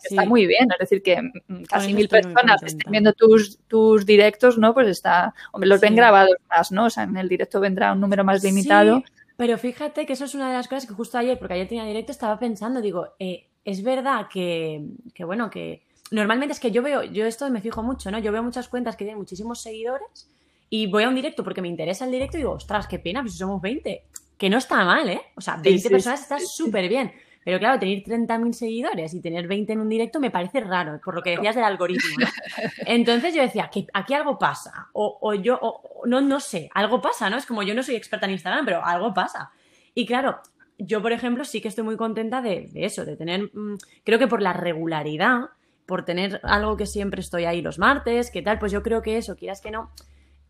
está 0.03 0.25
muy 0.25 0.47
bien, 0.47 0.69
es 0.73 0.79
decir, 0.79 1.03
que 1.03 1.21
mm, 1.21 1.65
casi 1.65 1.93
mil 1.93 2.09
personas 2.09 2.63
estén 2.63 2.91
viendo 2.91 3.13
tus, 3.13 3.59
tus 3.69 4.07
directos, 4.07 4.57
¿no? 4.57 4.73
Pues 4.73 4.89
está, 4.89 5.35
hombre, 5.53 5.69
los 5.69 5.79
ven 5.79 5.95
grabados 5.95 6.37
más, 6.49 6.73
¿no? 6.73 6.87
O 6.87 6.91
sea, 6.91 7.03
en 7.03 7.19
el 7.19 7.29
directo 7.29 7.61
vendrá 7.61 7.93
un 7.93 8.01
número 8.01 8.25
más 8.25 8.43
limitado. 8.43 9.03
Pero 9.37 9.59
fíjate 9.59 10.07
que 10.07 10.15
eso 10.15 10.25
es 10.25 10.35
una 10.35 10.49
de 10.49 10.55
las 10.55 10.67
cosas 10.67 10.87
que 10.87 10.95
justo 10.95 11.19
ayer, 11.19 11.39
porque 11.39 11.55
ayer 11.55 11.69
tenía 11.69 11.85
directo, 11.85 12.13
estaba 12.13 12.39
pensando, 12.39 12.81
digo, 12.81 13.15
eh, 13.19 13.49
es 13.65 13.83
verdad 13.83 14.29
que, 14.33 14.85
que, 15.13 15.25
bueno, 15.25 15.51
que 15.51 15.83
normalmente 16.11 16.53
es 16.53 16.61
que 16.61 16.71
yo 16.71 16.83
veo, 16.83 17.03
yo 17.03 17.27
esto 17.27 17.51
me 17.51 17.61
fijo 17.61 17.83
mucho, 17.83 18.11
¿no? 18.11 18.19
Yo 18.19 18.33
veo 18.33 18.43
muchas 18.43 18.69
cuentas 18.69 18.97
que 18.97 19.05
tienen 19.05 19.19
muchísimos 19.19 19.61
seguidores 19.61 20.29
y 20.70 20.87
voy 20.87 21.05
a 21.05 21.09
un 21.09 21.14
directo 21.14 21.44
porque 21.44 21.62
me 21.62 21.68
interesa 21.68 22.05
el 22.05 22.11
directo 22.11 22.37
y 22.37 22.40
digo, 22.40 22.53
ostras, 22.53 22.87
qué 22.87 22.98
pena, 22.98 23.20
pues 23.20 23.33
si 23.33 23.38
somos 23.38 23.61
20. 23.61 24.05
Que 24.37 24.50
no 24.50 24.59
está 24.59 24.85
mal, 24.85 25.09
¿eh? 25.09 25.20
O 25.37 25.40
sea, 25.40 25.57
20 25.57 25.90
personas 25.90 26.22
está 26.22 26.38
súper 26.40 26.88
bien. 26.88 27.12
Pero 27.44 27.59
claro, 27.59 27.79
tener 27.79 28.03
30.000 28.03 28.53
seguidores 28.53 29.12
y 29.12 29.20
tener 29.20 29.46
20 29.46 29.74
en 29.74 29.81
un 29.81 29.88
directo 29.88 30.18
me 30.18 30.31
parece 30.31 30.61
raro, 30.61 30.98
por 31.05 31.14
lo 31.14 31.22
que 31.22 31.31
decías 31.31 31.55
del 31.55 31.64
algoritmo. 31.64 32.03
Entonces 32.87 33.35
yo 33.35 33.42
decía, 33.42 33.68
que 33.70 33.87
aquí 33.92 34.14
algo 34.14 34.38
pasa. 34.38 34.88
O, 34.94 35.35
yo, 35.35 35.61
no, 36.07 36.22
no 36.22 36.40
sé, 36.40 36.70
algo 36.72 37.03
pasa, 37.03 37.29
¿no? 37.29 37.37
Es 37.37 37.44
como 37.44 37.62
yo 37.62 37.74
no 37.74 37.83
soy 37.83 37.96
experta 37.96 38.24
en 38.27 38.33
Instagram, 38.33 38.64
pero 38.64 38.85
algo 38.85 39.12
pasa. 39.12 39.50
Y 39.94 40.07
claro, 40.07 40.40
yo, 40.79 41.03
por 41.03 41.12
ejemplo, 41.12 41.44
sí 41.44 41.61
que 41.61 41.68
estoy 41.68 41.85
muy 41.85 41.96
contenta 41.96 42.40
de, 42.40 42.70
eso, 42.74 43.05
de 43.05 43.16
tener, 43.16 43.50
mm, 43.53 43.77
creo 44.05 44.18
que 44.18 44.27
por 44.27 44.40
la 44.40 44.55
regularidad, 44.55 45.50
por 45.85 46.07
tener 46.07 46.40
algo 46.44 46.79
que 46.79 46.87
siempre 46.87 47.20
estoy 47.20 47.44
ahí 47.44 47.61
los 47.61 47.79
martes, 47.79 48.31
que 48.31 48.40
tal, 48.40 48.59
pues 48.59 48.72
yo 48.72 48.83
creo 48.83 49.03
que 49.03 49.18
eso, 49.18 49.37
quieras 49.37 49.61
que 49.61 49.70
no, 49.70 49.90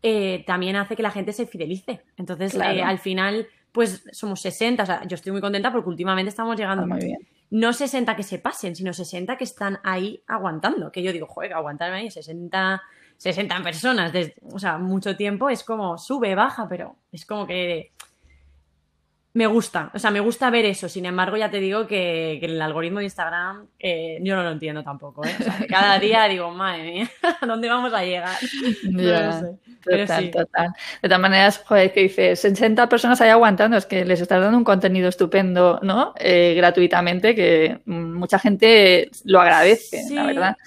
eh, 0.07 0.43
también 0.45 0.75
hace 0.75 0.95
que 0.95 1.01
la 1.01 1.09
gente 1.09 1.33
se 1.33 1.47
fidelice. 1.47 2.03
Entonces, 2.15 2.53
eh, 2.53 2.83
al 2.83 2.99
final, 2.99 3.47
pues 3.71 4.03
somos 4.11 4.39
60. 4.39 4.83
O 4.83 4.85
sea, 4.85 5.03
yo 5.07 5.15
estoy 5.15 5.31
muy 5.31 5.41
contenta 5.41 5.71
porque 5.71 5.89
últimamente 5.89 6.29
estamos 6.29 6.55
llegando. 6.55 6.83
Ah, 6.83 6.85
muy 6.85 7.03
bien. 7.03 7.17
No 7.49 7.73
60 7.73 8.15
que 8.15 8.21
se 8.21 8.37
pasen, 8.37 8.75
sino 8.75 8.93
60 8.93 9.35
que 9.35 9.43
están 9.43 9.79
ahí 9.83 10.21
aguantando. 10.27 10.91
Que 10.91 11.01
yo 11.01 11.11
digo, 11.11 11.25
juega, 11.25 11.55
aguantarme 11.55 11.97
ahí 11.97 12.11
60, 12.11 12.83
60 13.17 13.63
personas, 13.63 14.13
desde, 14.13 14.35
o 14.43 14.59
sea, 14.59 14.77
mucho 14.77 15.17
tiempo 15.17 15.49
es 15.49 15.63
como 15.63 15.97
sube, 15.97 16.35
baja, 16.35 16.67
pero 16.69 16.97
es 17.11 17.25
como 17.25 17.47
que 17.47 17.94
me 19.35 19.47
gusta, 19.47 19.91
o 19.93 19.99
sea, 19.99 20.11
me 20.11 20.21
gusta 20.21 20.49
ver 20.49 20.63
eso. 20.63 20.87
Sin 20.87 21.05
embargo, 21.05 21.35
ya 21.35 21.51
te 21.51 21.59
digo 21.59 21.87
que, 21.87 22.39
el 22.41 22.61
algoritmo 22.61 22.99
de 22.99 23.05
Instagram 23.05 23.67
eh, 23.77 24.17
yo 24.21 24.33
no 24.33 24.43
lo 24.43 24.51
entiendo 24.51 24.81
tampoco. 24.81 25.25
¿eh? 25.25 25.35
cada 25.69 25.99
día 25.99 26.23
digo, 26.29 26.49
madre 26.51 26.83
mía, 26.83 27.11
¿a 27.41 27.45
dónde 27.45 27.67
vamos 27.67 27.93
a 27.93 28.03
llegar? 28.03 28.37
Total, 29.85 30.31
total. 30.31 30.73
De 30.99 31.09
todas 31.09 31.21
maneras, 31.21 31.61
joder, 31.63 31.93
que 31.93 31.99
dices, 31.99 32.39
60 32.39 32.89
personas 32.89 33.21
ahí 33.21 33.29
aguantando, 33.29 33.77
es 33.77 33.85
que 33.85 34.03
les 34.03 34.19
estás 34.19 34.41
dando 34.41 34.57
un 34.57 34.63
contenido 34.63 35.07
estupendo, 35.07 35.79
¿no? 35.83 36.15
Eh, 36.17 36.55
gratuitamente, 36.57 37.35
que 37.35 37.81
mucha 37.85 38.39
gente 38.39 39.11
lo 39.25 39.41
agradece, 39.41 40.01
la 40.09 40.25
verdad. 40.25 40.57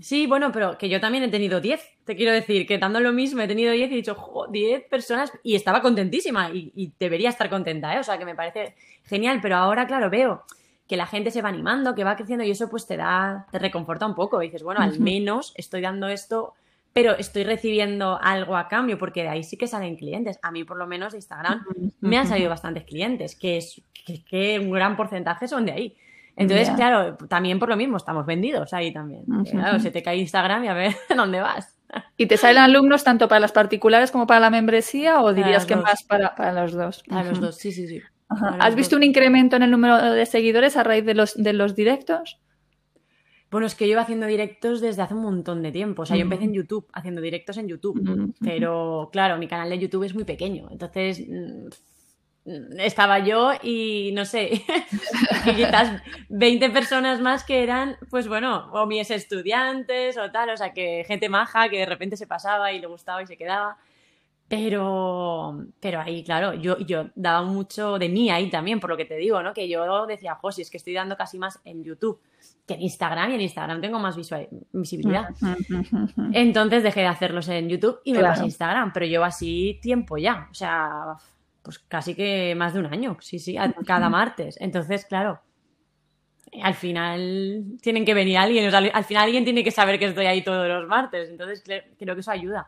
Sí, 0.00 0.26
bueno, 0.26 0.52
pero 0.52 0.78
que 0.78 0.88
yo 0.88 1.00
también 1.00 1.24
he 1.24 1.28
tenido 1.28 1.60
10. 1.60 1.80
Te 2.04 2.16
quiero 2.16 2.32
decir 2.32 2.66
que 2.66 2.78
dando 2.78 3.00
lo 3.00 3.12
mismo 3.12 3.42
he 3.42 3.48
tenido 3.48 3.72
10 3.72 3.90
y 3.90 3.92
he 3.92 3.96
dicho, 3.96 4.16
10 4.50 4.84
personas 4.88 5.32
y 5.42 5.54
estaba 5.54 5.80
contentísima 5.82 6.50
y, 6.50 6.92
debería 6.98 7.28
estar 7.28 7.48
contenta, 7.48 7.94
¿eh? 7.94 8.00
O 8.00 8.02
sea, 8.02 8.18
que 8.18 8.24
me 8.24 8.34
parece 8.34 8.74
genial, 9.04 9.38
pero 9.40 9.56
ahora, 9.56 9.86
claro, 9.86 10.10
veo 10.10 10.42
que 10.88 10.96
la 10.96 11.06
gente 11.06 11.30
se 11.30 11.42
va 11.42 11.48
animando, 11.48 11.94
que 11.94 12.04
va 12.04 12.16
creciendo 12.16 12.44
y 12.44 12.50
eso 12.50 12.68
pues 12.68 12.86
te 12.86 12.96
da, 12.96 13.46
te 13.50 13.58
reconforta 13.58 14.04
un 14.06 14.14
poco. 14.14 14.42
Y 14.42 14.46
dices, 14.46 14.62
bueno, 14.62 14.80
al 14.80 14.98
menos 14.98 15.54
estoy 15.56 15.80
dando 15.80 16.08
esto, 16.08 16.54
pero 16.92 17.16
estoy 17.16 17.44
recibiendo 17.44 18.18
algo 18.20 18.56
a 18.56 18.68
cambio 18.68 18.98
porque 18.98 19.22
de 19.22 19.28
ahí 19.28 19.44
sí 19.44 19.56
que 19.56 19.68
salen 19.68 19.96
clientes. 19.96 20.38
A 20.42 20.50
mí 20.50 20.64
por 20.64 20.76
lo 20.76 20.86
menos 20.86 21.12
de 21.12 21.18
Instagram 21.18 21.64
me 22.00 22.18
han 22.18 22.26
salido 22.26 22.50
bastantes 22.50 22.84
clientes, 22.84 23.36
que 23.36 23.58
es 23.58 23.80
que 24.28 24.58
un 24.58 24.70
gran 24.72 24.96
porcentaje 24.96 25.46
son 25.48 25.64
de 25.64 25.72
ahí. 25.72 25.96
Entonces, 26.36 26.70
claro, 26.70 27.16
también 27.28 27.58
por 27.58 27.68
lo 27.68 27.76
mismo 27.76 27.96
estamos 27.96 28.24
vendidos 28.24 28.72
ahí 28.72 28.92
también. 28.92 29.24
Claro, 29.50 29.78
se 29.78 29.90
te 29.90 30.02
cae 30.02 30.16
Instagram 30.16 30.64
y 30.64 30.68
a 30.68 30.74
ver 30.74 30.94
dónde 31.16 31.40
vas. 31.40 31.76
¿Y 32.16 32.26
te 32.26 32.36
salen 32.36 32.58
alumnos 32.58 33.04
tanto 33.04 33.28
para 33.28 33.40
las 33.40 33.52
particulares 33.52 34.10
como 34.10 34.26
para 34.26 34.40
la 34.40 34.50
membresía 34.50 35.20
o 35.22 35.32
dirías 35.32 35.66
que 35.66 35.74
dos. 35.74 35.84
más 35.84 36.02
para, 36.02 36.34
para 36.34 36.52
los 36.62 36.72
dos? 36.72 37.02
A 37.10 37.22
los 37.22 37.40
dos, 37.40 37.56
sí, 37.56 37.72
sí, 37.72 37.86
sí. 37.86 38.00
Para 38.28 38.56
¿Has 38.64 38.74
visto 38.74 38.96
dos. 38.96 39.02
un 39.02 39.08
incremento 39.08 39.56
en 39.56 39.62
el 39.62 39.70
número 39.70 40.00
de 40.00 40.26
seguidores 40.26 40.76
a 40.76 40.82
raíz 40.82 41.04
de 41.04 41.14
los, 41.14 41.34
de 41.34 41.52
los 41.52 41.74
directos? 41.74 42.40
Bueno, 43.50 43.66
es 43.66 43.74
que 43.74 43.86
yo 43.86 43.92
iba 43.92 44.00
haciendo 44.00 44.26
directos 44.26 44.80
desde 44.80 45.02
hace 45.02 45.12
un 45.12 45.22
montón 45.22 45.62
de 45.62 45.72
tiempo. 45.72 46.02
O 46.02 46.06
sea, 46.06 46.16
yo 46.16 46.22
empecé 46.22 46.44
en 46.44 46.54
YouTube, 46.54 46.86
haciendo 46.94 47.20
directos 47.20 47.58
en 47.58 47.68
YouTube. 47.68 48.34
Pero 48.40 49.10
claro, 49.12 49.36
mi 49.36 49.46
canal 49.46 49.68
de 49.68 49.78
YouTube 49.78 50.04
es 50.04 50.14
muy 50.14 50.24
pequeño. 50.24 50.68
Entonces 50.70 51.20
mm, 51.28 51.68
estaba 52.78 53.20
yo 53.20 53.52
y 53.62 54.10
no 54.14 54.24
sé, 54.24 54.50
y 55.46 55.54
quizás 55.54 56.02
20 56.28 56.70
personas 56.70 57.20
más 57.20 57.44
que 57.44 57.62
eran, 57.62 57.96
pues 58.10 58.26
bueno, 58.28 58.68
o 58.72 58.86
mis 58.86 59.10
estudiantes 59.10 60.18
o 60.18 60.30
tal. 60.30 60.50
O 60.50 60.56
sea, 60.56 60.72
que 60.72 61.04
gente 61.06 61.28
maja 61.28 61.68
que 61.68 61.78
de 61.78 61.86
repente 61.86 62.16
se 62.16 62.26
pasaba 62.26 62.72
y 62.72 62.80
le 62.80 62.86
gustaba 62.88 63.22
y 63.22 63.26
se 63.26 63.36
quedaba. 63.36 63.76
Pero, 64.48 65.64
pero 65.80 66.00
ahí, 66.00 66.22
claro, 66.22 66.52
yo, 66.52 66.78
yo 66.80 67.06
daba 67.14 67.40
mucho 67.42 67.98
de 67.98 68.10
mí 68.10 68.28
ahí 68.28 68.50
también, 68.50 68.80
por 68.80 68.90
lo 68.90 68.98
que 68.98 69.06
te 69.06 69.16
digo, 69.16 69.42
¿no? 69.42 69.54
Que 69.54 69.66
yo 69.66 70.06
decía, 70.06 70.34
jo, 70.34 70.52
si 70.52 70.60
es 70.60 70.68
que 70.70 70.76
estoy 70.76 70.92
dando 70.92 71.16
casi 71.16 71.38
más 71.38 71.58
en 71.64 71.82
YouTube 71.82 72.20
que 72.66 72.74
en 72.74 72.82
Instagram, 72.82 73.30
y 73.30 73.34
en 73.36 73.40
Instagram 73.40 73.80
tengo 73.80 73.98
más 73.98 74.14
visual- 74.14 74.48
visibilidad. 74.72 75.30
Entonces 76.32 76.82
dejé 76.82 77.00
de 77.00 77.06
hacerlos 77.06 77.48
en 77.48 77.68
YouTube 77.68 78.00
y 78.04 78.12
me 78.12 78.18
Claro. 78.18 78.32
pasé 78.32 78.42
a 78.42 78.46
Instagram, 78.46 78.92
pero 78.92 79.06
llevo 79.06 79.24
así 79.24 79.78
tiempo 79.82 80.18
ya, 80.18 80.48
o 80.50 80.54
sea, 80.54 81.14
pues 81.62 81.78
casi 81.78 82.14
que 82.14 82.54
más 82.56 82.74
de 82.74 82.80
un 82.80 82.86
año, 82.86 83.16
sí, 83.20 83.38
sí, 83.38 83.56
cada 83.86 84.08
martes. 84.10 84.56
Entonces, 84.60 85.04
claro, 85.06 85.40
al 86.62 86.74
final 86.74 87.64
tienen 87.80 88.04
que 88.04 88.14
venir 88.14 88.36
alguien, 88.36 88.66
o 88.66 88.70
sea, 88.70 88.78
al 88.80 89.04
final 89.04 89.24
alguien 89.24 89.44
tiene 89.44 89.64
que 89.64 89.70
saber 89.70 89.98
que 89.98 90.06
estoy 90.06 90.26
ahí 90.26 90.42
todos 90.42 90.68
los 90.68 90.86
martes, 90.86 91.30
entonces 91.30 91.64
cre- 91.64 91.84
creo 91.98 92.14
que 92.14 92.20
eso 92.20 92.30
ayuda. 92.30 92.66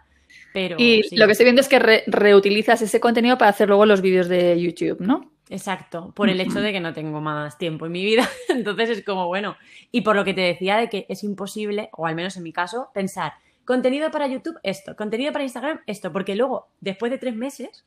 Pero 0.52 0.76
Y 0.80 1.02
sí, 1.02 1.16
lo 1.16 1.26
que 1.26 1.32
estoy 1.32 1.44
viendo 1.44 1.60
es 1.60 1.68
que 1.68 1.78
re- 1.78 2.04
reutilizas 2.06 2.80
ese 2.82 2.98
contenido 2.98 3.36
para 3.36 3.50
hacer 3.50 3.68
luego 3.68 3.84
los 3.86 4.00
vídeos 4.00 4.28
de 4.28 4.58
YouTube, 4.60 5.00
¿no? 5.00 5.30
Exacto, 5.50 6.12
por 6.16 6.30
el 6.30 6.40
hecho 6.40 6.60
de 6.62 6.72
que 6.72 6.80
no 6.80 6.94
tengo 6.94 7.20
más 7.20 7.58
tiempo 7.58 7.84
en 7.84 7.92
mi 7.92 8.02
vida. 8.02 8.26
Entonces 8.48 8.88
es 8.88 9.04
como, 9.04 9.26
bueno, 9.26 9.56
y 9.92 10.00
por 10.00 10.16
lo 10.16 10.24
que 10.24 10.32
te 10.32 10.40
decía 10.40 10.78
de 10.78 10.88
que 10.88 11.04
es 11.10 11.22
imposible, 11.22 11.90
o 11.92 12.06
al 12.06 12.14
menos 12.14 12.36
en 12.38 12.42
mi 12.42 12.52
caso, 12.52 12.88
pensar 12.94 13.34
contenido 13.66 14.10
para 14.10 14.26
YouTube, 14.26 14.58
esto, 14.62 14.96
contenido 14.96 15.32
para 15.32 15.44
Instagram, 15.44 15.80
esto, 15.86 16.10
porque 16.12 16.34
luego, 16.36 16.68
después 16.80 17.12
de 17.12 17.18
tres 17.18 17.34
meses, 17.36 17.84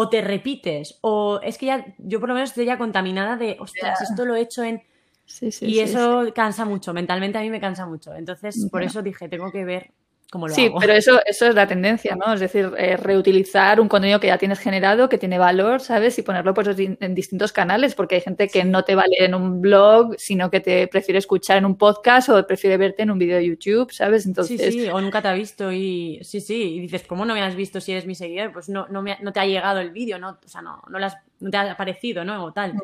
o 0.00 0.08
te 0.08 0.20
repites, 0.20 0.96
o 1.00 1.40
es 1.42 1.58
que 1.58 1.66
ya, 1.66 1.84
yo 1.98 2.20
por 2.20 2.28
lo 2.28 2.34
menos 2.36 2.50
estoy 2.50 2.66
ya 2.66 2.78
contaminada 2.78 3.36
de, 3.36 3.56
ostras, 3.58 4.00
esto 4.00 4.24
lo 4.24 4.36
he 4.36 4.40
hecho 4.42 4.62
en... 4.62 4.80
Sí, 5.24 5.50
sí. 5.50 5.66
y 5.66 5.72
sí, 5.72 5.80
eso 5.80 6.32
cansa 6.32 6.64
mucho, 6.64 6.94
mentalmente 6.94 7.36
a 7.36 7.40
mí 7.40 7.50
me 7.50 7.58
cansa 7.58 7.84
mucho. 7.84 8.14
Entonces, 8.14 8.68
por 8.70 8.84
eso 8.84 9.02
dije, 9.02 9.28
tengo 9.28 9.50
que 9.50 9.64
ver 9.64 9.90
lo 10.32 10.48
Sí, 10.54 10.66
hago. 10.66 10.78
pero 10.78 10.92
eso, 10.92 11.20
eso 11.24 11.46
es 11.46 11.54
la 11.54 11.66
tendencia, 11.66 12.14
¿no? 12.14 12.34
Es 12.34 12.40
decir, 12.40 12.70
eh, 12.76 12.98
reutilizar 12.98 13.80
un 13.80 13.88
contenido 13.88 14.20
que 14.20 14.26
ya 14.26 14.36
tienes 14.36 14.58
generado, 14.58 15.08
que 15.08 15.16
tiene 15.16 15.38
valor, 15.38 15.80
¿sabes? 15.80 16.18
Y 16.18 16.22
ponerlo 16.22 16.52
pues, 16.52 16.68
en 16.78 17.14
distintos 17.14 17.52
canales, 17.52 17.94
porque 17.94 18.16
hay 18.16 18.20
gente 18.20 18.46
que 18.48 18.62
no 18.64 18.84
te 18.84 18.94
vale 18.94 19.16
en 19.20 19.34
un 19.34 19.62
blog, 19.62 20.14
sino 20.18 20.50
que 20.50 20.60
te 20.60 20.86
prefiere 20.88 21.18
escuchar 21.18 21.56
en 21.56 21.64
un 21.64 21.76
podcast 21.78 22.28
o 22.28 22.46
prefiere 22.46 22.76
verte 22.76 23.04
en 23.04 23.10
un 23.10 23.18
vídeo 23.18 23.36
de 23.38 23.46
YouTube, 23.46 23.90
¿sabes? 23.90 24.26
Entonces, 24.26 24.60
Sí, 24.60 24.70
sí, 24.82 24.88
o 24.88 25.00
nunca 25.00 25.22
te 25.22 25.28
ha 25.28 25.32
visto 25.32 25.72
y 25.72 26.20
sí, 26.22 26.42
sí, 26.42 26.74
y 26.74 26.80
dices, 26.80 27.04
¿cómo 27.08 27.24
no 27.24 27.32
me 27.32 27.40
has 27.42 27.56
visto 27.56 27.80
si 27.80 27.92
eres 27.92 28.04
mi 28.04 28.14
seguidor? 28.14 28.52
Pues 28.52 28.68
no, 28.68 28.86
no, 28.88 29.00
me 29.00 29.12
ha- 29.12 29.18
no 29.22 29.32
te 29.32 29.40
ha 29.40 29.46
llegado 29.46 29.80
el 29.80 29.92
vídeo, 29.92 30.18
¿no? 30.18 30.38
O 30.44 30.48
sea, 30.48 30.60
no, 30.60 30.82
no, 30.90 31.50
te 31.50 31.56
ha 31.56 31.72
aparecido, 31.72 32.24
¿no? 32.24 32.44
O 32.44 32.52
tal. 32.52 32.74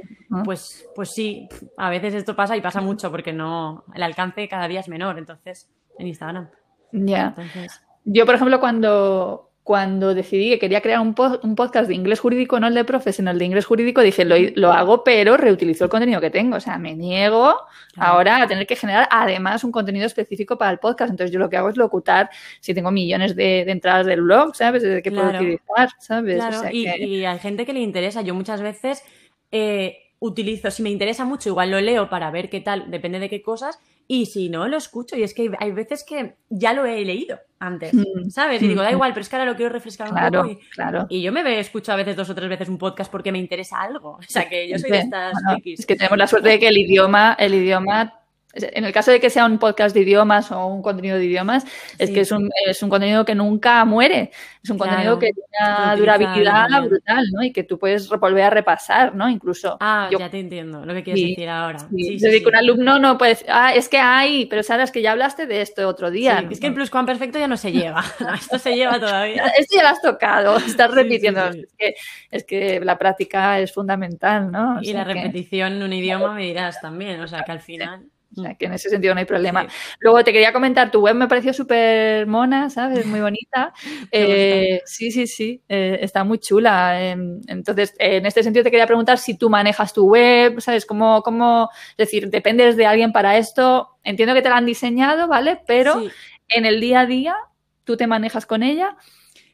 Pues, 0.45 0.87
pues 0.95 1.11
sí, 1.11 1.47
a 1.77 1.91
veces 1.91 2.15
esto 2.15 2.35
pasa 2.35 2.57
y 2.57 2.61
pasa 2.63 2.81
mucho 2.81 3.11
porque 3.11 3.33
no, 3.35 3.85
el 3.95 4.03
alcance 4.03 4.49
cada 4.49 4.67
día 4.67 4.81
es 4.81 4.89
menor, 4.89 5.19
entonces, 5.19 5.69
en 5.99 6.07
Instagram. 6.07 6.49
Ya. 6.95 7.35
Entonces, 7.37 7.81
Yo, 8.05 8.27
por 8.27 8.35
ejemplo, 8.37 8.61
cuando, 8.61 9.51
cuando 9.63 10.15
decidí 10.15 10.51
que 10.51 10.59
quería 10.59 10.81
crear 10.83 11.01
un, 11.01 11.15
po- 11.15 11.41
un 11.43 11.55
podcast 11.55 11.89
de 11.89 11.95
inglés 11.95 12.21
jurídico, 12.21 12.61
no 12.61 12.67
el 12.67 12.75
de 12.75 12.85
profes, 12.85 13.17
sino 13.17 13.31
el 13.31 13.39
de 13.39 13.47
inglés 13.47 13.65
jurídico, 13.65 14.03
dije, 14.03 14.25
lo, 14.27 14.37
lo 14.57 14.73
hago, 14.73 15.03
pero 15.05 15.37
reutilizo 15.39 15.85
el 15.85 15.91
contenido 15.91 16.21
que 16.21 16.29
tengo. 16.31 16.57
O 16.57 16.61
sea, 16.61 16.77
me 16.79 16.95
niego 16.95 17.57
Claro. 17.95 18.13
ahora 18.13 18.43
a 18.43 18.47
tener 18.47 18.67
que 18.67 18.77
generar 18.77 19.09
además 19.11 19.65
un 19.65 19.73
contenido 19.73 20.05
específico 20.07 20.59
para 20.59 20.71
el 20.73 20.79
podcast. 20.79 21.11
Entonces, 21.11 21.33
yo 21.33 21.39
lo 21.39 21.49
que 21.49 21.57
hago 21.57 21.69
es 21.71 21.77
locutar 21.77 22.29
si 22.61 22.75
tengo 22.75 22.91
millones 22.91 23.35
de, 23.37 23.65
de 23.65 23.73
entradas 23.73 24.05
del 24.07 24.21
blog, 24.23 24.55
¿sabes? 24.55 24.83
De 24.83 25.01
qué 25.01 25.11
puedo 25.11 25.31
Claro. 25.31 25.39
utilizar, 25.45 25.89
¿sabes? 25.99 26.35
O 26.35 26.39
Claro, 26.39 26.61
sea 26.61 26.73
y, 26.73 26.85
que- 26.85 26.99
y 27.07 27.25
hay 27.25 27.39
gente 27.39 27.65
que 27.65 27.73
le 27.73 27.81
interesa. 27.81 28.21
Yo 28.23 28.35
muchas 28.35 28.61
veces 28.61 29.03
eh, 29.51 29.97
utilizo, 30.19 30.71
si 30.71 30.83
me 30.83 30.91
interesa 30.91 31.25
mucho, 31.25 31.49
igual 31.49 31.71
lo 31.71 31.81
leo 31.81 32.11
para 32.11 32.31
ver 32.31 32.51
qué 32.51 32.61
tal, 32.61 32.91
depende 32.91 33.19
de 33.21 33.29
qué 33.31 33.41
cosas, 33.43 33.79
y 34.07 34.27
si 34.27 34.49
no, 34.49 34.69
lo 34.69 34.77
escucho. 34.77 35.17
Y 35.17 35.23
es 35.23 35.35
que 35.35 35.51
hay, 35.59 35.71
veces 35.73 36.05
que 36.05 36.37
ya 36.49 36.73
lo 36.73 36.85
he 36.85 37.05
leído 37.05 37.39
antes, 37.59 37.95
Mm, 37.95 38.29
¿sabes? 38.29 38.61
Y 38.63 38.69
digo, 38.69 38.83
da 38.83 38.91
mm. 38.91 38.95
igual, 38.95 39.13
pero 39.13 39.23
es 39.23 39.29
que 39.29 39.37
ahora 39.37 39.51
lo 39.51 39.57
quiero 39.57 39.73
refrescar 39.73 40.09
un 40.09 40.15
Claro, 40.15 40.43
poco. 40.43 40.53
Y, 40.53 40.57
claro. 40.71 41.07
y 41.09 41.23
yo 41.23 41.33
me 41.33 41.59
escucho 41.59 41.93
a 41.93 41.97
veces 41.97 42.17
dos 42.17 42.29
o 42.29 42.35
tres 42.35 42.49
veces 42.49 42.69
un 42.69 42.79
podcast 42.79 43.11
porque 43.11 43.33
me 43.33 43.39
interesa 43.39 43.81
algo. 43.81 44.19
O 44.25 44.31
sea, 44.35 44.49
que 44.49 44.69
yo 44.69 44.79
soy 44.79 44.91
de 44.91 44.99
estas 44.99 45.33
bueno. 45.33 45.59
Es 45.65 45.87
que 45.87 45.97
tenemos 45.97 46.19
la 46.19 46.27
suerte 46.27 46.49
de 46.49 46.59
que 46.59 46.69
el 46.69 46.79
idioma, 46.79 47.37
el 47.39 47.55
idioma, 47.55 48.21
en 48.55 48.85
el 48.85 48.93
caso 48.93 49.11
de 49.11 49.21
que 49.21 49.31
sea 49.31 49.47
un 49.47 49.59
podcast 49.59 49.95
de 49.95 50.03
idiomas 50.03 50.51
o 50.53 50.67
un 50.67 50.83
contenido 50.83 51.19
de 51.19 51.25
idiomas, 51.25 51.65
es 51.99 52.11
que 52.11 52.21
es 52.21 52.31
un, 52.33 52.51
es 52.67 52.83
un 52.83 52.89
contenido 52.91 53.25
que 53.25 53.35
nunca 53.35 53.85
muere. 53.85 54.31
Es 54.63 54.71
un 54.71 54.79
Claro, 54.79 54.93
contenido 54.93 55.19
que 55.19 55.31
tiene 55.33 55.49
una 55.61 55.97
durabilidad 55.97 56.83
brutal, 56.85 57.27
¿no? 57.33 57.43
Y 57.43 57.53
que 57.53 57.65
tú 57.65 57.79
puedes 57.79 58.09
volver 58.09 58.45
a 58.45 58.51
repasar, 58.51 59.15
¿no? 59.15 59.29
Incluso. 59.29 59.77
Ah, 59.81 60.09
yo- 60.11 60.19
ya 60.19 60.31
te 60.31 60.41
entiendo 60.41 60.85
lo 60.87 60.95
que 60.95 61.03
quieres 61.03 61.21
Sí, 61.23 61.29
decir 61.31 61.49
ahora. 61.51 61.79
sí, 61.81 62.19
Sí, 62.19 62.27
es 62.27 62.43
que 62.43 62.49
un 62.49 62.57
alumno 62.57 62.99
no 62.99 63.19
puede 63.19 63.33
decir, 63.33 63.47
ah, 63.51 63.75
es 63.75 63.89
que 63.89 63.99
hay, 63.99 64.47
pero 64.47 64.63
sabes 64.63 64.91
que 64.91 65.03
ya 65.03 65.13
hablaste 65.13 65.47
de 65.47 65.61
esto 65.61 65.87
otro 65.89 66.11
día. 66.11 66.45
Es 66.51 66.61
que 66.61 66.69
el 66.69 66.75
pluscuamperfecto 66.75 67.39
ya 67.39 67.49
no 67.49 67.57
se 67.57 67.73
lleva. 67.73 68.03
Esto 68.41 68.59
se 68.59 68.75
lleva 68.75 68.99
todavía. 68.99 69.45
Esto 69.59 69.77
ya 69.77 69.83
lo 69.83 69.89
has 69.89 70.01
tocado, 70.01 70.57
estás 70.57 70.91
repitiendo. 70.93 71.45
Es, 71.49 71.67
que, 71.79 71.95
es 72.31 72.45
que 72.45 72.81
la 72.81 72.97
práctica 72.99 73.59
es 73.61 73.73
fundamental, 73.73 74.51
¿no? 74.51 74.77
O 74.79 74.83
Y 74.83 74.93
la 74.95 75.05
que- 75.05 75.13
repetición 75.15 75.73
en 75.75 75.83
un 75.83 75.93
idioma 75.93 76.33
me 76.35 76.43
dirás 76.45 76.81
también. 76.81 77.21
O 77.21 77.29
sea, 77.29 77.43
que 77.45 77.53
al 77.53 77.61
final. 77.61 78.05
O 78.37 78.43
sea, 78.43 78.55
que 78.55 78.67
en 78.67 78.73
ese 78.75 78.91
sentido 78.91 79.15
no 79.15 79.21
hay 79.21 79.27
problema. 79.27 79.63
Sí. 79.69 79.77
Luego 80.01 80.25
te 80.25 80.33
quería 80.33 80.53
comentar, 80.53 80.91
tu 80.91 81.01
web 81.01 81.15
me 81.15 81.29
pareció 81.29 81.53
súper 81.53 82.27
mona, 82.27 82.71
¿sabes? 82.71 83.07
Muy 83.07 83.21
bonita. 83.21 83.73
Eh, 84.13 84.81
sí, 84.87 85.11
sí, 85.11 85.27
sí, 85.27 85.61
eh, 85.69 85.99
está 86.03 86.25
muy 86.25 86.39
chula. 86.39 87.11
Entonces, 87.49 87.95
en 87.99 88.27
este 88.27 88.43
sentido 88.43 88.63
te 88.65 88.71
quería 88.71 88.87
preguntar 88.87 89.19
si 89.19 89.37
tú 89.37 89.51
manejas 89.51 89.93
tu 89.93 90.07
web, 90.09 90.61
¿sabes? 90.61 90.87
¿Cómo, 90.87 91.23
cómo, 91.23 91.69
es 91.91 91.97
decir, 91.97 92.31
dependes 92.31 92.77
de 92.77 92.87
alguien 92.87 93.13
para 93.13 93.37
esto? 93.39 93.89
Entiendo 94.05 94.35
que 94.35 94.43
te 94.43 94.49
la 94.51 94.57
han 94.57 94.67
diseñado, 94.67 95.29
¿vale? 95.29 95.61
Pero 95.67 96.01
Sí. 96.01 96.11
en 96.49 96.67
el 96.67 96.81
día 96.81 97.01
a 97.01 97.07
día, 97.07 97.37
¿tú 97.85 97.97
te 97.97 98.07
manejas 98.07 98.47
con 98.47 98.63
ella? 98.63 98.97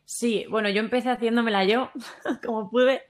Sí, 0.05 0.45
bueno, 0.51 0.69
yo 0.69 0.81
empecé 0.81 1.09
haciéndomela 1.11 1.65
yo, 1.65 1.91
como 2.45 2.69
pude, 2.71 3.03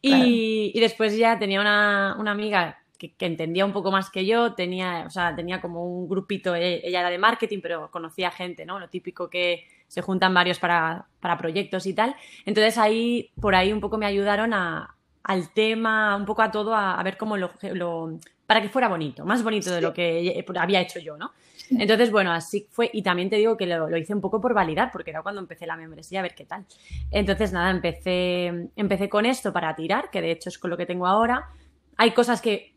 y, 0.00 0.70
y 0.74 0.80
después 0.80 1.16
ya 1.16 1.38
tenía 1.38 1.60
una, 1.60 2.16
una 2.18 2.30
amiga 2.30 2.78
que, 2.98 3.12
que 3.14 3.26
entendía 3.26 3.64
un 3.64 3.72
poco 3.72 3.90
más 3.90 4.10
que 4.10 4.26
yo, 4.26 4.54
tenía, 4.54 5.04
o 5.06 5.10
sea, 5.10 5.34
tenía 5.34 5.60
como 5.60 5.84
un 5.84 6.08
grupito, 6.08 6.54
e- 6.54 6.80
ella 6.86 7.00
era 7.00 7.10
de 7.10 7.18
marketing, 7.18 7.60
pero 7.62 7.90
conocía 7.90 8.30
gente, 8.30 8.64
¿no? 8.66 8.78
Lo 8.78 8.88
típico 8.88 9.28
que 9.30 9.64
se 9.88 10.02
juntan 10.02 10.34
varios 10.34 10.58
para, 10.58 11.06
para 11.20 11.38
proyectos 11.38 11.86
y 11.86 11.94
tal. 11.94 12.14
Entonces 12.46 12.78
ahí, 12.78 13.30
por 13.40 13.54
ahí 13.54 13.72
un 13.72 13.80
poco 13.80 13.98
me 13.98 14.06
ayudaron 14.06 14.52
a, 14.54 14.96
al 15.22 15.52
tema, 15.52 16.16
un 16.16 16.24
poco 16.24 16.42
a 16.42 16.50
todo, 16.50 16.74
a, 16.74 16.98
a 16.98 17.02
ver 17.02 17.16
cómo 17.16 17.36
lo, 17.36 17.50
lo- 17.72 18.18
para 18.46 18.60
que 18.60 18.68
fuera 18.68 18.88
bonito, 18.88 19.24
más 19.24 19.42
bonito 19.42 19.70
de 19.70 19.80
lo 19.80 19.94
que 19.94 20.44
había 20.58 20.80
hecho 20.80 20.98
yo, 20.98 21.16
¿no? 21.16 21.32
Entonces, 21.70 22.10
bueno, 22.10 22.30
así 22.30 22.66
fue. 22.70 22.90
Y 22.92 23.02
también 23.02 23.30
te 23.30 23.36
digo 23.36 23.56
que 23.56 23.64
lo, 23.66 23.88
lo 23.88 23.96
hice 23.96 24.12
un 24.14 24.20
poco 24.20 24.38
por 24.38 24.52
validar, 24.52 24.90
porque 24.92 25.10
era 25.12 25.22
cuando 25.22 25.40
empecé 25.40 25.66
la 25.66 25.76
membresía, 25.76 26.18
a 26.20 26.22
ver 26.22 26.34
qué 26.34 26.44
tal. 26.44 26.66
Entonces, 27.10 27.52
nada, 27.52 27.70
empecé, 27.70 28.68
empecé 28.76 29.08
con 29.08 29.24
esto 29.24 29.50
para 29.52 29.74
tirar, 29.74 30.10
que 30.10 30.20
de 30.20 30.30
hecho 30.30 30.50
es 30.50 30.58
con 30.58 30.70
lo 30.70 30.76
que 30.76 30.84
tengo 30.84 31.06
ahora. 31.06 31.48
Hay 31.96 32.10
cosas 32.10 32.42
que, 32.42 32.73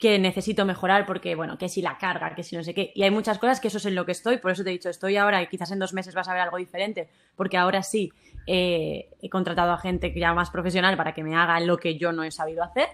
que 0.00 0.18
necesito 0.18 0.64
mejorar, 0.64 1.04
porque, 1.04 1.34
bueno, 1.34 1.58
que 1.58 1.68
si 1.68 1.82
la 1.82 1.98
carga, 1.98 2.34
que 2.34 2.42
si 2.42 2.56
no 2.56 2.64
sé 2.64 2.72
qué. 2.72 2.90
Y 2.94 3.02
hay 3.02 3.10
muchas 3.10 3.38
cosas 3.38 3.60
que 3.60 3.68
eso 3.68 3.76
es 3.76 3.84
en 3.84 3.94
lo 3.94 4.06
que 4.06 4.12
estoy, 4.12 4.38
por 4.38 4.50
eso 4.50 4.64
te 4.64 4.70
he 4.70 4.72
dicho, 4.72 4.88
estoy 4.88 5.18
ahora 5.18 5.42
y 5.42 5.46
quizás 5.46 5.70
en 5.72 5.78
dos 5.78 5.92
meses 5.92 6.14
vas 6.14 6.26
a 6.26 6.32
ver 6.32 6.40
algo 6.40 6.56
diferente, 6.56 7.10
porque 7.36 7.58
ahora 7.58 7.82
sí 7.82 8.10
eh, 8.46 9.10
he 9.20 9.28
contratado 9.28 9.72
a 9.72 9.78
gente 9.78 10.10
ya 10.18 10.32
más 10.32 10.50
profesional 10.50 10.96
para 10.96 11.12
que 11.12 11.22
me 11.22 11.36
haga 11.36 11.60
lo 11.60 11.76
que 11.76 11.98
yo 11.98 12.12
no 12.12 12.24
he 12.24 12.30
sabido 12.30 12.64
hacer. 12.64 12.88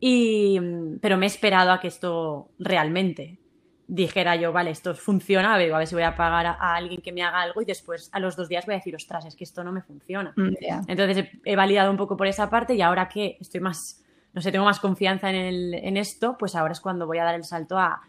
Y, 0.00 0.58
pero 1.02 1.18
me 1.18 1.26
he 1.26 1.28
esperado 1.28 1.72
a 1.72 1.80
que 1.80 1.88
esto 1.88 2.48
realmente 2.58 3.38
dijera 3.86 4.34
yo, 4.36 4.50
vale, 4.50 4.70
esto 4.70 4.94
funciona, 4.94 5.54
a 5.54 5.58
ver, 5.58 5.72
a 5.74 5.78
ver 5.78 5.86
si 5.86 5.94
voy 5.94 6.04
a 6.04 6.16
pagar 6.16 6.46
a, 6.46 6.52
a 6.52 6.74
alguien 6.74 7.02
que 7.02 7.12
me 7.12 7.22
haga 7.22 7.42
algo 7.42 7.60
y 7.60 7.66
después 7.66 8.08
a 8.12 8.18
los 8.18 8.34
dos 8.34 8.48
días 8.48 8.64
voy 8.64 8.74
a 8.74 8.78
decir, 8.78 8.94
ostras, 8.96 9.26
es 9.26 9.36
que 9.36 9.44
esto 9.44 9.62
no 9.62 9.72
me 9.72 9.82
funciona. 9.82 10.32
Mm. 10.36 10.54
Entonces 10.88 11.18
he, 11.18 11.52
he 11.52 11.54
validado 11.54 11.90
un 11.90 11.98
poco 11.98 12.16
por 12.16 12.26
esa 12.26 12.48
parte 12.48 12.74
y 12.74 12.80
ahora 12.80 13.08
que 13.08 13.36
estoy 13.40 13.60
más, 13.60 14.02
no 14.36 14.42
sé, 14.42 14.52
tengo 14.52 14.64
más 14.66 14.78
confianza 14.78 15.30
en, 15.30 15.34
el- 15.36 15.74
en 15.74 15.96
esto, 15.96 16.36
pues 16.38 16.54
ahora 16.54 16.72
es 16.72 16.80
cuando 16.80 17.06
voy 17.06 17.18
a 17.18 17.24
dar 17.24 17.34
el 17.34 17.42
salto 17.44 17.76
a, 17.78 18.00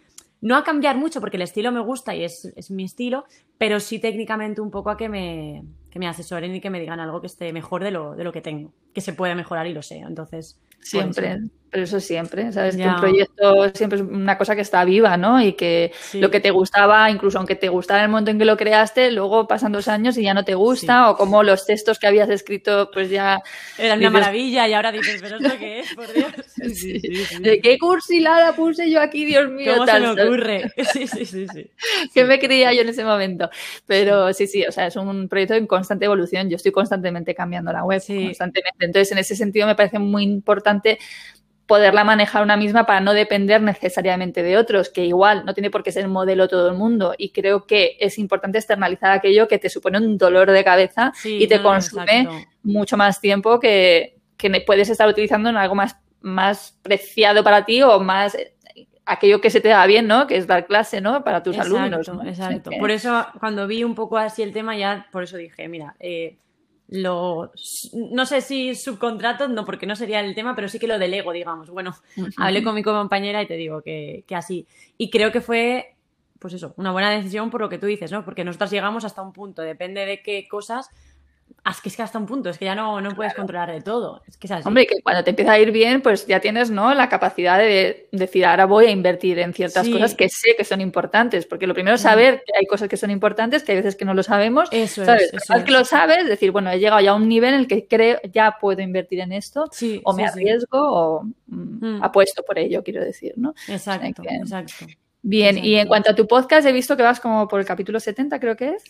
no 0.42 0.56
a 0.56 0.64
cambiar 0.64 0.98
mucho 0.98 1.20
porque 1.20 1.38
el 1.38 1.42
estilo 1.44 1.72
me 1.72 1.80
gusta 1.80 2.14
y 2.14 2.24
es, 2.24 2.46
es 2.56 2.70
mi 2.70 2.84
estilo, 2.84 3.26
pero 3.58 3.80
sí 3.80 3.98
técnicamente 3.98 4.62
un 4.62 4.70
poco 4.70 4.92
a 4.92 4.98
que 4.98 5.10
me, 5.10 5.64
que 5.90 5.98
me 5.98 6.08
asesoren 6.08 6.54
y 6.54 6.62
que 6.62 6.70
me 6.70 6.80
digan 6.80 7.00
algo 7.00 7.22
que 7.22 7.28
esté 7.28 7.52
mejor 7.54 7.84
de 7.84 7.90
lo, 7.92 8.16
de 8.16 8.24
lo 8.24 8.32
que 8.32 8.42
tengo, 8.42 8.72
que 8.94 9.02
se 9.02 9.14
puede 9.14 9.34
mejorar 9.34 9.66
y 9.66 9.74
lo 9.74 9.82
sé. 9.82 9.98
Entonces, 10.00 10.60
Siempre, 10.80 11.40
pero 11.70 11.84
eso 11.84 12.00
siempre, 12.00 12.52
¿sabes? 12.52 12.78
Que 12.78 12.88
un 12.88 12.96
proyecto 12.96 13.70
siempre 13.74 14.00
es 14.00 14.06
una 14.06 14.38
cosa 14.38 14.56
que 14.56 14.62
está 14.62 14.86
viva, 14.86 15.18
¿no? 15.18 15.42
Y 15.42 15.54
que 15.54 15.92
lo 16.14 16.32
que 16.32 16.40
te 16.40 16.52
gustaba, 16.52 17.10
incluso 17.12 17.38
aunque 17.38 17.56
te 17.56 17.70
gustara 17.70 18.04
el 18.04 18.10
momento 18.10 18.32
en 18.32 18.40
que 18.40 18.46
lo 18.46 18.56
creaste, 18.56 19.12
luego 19.12 19.48
pasan 19.48 19.74
dos 19.74 19.88
años 19.88 20.18
y 20.18 20.24
ya 20.24 20.34
no 20.34 20.46
te 20.46 20.56
gusta, 20.56 21.10
o 21.10 21.18
como 21.18 21.44
los 21.44 21.66
textos 21.66 22.00
que 22.00 22.08
habías 22.08 22.30
escrito, 22.30 22.90
pues 22.94 23.10
ya... 23.10 23.42
Era 23.78 23.96
una 23.96 24.10
maravilla 24.10 24.68
y 24.68 24.74
ahora 24.74 24.92
dices, 24.92 25.22
pero 25.22 25.38
¿esto 25.38 25.58
qué 25.60 25.80
es? 25.80 25.94
Por 25.94 26.12
Dios. 26.14 26.32
¿De 27.42 27.60
qué 27.60 27.78
cursilada 27.78 28.54
puse 28.54 28.90
yo 28.90 29.02
aquí, 29.02 29.26
Dios 29.26 29.50
mío? 29.50 29.74
¿Cómo 29.74 29.86
se 29.86 30.00
me 30.00 30.10
ocurre? 30.10 30.72
Sí, 30.94 31.06
sí, 31.06 31.26
sí, 31.26 31.48
sí. 31.54 31.70
¿Qué 32.14 32.24
me 32.24 32.40
creía 32.40 32.74
yo 32.74 32.82
en 32.82 32.90
ese 32.90 33.04
momento? 33.04 33.50
Pero 33.86 34.32
sí, 34.34 34.48
sí, 34.48 34.64
o 34.66 34.72
sea, 34.72 34.88
es 34.88 34.96
un 34.96 35.28
proyecto 35.28 35.54
en 35.54 35.68
constante 35.68 36.06
evolución. 36.06 36.50
Yo 36.50 36.56
estoy 36.56 36.72
constantemente 36.72 37.36
cambiando 37.36 37.74
la 37.74 37.84
web, 37.84 38.02
constantemente. 38.08 38.86
Entonces, 38.86 39.12
en 39.12 39.18
ese 39.18 39.36
sentido 39.36 39.68
me 39.68 39.76
parece 39.76 40.00
muy 40.00 40.24
importante 40.24 40.67
poderla 41.68 42.06
manejar 42.06 42.42
una 42.42 42.58
misma 42.58 42.86
para 42.86 43.02
no 43.02 43.14
depender 43.14 43.62
necesariamente 43.62 44.42
de 44.42 44.58
otros, 44.58 44.90
que 44.90 45.06
igual 45.06 45.46
no 45.46 45.54
tiene 45.54 45.70
por 45.70 45.84
qué 45.84 45.92
ser 45.92 46.04
el 46.04 46.10
modelo 46.10 46.48
todo 46.48 46.70
el 46.70 46.78
mundo. 46.78 47.14
Y 47.18 47.32
creo 47.32 47.68
que 47.68 47.98
es 48.00 48.18
importante 48.18 48.58
externalizar 48.58 49.12
aquello 49.12 49.48
que 49.48 49.60
te 49.60 49.70
supone 49.70 49.98
un 49.98 50.18
dolor 50.18 50.50
de 50.50 50.64
cabeza 50.64 51.12
y 51.24 51.46
te 51.48 51.62
consume 51.62 52.48
mucho 52.64 52.98
más 52.98 53.20
tiempo 53.20 53.60
que, 53.60 54.16
puedes 54.66 54.90
estar 54.90 55.08
utilizando 55.08 55.50
en 55.50 55.58
algo 55.58 55.76
más, 55.76 55.98
más 56.22 56.80
preciado 56.82 57.44
para 57.44 57.66
ti 57.66 57.82
o 57.84 58.00
más 58.00 58.36
eh, 58.36 58.54
aquello 59.06 59.42
que 59.42 59.50
se 59.50 59.60
te 59.60 59.70
da 59.70 59.86
bien, 59.86 60.08
¿no? 60.08 60.26
Que 60.26 60.38
es 60.38 60.48
dar 60.48 60.68
clase, 60.68 61.02
¿no? 61.02 61.24
Para 61.24 61.44
tus 61.44 61.58
alumnos. 61.58 62.08
Exacto. 62.26 62.72
Por 62.80 62.92
eso, 62.92 63.26
cuando 63.40 63.68
vi 63.68 63.84
un 63.84 63.96
poco 63.96 64.18
así 64.18 64.42
el 64.42 64.54
tema, 64.54 64.78
ya 64.78 65.08
por 65.12 65.24
eso 65.24 65.36
dije, 65.36 65.68
mira, 65.68 65.96
eh, 66.00 66.38
lo 66.90 67.52
no 67.94 68.26
sé 68.26 68.42
si 68.42 68.76
subcontrato, 68.76 69.48
no, 69.48 69.66
porque 69.66 69.86
no 69.86 69.96
sería 69.96 70.22
el 70.22 70.36
tema, 70.36 70.56
pero 70.56 70.70
sí 70.70 70.80
que 70.80 70.88
lo 70.88 71.00
delego, 71.00 71.32
digamos. 71.32 71.70
Bueno, 71.70 71.96
hablé 72.38 72.64
con 72.64 72.76
mi 72.76 72.84
compañera 72.84 73.42
y 73.42 73.48
te 73.48 73.56
digo 73.56 73.82
que, 73.82 74.24
que, 74.28 74.36
así. 74.36 74.68
Y 74.98 75.10
creo 75.10 75.32
que 75.32 75.42
fue, 75.42 75.96
pues 76.40 76.54
eso, 76.54 76.74
una 76.78 76.92
buena 76.92 77.12
decisión 77.12 77.50
por 77.50 77.62
lo 77.62 77.70
que 77.70 77.78
tú 77.78 77.88
dices, 77.88 78.12
¿no? 78.12 78.24
Porque 78.24 78.44
nosotros 78.44 78.72
llegamos 78.72 79.04
hasta 79.04 79.22
un 79.22 79.34
punto, 79.34 79.62
depende 79.62 80.06
de 80.06 80.22
qué 80.22 80.48
cosas 80.48 80.90
es 81.70 81.82
que 81.82 81.90
es 81.90 81.96
que 81.96 82.02
hasta 82.02 82.18
un 82.18 82.26
punto, 82.26 82.50
es 82.50 82.58
que 82.58 82.66
ya 82.66 82.76
no, 82.76 83.02
no 83.02 83.14
puedes 83.14 83.34
controlar 83.34 83.72
de 83.72 83.82
todo. 83.82 84.22
Es 84.28 84.38
que 84.38 84.48
es 84.48 84.52
así. 84.52 84.68
Hombre, 84.68 84.88
que 84.88 85.02
cuando 85.04 85.24
te 85.24 85.32
empieza 85.32 85.52
a 85.54 85.60
ir 85.60 85.72
bien, 85.72 86.02
pues 86.02 86.26
ya 86.26 86.40
tienes 86.40 86.72
¿no? 86.72 86.94
la 86.94 87.10
capacidad 87.10 87.58
de 87.58 88.08
decir, 88.12 88.46
ahora 88.46 88.66
voy 88.66 88.86
a 88.86 88.92
invertir 88.92 89.40
en 89.40 89.54
ciertas 89.54 89.88
cosas 89.90 90.16
que 90.16 90.30
sé 90.30 90.56
que 90.58 90.64
son 90.64 90.82
importantes. 90.82 91.46
Porque 91.46 91.68
lo 91.68 91.74
primero 91.74 91.96
es 91.96 92.02
saber 92.02 92.44
que 92.46 92.58
hay 92.58 92.66
cosas 92.66 92.88
que 92.88 92.98
son 92.98 93.12
importantes, 93.12 93.64
que 93.64 93.74
hay 93.74 93.78
veces 93.80 93.96
que 93.96 94.06
no 94.06 94.14
lo 94.14 94.24
sabemos. 94.24 94.70
Eso 94.72 95.04
¿sabes? 95.04 95.34
es. 95.34 95.64
que 95.64 95.72
lo 95.72 95.84
sabes, 95.84 96.28
decir, 96.28 96.52
bueno, 96.52 96.72
he 96.72 96.80
llegado 96.80 97.02
ya 97.02 97.12
a 97.12 97.16
un 97.16 97.28
nivel 97.28 97.54
en 97.54 97.60
el 97.62 97.68
que 97.68 97.88
creo, 97.88 98.20
ya 98.32 98.58
puedo 98.60 98.82
invertir 98.82 99.20
en 99.20 99.34
esto, 99.34 99.70
o 100.04 100.14
me 100.14 100.26
arriesgo, 100.26 100.78
o 100.80 101.24
mm, 101.48 101.98
mm. 101.98 102.04
apuesto 102.04 102.44
por 102.44 102.58
ello, 102.58 102.84
quiero 102.84 103.04
decir, 103.04 103.34
¿no? 103.36 103.54
Exacto, 103.68 104.24
exacto. 104.24 104.86
Bien, 105.22 105.58
y 105.58 105.76
en 105.76 105.88
cuanto 105.88 106.12
a 106.12 106.16
tu 106.16 106.26
podcast, 106.28 106.66
he 106.66 106.72
visto 106.72 106.96
que 106.96 107.04
vas 107.04 107.20
como 107.20 107.48
por 107.48 107.60
el 107.60 107.66
capítulo 107.66 108.00
70, 108.00 108.40
creo 108.40 108.56
que 108.56 108.70
es. 108.70 108.84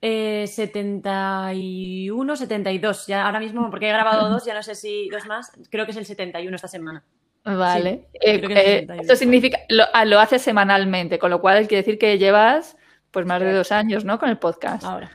Eh, 0.00 0.46
71, 0.46 2.36
72. 2.36 3.06
Ya 3.06 3.26
ahora 3.26 3.40
mismo, 3.40 3.68
porque 3.70 3.88
he 3.88 3.92
grabado 3.92 4.28
dos, 4.28 4.44
ya 4.44 4.54
no 4.54 4.62
sé 4.62 4.74
si 4.74 5.08
dos 5.08 5.26
más. 5.26 5.52
Creo 5.70 5.84
que 5.84 5.90
es 5.90 5.96
el 5.96 6.06
71 6.06 6.54
esta 6.54 6.68
semana. 6.68 7.04
Vale. 7.44 8.08
Eh, 8.14 8.42
eh, 8.50 8.86
esto 9.00 9.16
significa, 9.16 9.58
lo, 9.68 9.84
ah, 9.92 10.04
lo 10.04 10.20
haces 10.20 10.42
semanalmente, 10.42 11.18
con 11.18 11.30
lo 11.30 11.40
cual 11.40 11.66
quiere 11.66 11.82
decir 11.82 11.98
que 11.98 12.18
llevas 12.18 12.76
pues 13.10 13.26
más 13.26 13.40
de 13.40 13.52
dos 13.52 13.72
años, 13.72 14.04
¿no? 14.04 14.18
Con 14.18 14.28
el 14.28 14.38
podcast. 14.38 14.84
Ahora. 14.84 15.10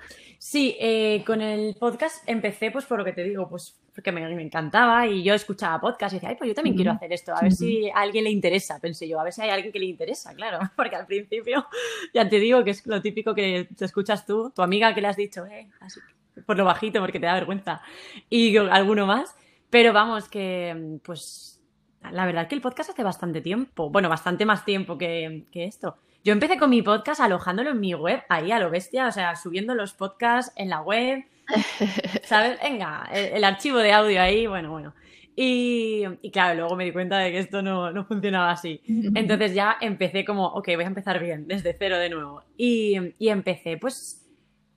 Sí, 0.54 0.78
eh, 0.80 1.24
con 1.26 1.42
el 1.42 1.74
podcast 1.80 2.24
empecé 2.30 2.70
pues 2.70 2.86
por 2.86 3.00
lo 3.00 3.04
que 3.04 3.12
te 3.12 3.24
digo, 3.24 3.50
pues 3.50 3.76
porque 3.92 4.12
me, 4.12 4.22
encantaba 4.40 5.08
y 5.08 5.24
yo 5.24 5.34
escuchaba 5.34 5.82
podcast 5.82 6.14
y 6.14 6.18
decía, 6.18 6.30
ay, 6.30 6.36
pues 6.36 6.48
yo 6.48 6.54
también 6.54 6.76
quiero 6.76 6.92
hacer 6.92 7.12
esto, 7.12 7.36
a 7.36 7.42
ver 7.42 7.54
si 7.54 7.90
a 7.90 7.96
alguien 7.96 8.26
le 8.26 8.30
interesa, 8.30 8.80
pensé 8.80 9.08
yo, 9.08 9.20
a 9.20 9.24
ver 9.24 9.34
si 9.34 9.42
hay 9.42 9.50
alguien 9.50 9.74
que 9.74 9.80
le 9.80 9.88
interesa, 9.88 10.36
claro, 10.36 10.60
porque 10.76 10.96
al 10.96 11.08
principio 11.08 11.66
ya 12.14 12.30
te 12.30 12.38
digo 12.38 12.64
que 12.64 12.70
es 12.70 12.86
lo 12.86 13.02
típico 13.02 13.34
que 13.34 13.68
te 13.76 13.84
escuchas 13.84 14.28
tú, 14.28 14.52
tu 14.52 14.62
amiga 14.62 14.94
que 14.94 15.02
le 15.02 15.08
has 15.08 15.18
dicho, 15.18 15.44
eh, 15.48 15.72
así, 15.80 16.00
por 16.46 16.56
lo 16.56 16.66
bajito 16.66 17.00
porque 17.00 17.20
te 17.20 17.26
da 17.26 17.34
vergüenza, 17.34 17.82
y 18.30 18.56
alguno 18.56 19.08
más, 19.08 19.36
pero 19.72 19.92
vamos, 19.92 20.30
que 20.30 21.00
pues 21.04 21.64
la 22.12 22.28
verdad 22.28 22.48
que 22.48 22.54
el 22.54 22.62
podcast 22.62 22.92
hace 22.92 23.02
bastante 23.02 23.42
tiempo, 23.42 23.90
bueno, 23.90 24.08
bastante 24.08 24.46
más 24.46 24.64
tiempo 24.66 25.00
que, 25.00 25.46
que 25.52 25.64
esto. 25.64 25.98
Yo 26.24 26.32
empecé 26.32 26.58
con 26.58 26.70
mi 26.70 26.82
podcast 26.82 27.20
alojándolo 27.20 27.72
en 27.72 27.82
mi 27.82 27.94
web, 27.94 28.22
ahí 28.30 28.54
a 28.54 28.60
lo 28.60 28.70
bestia, 28.70 29.08
o 29.08 29.12
sea, 29.12 29.36
subiendo 29.36 29.76
los 29.76 29.94
podcasts 29.94 30.54
en 30.56 30.70
la 30.70 30.80
web, 30.80 31.26
¿sabes? 32.24 32.58
Venga, 32.64 33.10
el, 33.12 33.44
archivo 33.44 33.80
de 33.80 33.92
audio 33.92 34.22
ahí, 34.22 34.48
bueno, 34.48 34.72
bueno. 34.72 34.96
Y, 35.36 36.06
claro, 36.32 36.60
luego 36.60 36.78
me 36.78 36.86
di 36.86 36.94
cuenta 36.94 37.18
de 37.18 37.32
que 37.32 37.40
esto 37.40 37.62
no, 37.62 37.92
no, 37.92 38.06
funcionaba 38.06 38.52
así. 38.52 38.80
Entonces 38.88 39.54
ya 39.54 39.76
empecé 39.82 40.24
como, 40.24 40.48
ok, 40.48 40.70
voy 40.76 40.86
a 40.86 40.88
empezar 40.88 41.22
bien, 41.22 41.46
desde 41.46 41.76
cero 41.78 41.98
de 41.98 42.10
nuevo. 42.10 42.42
Y, 42.56 42.98
y 43.20 43.28
empecé, 43.28 43.76
pues, 43.76 44.26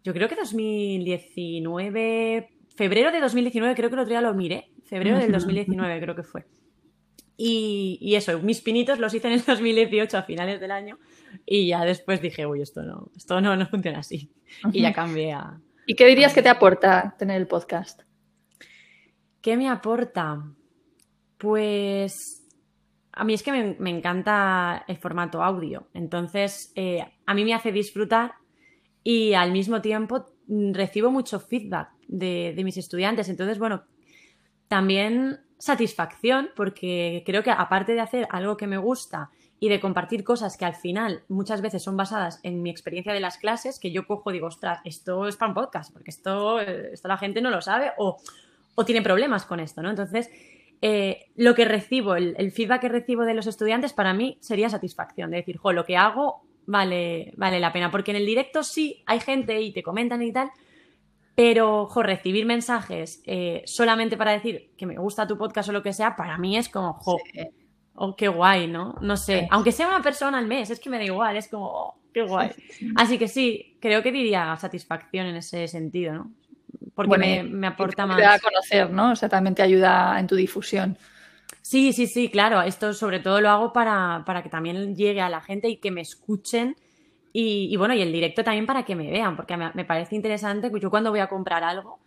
yo 0.03 0.13
creo 0.13 0.29
que 0.29 0.35
2019, 0.35 2.49
febrero 2.75 3.13
de 3.13 3.21
2019, 3.21 3.77
creo 3.77 3.89
que 3.89 3.95
el 3.95 4.01
otro 4.01 4.11
día 4.11 4.21
lo 4.21 4.35
miré, 4.35 4.73
febrero 4.85 5.19
del 5.19 5.31
2019 5.31 6.01
creo 6.01 6.17
que 6.17 6.25
fue. 6.25 6.45
Y, 7.37 7.99
y, 8.01 8.15
eso, 8.15 8.39
mis 8.41 8.63
pinitos 8.63 8.99
los 8.99 9.13
hice 9.13 9.29
en 9.29 9.35
el 9.35 9.45
2018 9.47 10.17
a 10.17 10.23
finales 10.23 10.61
del 10.61 10.71
año 10.71 10.99
y 11.45 11.69
ya 11.69 11.85
después 11.85 12.23
dije, 12.23 12.47
uy, 12.47 12.63
esto 12.63 12.83
no, 12.83 13.11
esto 13.17 13.41
no, 13.41 13.57
no 13.57 13.67
funciona 13.67 13.99
así. 13.99 14.31
Y 14.73 14.83
ya 14.83 14.93
cambié 14.93 15.33
a... 15.33 15.61
¿Y 15.87 15.95
qué 15.95 16.07
dirías 16.07 16.33
que 16.33 16.43
te 16.43 16.49
aporta 16.49 17.15
tener 17.19 17.37
el 17.41 17.47
podcast? 17.47 18.03
¿Qué 19.41 19.57
me 19.57 19.69
aporta? 19.69 20.43
Pues 21.39 22.47
a 23.13 23.25
mí 23.25 23.35
es 23.35 23.43
que 23.43 23.77
me, 23.79 23.91
encanta 23.91 24.85
el 24.89 24.97
formato 24.97 25.43
audio. 25.43 25.89
Entonces, 25.95 26.73
eh, 26.75 27.05
a 27.27 27.35
mí 27.35 27.45
me 27.45 27.55
hace 27.55 27.71
disfrutar 27.71 28.35
y 29.05 29.35
al 29.35 29.53
mismo 29.53 29.81
tiempo 29.81 30.27
mm, 30.49 30.73
recibo 30.73 31.11
mucho 31.11 31.39
feedback 31.39 31.91
de, 32.09 32.55
de 32.57 32.65
mis 32.65 32.77
estudiantes. 32.77 33.29
Entonces, 33.29 33.59
bueno, 33.59 33.85
también 34.69 35.46
satisfacción 35.59 36.51
porque 36.55 37.23
creo 37.25 37.43
que 37.43 37.51
aparte 37.51 37.95
de 37.95 38.01
hacer 38.01 38.27
algo 38.31 38.57
que 38.57 38.67
me 38.67 38.79
gusta 38.79 39.31
y 39.59 39.69
de 39.69 39.81
compartir 39.81 40.23
cosas 40.23 40.57
que 40.57 40.65
al 40.67 40.75
final 40.75 41.23
muchas 41.29 41.63
veces 41.63 41.83
son 41.83 41.97
basadas 41.97 42.41
en 42.43 42.63
mi 42.63 42.71
experiencia 42.71 43.15
de 43.15 43.21
las 43.21 43.39
clases, 43.39 43.79
que 43.79 43.91
yo 43.91 44.07
cojo 44.07 44.31
y 44.31 44.35
digo, 44.35 44.49
ostras, 44.49 44.81
esto 44.85 45.27
es 45.27 45.37
para 45.37 45.49
un 45.49 45.55
podcast, 45.55 45.93
porque 45.93 46.11
esto, 46.11 46.61
esto 46.61 47.09
la 47.09 47.17
gente 47.17 47.41
no 47.41 47.51
lo 47.51 47.63
sabe 47.63 47.93
o, 47.97 48.19
o 48.75 48.85
tiene 48.85 49.01
problemas 49.01 49.47
con 49.47 49.61
esto, 49.61 49.83
¿no? 49.83 49.89
Entonces, 49.89 50.31
eh, 50.83 51.31
lo 51.37 51.55
que 51.55 51.65
recibo, 51.65 52.17
el, 52.17 52.53
feedback 52.53 52.83
que 52.83 52.89
recibo 52.89 53.25
de 53.25 53.35
los 53.35 53.47
estudiantes 53.47 53.93
para 53.93 54.13
mí 54.13 54.37
sería 54.41 54.69
satisfacción, 54.69 55.31
de 55.31 55.39
decir, 55.39 55.57
jo, 55.57 55.73
lo 55.73 55.87
que 55.87 55.97
hago 55.97 56.43
vale, 56.67 57.33
vale 57.37 57.61
la 57.61 57.73
pena, 57.73 57.91
porque 57.91 58.11
en 58.11 58.19
el 58.19 58.27
directo 58.27 58.63
sí 58.63 59.03
hay 59.07 59.21
gente 59.21 59.61
y 59.61 59.73
te 59.73 59.83
comentan 59.83 60.23
y 60.23 60.33
tal, 60.33 60.51
pero, 61.37 61.87
jo, 61.87 62.03
recibir 62.03 62.47
mensajes 62.47 63.23
eh, 63.27 63.63
solamente 63.67 64.17
para 64.17 64.33
decir 64.33 64.73
que 64.77 64.87
me 64.87 64.97
gusta 64.97 65.27
tu 65.27 65.39
podcast 65.39 65.69
o 65.69 65.73
lo 65.73 65.83
que 65.85 65.93
sea, 65.93 66.17
para 66.17 66.37
mí 66.39 66.57
es 66.57 66.69
como, 66.69 66.95
jo, 66.95 67.19
Oh, 67.99 68.15
qué 68.15 68.29
guay, 68.29 68.69
¿no? 68.69 68.95
No 69.01 69.17
sé. 69.17 69.49
Aunque 69.51 69.73
sea 69.73 69.89
una 69.89 70.03
persona 70.03 70.39
al 70.39 70.47
mes, 70.47 70.71
es 70.71 70.79
que 70.79 70.91
me 70.91 70.99
da 70.99 71.05
igual, 71.05 71.37
es 71.37 71.49
como, 71.49 71.67
oh, 71.67 71.95
qué 72.13 72.23
guay. 72.23 72.51
Así 72.97 73.19
que 73.19 73.27
sí, 73.27 73.79
creo 73.81 74.03
que 74.03 74.13
diría 74.13 74.55
satisfacción 74.59 75.27
en 75.27 75.37
ese 75.37 75.67
sentido, 75.67 76.15
¿no? 76.15 76.31
Porque 76.95 77.43
me, 77.43 77.67
aporta 77.67 78.07
más. 78.07 78.17
Te 78.17 78.25
a 78.25 78.39
conocer, 78.39 78.91
¿no? 78.91 79.13
O 79.13 79.17
sea, 79.17 79.29
también 79.29 79.55
te 79.55 79.63
ayuda 79.63 80.19
en 80.19 80.27
tu 80.27 80.35
difusión. 80.35 80.97
Sí, 81.61 81.93
sí, 81.93 82.07
sí, 82.07 82.31
claro. 82.31 82.63
Esto 82.63 82.95
sobre 82.95 83.19
todo 83.19 83.41
lo 83.41 83.51
hago 83.51 83.73
para, 83.73 84.23
para 84.25 84.43
que 84.43 84.49
también 84.49 84.95
llegue 84.95 85.21
a 85.21 85.29
la 85.29 85.41
gente 85.41 85.69
y 85.69 85.77
que 85.77 85.91
me 85.91 86.01
escuchen. 86.01 86.77
Y, 87.39 87.77
bueno, 87.77 87.93
y 87.93 88.01
el 88.01 88.13
directo 88.13 88.43
también 88.43 88.65
para 88.65 88.85
que 88.85 88.97
me 88.97 89.11
vean, 89.11 89.37
porque 89.37 89.59
me, 89.59 89.71
me 89.75 89.85
parece 89.85 90.17
interesante 90.17 90.73
que 90.73 90.81
yo 90.81 90.89
cuando 90.89 91.11
voy 91.11 91.21
a 91.21 91.29
comprar 91.29 91.63
algo, 91.63 91.99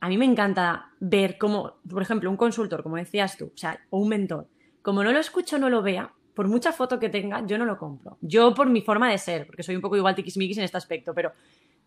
a 0.00 0.08
mí 0.08 0.18
me 0.18 0.24
encanta 0.24 0.90
ver 0.98 1.38
cómo, 1.38 1.74
por 1.88 2.02
ejemplo, 2.02 2.28
un 2.28 2.36
consultor, 2.36 2.82
como 2.82 2.96
decías 2.96 3.36
tú, 3.36 3.52
o 3.54 3.56
sea, 3.56 3.78
o 3.90 3.98
un 3.98 4.08
mentor, 4.08 4.48
como 4.82 5.04
no 5.04 5.12
lo 5.12 5.20
escucho, 5.20 5.56
no 5.56 5.70
lo 5.70 5.82
vea, 5.82 6.12
por 6.34 6.48
mucha 6.48 6.72
foto 6.72 6.98
que 6.98 7.08
tenga, 7.08 7.46
yo 7.46 7.58
no 7.58 7.64
lo 7.64 7.78
compro. 7.78 8.18
Yo 8.20 8.54
por 8.54 8.68
mi 8.68 8.80
forma 8.80 9.08
de 9.08 9.18
ser, 9.18 9.46
porque 9.46 9.62
soy 9.62 9.76
un 9.76 9.82
poco 9.82 9.96
igual 9.96 10.16
tiquismiquis 10.16 10.58
en 10.58 10.64
este 10.64 10.78
aspecto, 10.78 11.14
pero 11.14 11.30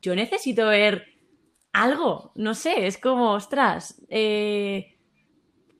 yo 0.02 0.16
necesito 0.16 0.68
ver 0.68 1.06
algo, 1.74 2.32
no 2.36 2.54
sé, 2.54 2.88
es 2.88 2.98
como, 2.98 3.34
ostras, 3.34 4.02
eh, 4.08 4.96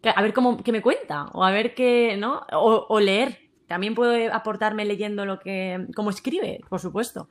a 0.04 0.22
ver 0.22 0.34
cómo, 0.34 0.62
qué 0.62 0.74
me 0.74 0.82
cuenta, 0.82 1.28
o 1.34 1.46
a 1.46 1.52
ver 1.52 1.74
qué, 1.74 2.18
¿no? 2.18 2.46
O, 2.52 3.00
leer. 3.00 3.45
También 3.68 3.96
puedo 3.96 4.34
aportarme 4.34 4.86
leyendo 4.86 5.26
lo 5.26 5.40
que, 5.40 5.88
como 5.96 6.10
escribe, 6.10 6.62
por 6.70 6.80
supuesto, 6.80 7.30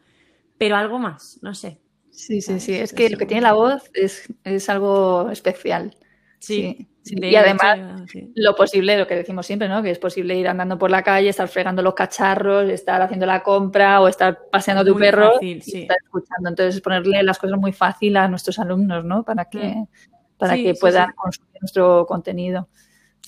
pero 0.59 0.77
algo 0.77 0.99
más, 0.99 1.39
no 1.43 1.55
sé. 1.55 1.81
Sí, 2.11 2.41
sí, 2.41 2.61
sí, 2.61 2.75
es 2.75 2.93
que 2.93 3.11
lo 3.11 3.19
que 3.19 3.27
tiene 3.27 3.43
la 3.43 3.55
voz 3.55 3.91
es, 3.93 4.33
es 4.45 4.69
algo 4.69 5.31
especial. 5.31 5.97
Sí. 6.39 6.89
y 7.05 7.37
además, 7.37 7.79
lo 8.35 8.55
posible, 8.55 8.99
lo 8.99 9.07
que 9.07 9.17
decimos 9.17 9.47
siempre, 9.47 9.69
¿no? 9.69 9.83
Que 9.83 9.91
es 9.91 9.99
posible 9.99 10.37
ir 10.37 10.47
andando 10.47 10.79
por 10.79 10.91
la 10.91 11.03
calle, 11.03 11.31
estar 11.31 11.49
fregando 11.49 11.83
los 11.83 11.95
cacharros, 11.95 12.69
estar 12.69 13.01
haciendo 13.01 13.25
la 13.27 13.43
compra 13.43 14.01
o 14.01 14.09
estar 14.09 14.39
paseando 14.51 14.83
a 14.83 14.85
tu 14.85 14.97
perro 14.97 15.33
y 15.41 15.53
estar 15.53 15.97
escuchando. 16.05 16.51
Entonces, 16.51 16.81
ponerle 16.83 17.23
las 17.23 17.39
cosas 17.39 17.59
muy 17.59 17.73
fácil 17.73 18.17
a 18.17 18.29
nuestros 18.29 18.59
alumnos, 18.59 19.05
¿no? 19.05 19.25
Para 19.25 19.47
que, 19.47 19.75
mm. 19.75 19.87
para 20.37 20.55
que 20.57 20.75
puedan 20.75 21.13
consumir 21.15 21.61
nuestro 21.61 22.07
contenido. 22.07 22.69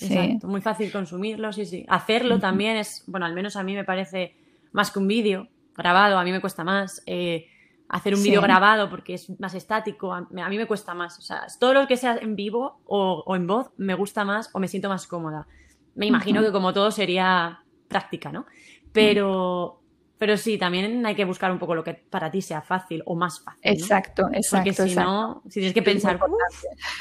Exacto, 0.01 0.47
muy 0.47 0.61
fácil 0.61 0.91
consumirlo, 0.91 1.51
sí, 1.53 1.65
sí. 1.65 1.85
Hacerlo 1.87 2.39
también 2.39 2.77
es, 2.77 3.03
bueno, 3.07 3.25
al 3.25 3.33
menos 3.33 3.55
a 3.55 3.63
mí 3.63 3.73
me 3.73 3.83
parece 3.83 4.35
más 4.71 4.91
que 4.91 4.99
un 4.99 5.07
vídeo 5.07 5.47
grabado, 5.75 6.17
a 6.17 6.23
mí 6.23 6.31
me 6.31 6.41
cuesta 6.41 6.63
más. 6.63 7.01
Eh, 7.05 7.47
hacer 7.89 8.15
un 8.15 8.23
vídeo 8.23 8.41
grabado 8.41 8.89
porque 8.89 9.13
es 9.13 9.39
más 9.39 9.53
estático, 9.53 10.13
a, 10.13 10.27
mí 10.29 10.57
me 10.57 10.67
cuesta 10.67 10.93
más. 10.93 11.17
O 11.19 11.21
sea, 11.21 11.47
todo 11.59 11.73
lo 11.73 11.87
que 11.87 11.97
sea 11.97 12.17
en 12.17 12.35
vivo 12.35 12.79
o, 12.85 13.35
en 13.35 13.47
voz 13.47 13.71
me 13.77 13.95
gusta 13.95 14.25
más 14.25 14.49
o 14.53 14.59
me 14.59 14.67
siento 14.67 14.89
más 14.89 15.07
cómoda. 15.07 15.47
Me 15.95 16.05
imagino 16.05 16.41
que 16.41 16.51
como 16.51 16.73
todo 16.73 16.91
sería 16.91 17.63
práctica, 17.87 18.31
¿no? 18.31 18.45
Pero, 18.91 19.81
pero 20.17 20.35
sí, 20.37 20.57
también 20.57 21.05
hay 21.05 21.15
que 21.15 21.25
buscar 21.25 21.51
un 21.51 21.59
poco 21.59 21.75
lo 21.75 21.83
que 21.83 21.93
para 21.93 22.31
ti 22.31 22.41
sea 22.41 22.61
fácil 22.61 23.03
o 23.05 23.15
más 23.15 23.39
fácil. 23.39 23.61
Exacto, 23.63 24.29
exacto. 24.33 24.73
Porque 24.73 24.89
si 24.89 24.95
no, 24.95 25.41
si 25.45 25.59
tienes 25.59 25.73
que 25.73 25.81
pensar, 25.81 26.19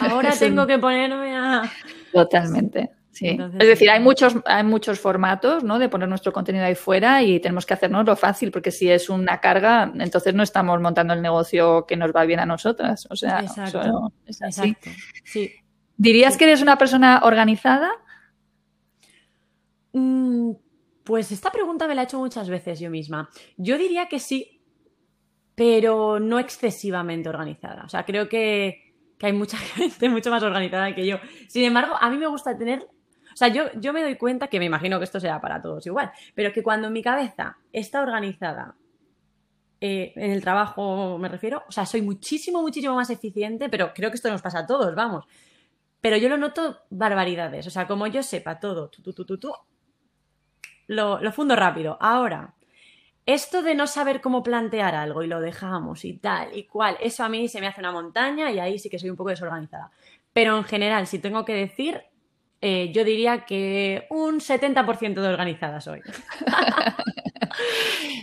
ahora 0.00 0.32
tengo 0.38 0.66
que 0.66 0.78
ponerme 0.78 1.34
a. 1.34 1.62
Totalmente. 2.12 2.90
Sí. 3.10 3.28
es 3.28 3.66
decir, 3.66 3.88
hay 3.88 3.98
muchos, 3.98 4.34
hay 4.44 4.62
muchos 4.62 5.00
formatos 5.00 5.64
¿no? 5.64 5.78
de 5.78 5.88
poner 5.88 6.06
nuestro 6.06 6.34
contenido 6.34 6.66
ahí 6.66 6.74
fuera 6.74 7.22
y 7.22 7.40
tenemos 7.40 7.64
que 7.64 7.72
hacernos 7.72 8.04
lo 8.04 8.14
fácil, 8.14 8.50
porque 8.50 8.70
si 8.70 8.90
es 8.90 9.08
una 9.08 9.40
carga, 9.40 9.90
entonces 9.98 10.34
no 10.34 10.42
estamos 10.42 10.78
montando 10.82 11.14
el 11.14 11.22
negocio 11.22 11.86
que 11.86 11.96
nos 11.96 12.12
va 12.12 12.26
bien 12.26 12.40
a 12.40 12.44
nosotras. 12.44 13.08
O 13.08 13.16
sea, 13.16 13.40
exacto, 13.40 14.12
es 14.26 14.42
así. 14.42 14.76
Sí. 15.24 15.50
¿Dirías 15.96 16.36
que 16.36 16.44
eres 16.44 16.60
una 16.60 16.76
persona 16.76 17.22
organizada? 17.24 17.90
Mm, 19.94 20.50
pues 21.07 21.30
esta 21.32 21.50
pregunta 21.50 21.86
me 21.86 21.94
la 21.94 22.02
he 22.02 22.04
hecho 22.04 22.18
muchas 22.18 22.50
veces 22.50 22.80
yo 22.80 22.90
misma. 22.90 23.30
Yo 23.57 23.78
diría 23.78 24.09
que 24.09 24.18
sí, 24.18 24.61
pero 25.54 26.18
no 26.18 26.38
excesivamente 26.40 27.28
organizada. 27.28 27.84
O 27.84 27.88
sea, 27.88 28.04
creo 28.04 28.28
que, 28.28 28.92
que 29.16 29.26
hay 29.26 29.32
mucha 29.32 29.57
gente 29.76 30.09
mucho 30.11 30.30
más 30.30 30.42
organizada 30.42 30.94
que 30.94 31.07
yo. 31.07 31.18
Sin 31.48 31.64
embargo, 31.64 31.94
a 31.98 32.11
mí 32.11 32.18
me 32.18 32.26
gusta 32.26 32.59
tener 32.59 32.86
o 33.36 33.38
sea, 33.38 33.48
yo, 33.48 33.64
yo 33.74 33.92
me 33.92 34.02
doy 34.02 34.16
cuenta 34.16 34.48
que 34.48 34.59
me 34.59 34.64
imagino 34.64 34.96
que 34.96 35.04
esto 35.04 35.20
sea 35.20 35.42
para 35.42 35.61
todos 35.61 35.86
igual, 35.86 36.11
pero 36.34 36.54
que 36.54 36.62
cuando 36.62 36.88
mi 36.88 37.02
cabeza 37.02 37.59
está 37.70 38.00
organizada 38.00 38.76
eh, 39.78 40.14
en 40.16 40.30
el 40.30 40.40
trabajo, 40.40 41.18
me 41.18 41.28
refiero, 41.28 41.62
o 41.68 41.70
sea, 41.70 41.84
soy 41.84 42.00
muchísimo, 42.00 42.62
muchísimo 42.62 42.94
más 42.94 43.11
eficiente, 43.11 43.68
pero 43.68 43.92
creo 43.92 44.09
que 44.09 44.16
esto 44.16 44.30
nos 44.30 44.40
pasa 44.40 44.61
a 44.61 44.66
todos, 44.66 44.94
vamos. 44.94 45.26
Pero 46.00 46.16
yo 46.16 46.30
lo 46.30 46.38
noto 46.38 46.78
barbaridades, 46.88 47.66
o 47.66 47.70
sea, 47.70 47.86
como 47.86 48.07
yo 48.07 48.22
sepa 48.22 48.59
todo, 48.59 48.88
tú, 48.88 49.02
tú, 49.02 49.12
tú, 49.12 49.36
tú, 49.36 49.52
lo, 50.87 51.20
lo 51.20 51.32
fundo 51.32 51.57
rápido. 51.57 51.97
Ahora, 52.01 52.55
esto 53.26 53.62
de 53.62 53.74
no 53.74 53.87
saber 53.87 54.20
cómo 54.20 54.43
plantear 54.43 54.95
algo 54.95 55.22
y 55.22 55.26
lo 55.26 55.41
dejamos 55.41 56.05
y 56.05 56.14
tal 56.14 56.57
y 56.57 56.64
cual, 56.64 56.97
eso 57.01 57.24
a 57.24 57.28
mí 57.28 57.49
se 57.49 57.61
me 57.61 57.66
hace 57.66 57.80
una 57.80 57.91
montaña 57.93 58.53
y 58.53 58.61
ahí 58.61 58.78
sí 58.78 58.89
que 58.89 58.99
soy 58.99 59.11
un 59.11 59.16
poco 59.16 59.30
desorganizada. 59.30 59.91
Pero 60.32 60.57
en 60.57 60.64
general, 60.64 61.07
si 61.07 61.18
tengo 61.18 61.45
que 61.45 61.55
decir, 61.55 62.03
eh, 62.61 62.93
yo 62.93 63.05
diría 63.05 63.45
que 63.45 64.07
un 64.11 64.41
70% 64.41 65.20
de 65.20 65.28
organizadas 65.28 65.84
soy. 65.84 66.01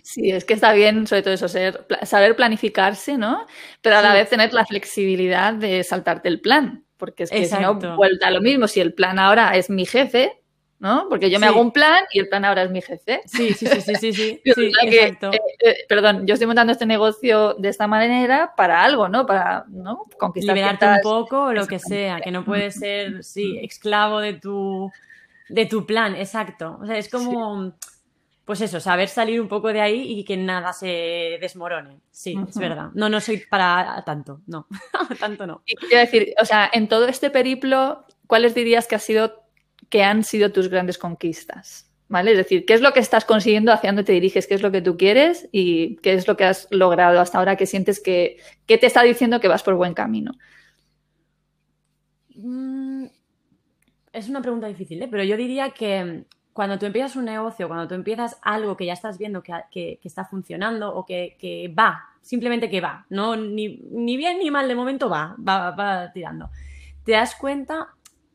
Sí, 0.03 0.29
es 0.29 0.45
que 0.45 0.53
está 0.53 0.73
bien, 0.73 1.07
sobre 1.07 1.23
todo 1.23 1.33
eso, 1.33 1.47
ser, 1.47 1.87
saber 2.03 2.35
planificarse, 2.35 3.17
¿no? 3.17 3.47
Pero 3.81 3.97
a 3.97 4.01
la 4.01 4.13
vez 4.13 4.29
tener 4.29 4.53
la 4.53 4.65
flexibilidad 4.65 5.53
de 5.53 5.83
saltarte 5.83 6.27
el 6.27 6.39
plan, 6.39 6.85
porque 6.97 7.23
es 7.23 7.31
que 7.31 7.45
si 7.45 7.57
no, 7.57 7.75
vuelta 7.95 8.27
a 8.27 8.31
lo 8.31 8.41
mismo. 8.41 8.67
Si 8.67 8.79
el 8.79 8.93
plan 8.93 9.17
ahora 9.17 9.55
es 9.55 9.69
mi 9.69 9.85
jefe, 9.85 10.42
¿no? 10.83 11.07
Porque 11.07 11.29
yo 11.29 11.39
me 11.39 11.47
hago 11.47 11.61
un 11.61 11.71
plan 11.71 12.03
y 12.11 12.19
el 12.19 12.27
plan 12.27 12.43
ahora 12.43 12.63
es 12.63 12.69
mi 12.69 12.81
jefe. 12.81 13.21
Sí, 13.25 13.53
sí, 13.53 13.67
sí, 13.67 13.79
sí, 13.79 13.95
sí, 13.95 14.13
sí, 14.13 14.41
eh, 14.83 15.17
eh, 15.59 15.75
perdón, 15.87 16.27
yo 16.27 16.33
estoy 16.33 16.45
montando 16.45 16.73
este 16.73 16.85
negocio 16.85 17.53
de 17.53 17.69
esta 17.69 17.87
manera 17.87 18.53
para 18.57 18.83
algo, 18.83 19.07
¿no? 19.07 19.25
Para 19.25 19.63
¿no? 19.69 20.07
conquistar 20.19 20.53
Liberarte 20.53 20.85
un 20.85 20.99
poco 21.01 21.43
o 21.43 21.53
lo 21.53 21.67
que 21.67 21.79
sea, 21.79 22.19
que 22.19 22.31
no 22.31 22.43
puedes 22.43 22.75
ser, 22.75 23.23
sí, 23.23 23.57
esclavo 23.61 24.19
de 24.19 24.33
tu, 24.33 24.91
de 25.47 25.65
tu 25.67 25.85
plan, 25.85 26.17
exacto. 26.17 26.77
O 26.81 26.85
sea, 26.85 26.97
es 26.97 27.07
como, 27.07 27.71
pues 28.43 28.59
eso, 28.59 28.81
saber 28.81 29.07
salir 29.07 29.39
un 29.39 29.47
poco 29.47 29.71
de 29.71 29.79
ahí 29.79 30.19
y 30.19 30.25
que 30.25 30.35
nada 30.35 30.73
se 30.73 31.37
desmorone. 31.39 32.01
Sí, 32.11 32.35
es 32.45 32.57
verdad. 32.57 32.89
No, 32.93 33.07
no 33.07 33.21
soy 33.21 33.37
para 33.37 34.03
tanto, 34.05 34.41
no, 34.47 34.67
tanto 35.21 35.47
no. 35.47 35.61
Y 35.65 35.77
quiero 35.77 35.99
decir, 35.99 36.33
o 36.41 36.43
sea, 36.43 36.69
en 36.73 36.89
todo 36.89 37.07
este 37.07 37.29
periplo, 37.29 38.03
¿cuáles 38.27 38.53
dirías 38.53 38.85
que 38.85 38.95
ha 38.95 38.99
sido 38.99 39.42
que 39.93 40.03
han 40.03 40.23
sido 40.23 40.51
tus 40.51 40.69
grandes 40.69 40.97
conquistas. 40.97 41.87
¿Vale? 42.07 42.31
Es 42.31 42.37
decir, 42.37 42.65
¿qué 42.65 42.73
es 42.73 42.81
lo 42.81 42.93
que 42.93 42.99
estás 42.99 43.25
consiguiendo 43.25 43.71
hacia 43.71 43.89
dónde 43.89 44.03
te 44.03 44.11
diriges? 44.11 44.47
¿Qué 44.47 44.55
es 44.55 44.63
lo 44.63 44.71
que 44.71 44.81
tú 44.81 44.97
quieres? 44.97 45.47
¿Y 45.51 45.97
qué 45.97 46.13
es 46.13 46.27
lo 46.27 46.35
que 46.35 46.45
has 46.45 46.67
logrado 46.71 47.19
hasta 47.21 47.37
ahora 47.37 47.57
que 47.57 47.67
sientes 47.67 48.01
que, 48.01 48.37
te 48.65 48.83
está 48.87 49.03
diciendo 49.03 49.39
que 49.39 49.47
vas 49.47 49.61
por 49.61 49.75
buen 49.75 49.93
camino? 49.93 50.31
Mm, 52.33 53.05
es 54.11 54.29
una 54.29 54.41
pregunta 54.41 54.65
difícil, 54.65 54.99
¿eh? 54.99 55.07
pero 55.11 55.23
yo 55.23 55.37
diría 55.37 55.69
que 55.69 56.25
cuando 56.53 56.79
tú 56.79 56.87
empiezas 56.87 57.15
un 57.15 57.25
negocio, 57.25 57.67
cuando 57.67 57.87
tú 57.87 57.93
empiezas 57.93 58.39
algo 58.41 58.75
que 58.75 58.87
ya 58.87 58.93
estás 58.93 59.19
viendo 59.19 59.43
que, 59.43 59.99
está 60.03 60.25
funcionando 60.25 60.91
o 60.91 61.05
que, 61.05 61.71
va, 61.77 62.03
simplemente 62.19 62.67
que 62.67 62.81
va, 62.81 63.05
no 63.11 63.35
ni, 63.35 63.77
bien 64.17 64.39
ni 64.39 64.49
mal 64.49 64.67
de 64.67 64.73
momento 64.73 65.07
va, 65.07 65.35
va, 65.37 65.69
va 65.69 66.11
tirando, 66.11 66.49
te 67.03 67.11
das 67.11 67.35
cuenta 67.35 67.89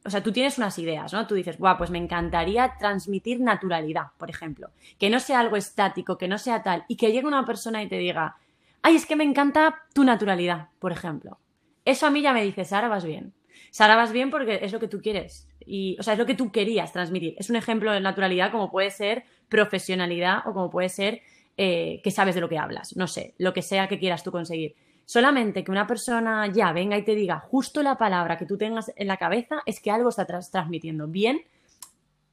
o 0.09 0.11
sea, 0.11 0.23
tú 0.23 0.33
tienes 0.33 0.57
unas 0.57 0.79
ideas, 0.79 1.13
¿no? 1.13 1.27
Tú 1.27 1.35
dices, 1.35 1.59
guau, 1.59 1.77
pues 1.77 1.91
me 1.91 1.99
encantaría 1.99 2.75
transmitir 2.79 3.41
naturalidad, 3.41 4.07
por 4.17 4.31
ejemplo. 4.31 4.71
Que 4.99 5.11
no 5.11 5.21
sea 5.21 5.41
algo 5.41 5.57
estático, 5.57 6.17
que 6.17 6.29
no 6.29 6.39
sea 6.39 6.63
tal, 6.63 6.87
y 6.89 6.97
que 6.97 7.13
llegue 7.13 7.27
una 7.27 7.45
persona 7.45 7.83
y 7.83 7.89
te 7.89 7.99
diga, 7.99 8.37
ay, 8.81 8.97
es 8.97 9.05
que 9.05 9.17
me 9.17 9.25
encanta 9.25 9.83
tu 9.93 10.05
naturalidad, 10.05 10.69
por 10.79 10.93
ejemplo. 10.93 11.39
Eso 11.85 12.07
a 12.07 12.11
mí 12.11 12.23
ya 12.23 12.33
me 12.33 12.43
dice, 12.43 12.65
Sara, 12.65 12.89
vas 12.89 13.05
bien. 13.05 13.35
Sara, 13.71 13.97
vas 13.97 14.13
bien 14.13 14.31
porque 14.31 14.61
es 14.63 14.73
lo 14.73 14.81
que 14.81 14.89
tú 14.89 15.03
quieres. 15.03 15.47
Y, 15.67 15.99
o 16.01 16.03
sea, 16.03 16.15
es 16.15 16.19
lo 16.19 16.25
que 16.25 16.35
tú 16.35 16.51
querías 16.51 16.91
transmitir. 16.91 17.35
Es 17.39 17.51
un 17.51 17.57
ejemplo 17.57 17.93
de 17.93 18.01
naturalidad 18.01 18.51
como 18.51 18.71
puede 18.71 18.91
ser 18.91 19.25
profesionalidad 19.51 20.39
o 20.47 20.55
como 20.55 20.71
puede 20.71 20.89
ser 20.89 21.21
eh, 21.59 22.01
que 22.03 22.11
sabes 22.11 22.35
de 22.35 22.41
lo 22.41 22.49
que 22.49 22.57
hablas. 22.57 22.97
No 22.97 23.07
sé, 23.07 23.35
lo 23.37 23.53
que 23.53 23.61
sea 23.61 23.89
que 23.89 23.99
quieras 23.99 24.25
tú 24.25 24.33
conseguir. 24.33 24.75
Solamente 25.09 25.65
que 25.65 25.71
una 25.71 25.87
persona 25.87 26.49
ya 26.49 26.71
venga 26.75 26.99
y 26.99 27.03
te 27.03 27.15
diga 27.15 27.41
justo 27.41 27.83
la 27.83 27.97
palabra 27.97 28.37
que 28.37 28.45
tú 28.45 28.59
tengas 28.59 28.93
en 28.95 29.07
la 29.07 29.17
cabeza 29.17 29.63
es 29.65 29.81
que 29.81 29.91
algo 29.91 30.11
está 30.11 30.27
transmitiendo 30.27 31.09
bien, 31.09 31.41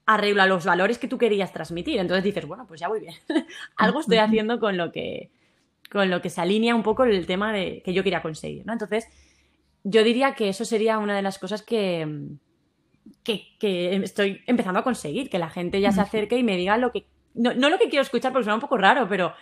arregla 0.06 0.46
los 0.46 0.66
valores 0.66 0.98
que 0.98 1.08
tú 1.08 1.18
querías 1.18 1.54
transmitir. 1.54 2.00
Entonces 2.00 2.26
dices, 2.26 2.46
bueno, 2.46 2.68
pues 2.68 2.82
ya 2.82 2.90
voy 2.90 3.00
bien. 3.00 3.14
algo 3.78 4.02
estoy 4.02 4.18
haciendo 4.18 4.60
con 4.60 4.76
lo 4.76 4.92
que 4.92 5.32
con 5.90 6.10
lo 6.10 6.22
que 6.22 6.30
se 6.30 6.42
alinea 6.42 6.76
un 6.76 6.84
poco 6.84 7.06
el 7.06 7.26
tema 7.26 7.54
de 7.54 7.82
que 7.82 7.94
yo 7.94 8.04
quería 8.04 8.22
conseguir, 8.22 8.66
¿no? 8.66 8.74
Entonces, 8.74 9.08
yo 9.86 10.04
diría 10.04 10.36
que 10.36 10.50
eso 10.50 10.66
sería 10.66 10.98
una 10.98 11.16
de 11.16 11.22
las 11.22 11.40
cosas 11.40 11.64
que, 11.64 12.28
que, 13.24 13.56
estoy 14.04 14.42
empezando 14.48 14.82
a 14.82 14.84
conseguir, 14.84 15.30
que 15.30 15.40
la 15.40 15.50
gente 15.50 15.80
ya 15.80 15.94
se 15.94 16.02
acerque 16.02 16.38
y 16.38 16.44
me 16.44 16.58
diga 16.58 16.78
lo 16.78 16.92
que 16.92 17.08
no, 17.36 17.54
no, 17.54 17.70
lo 17.70 17.78
que 17.78 17.88
quiero 17.88 18.02
escuchar 18.02 18.34
porque 18.34 18.44
suena 18.44 18.56
un 18.56 18.62
poco 18.62 18.78
raro, 18.78 19.08
pero 19.08 19.34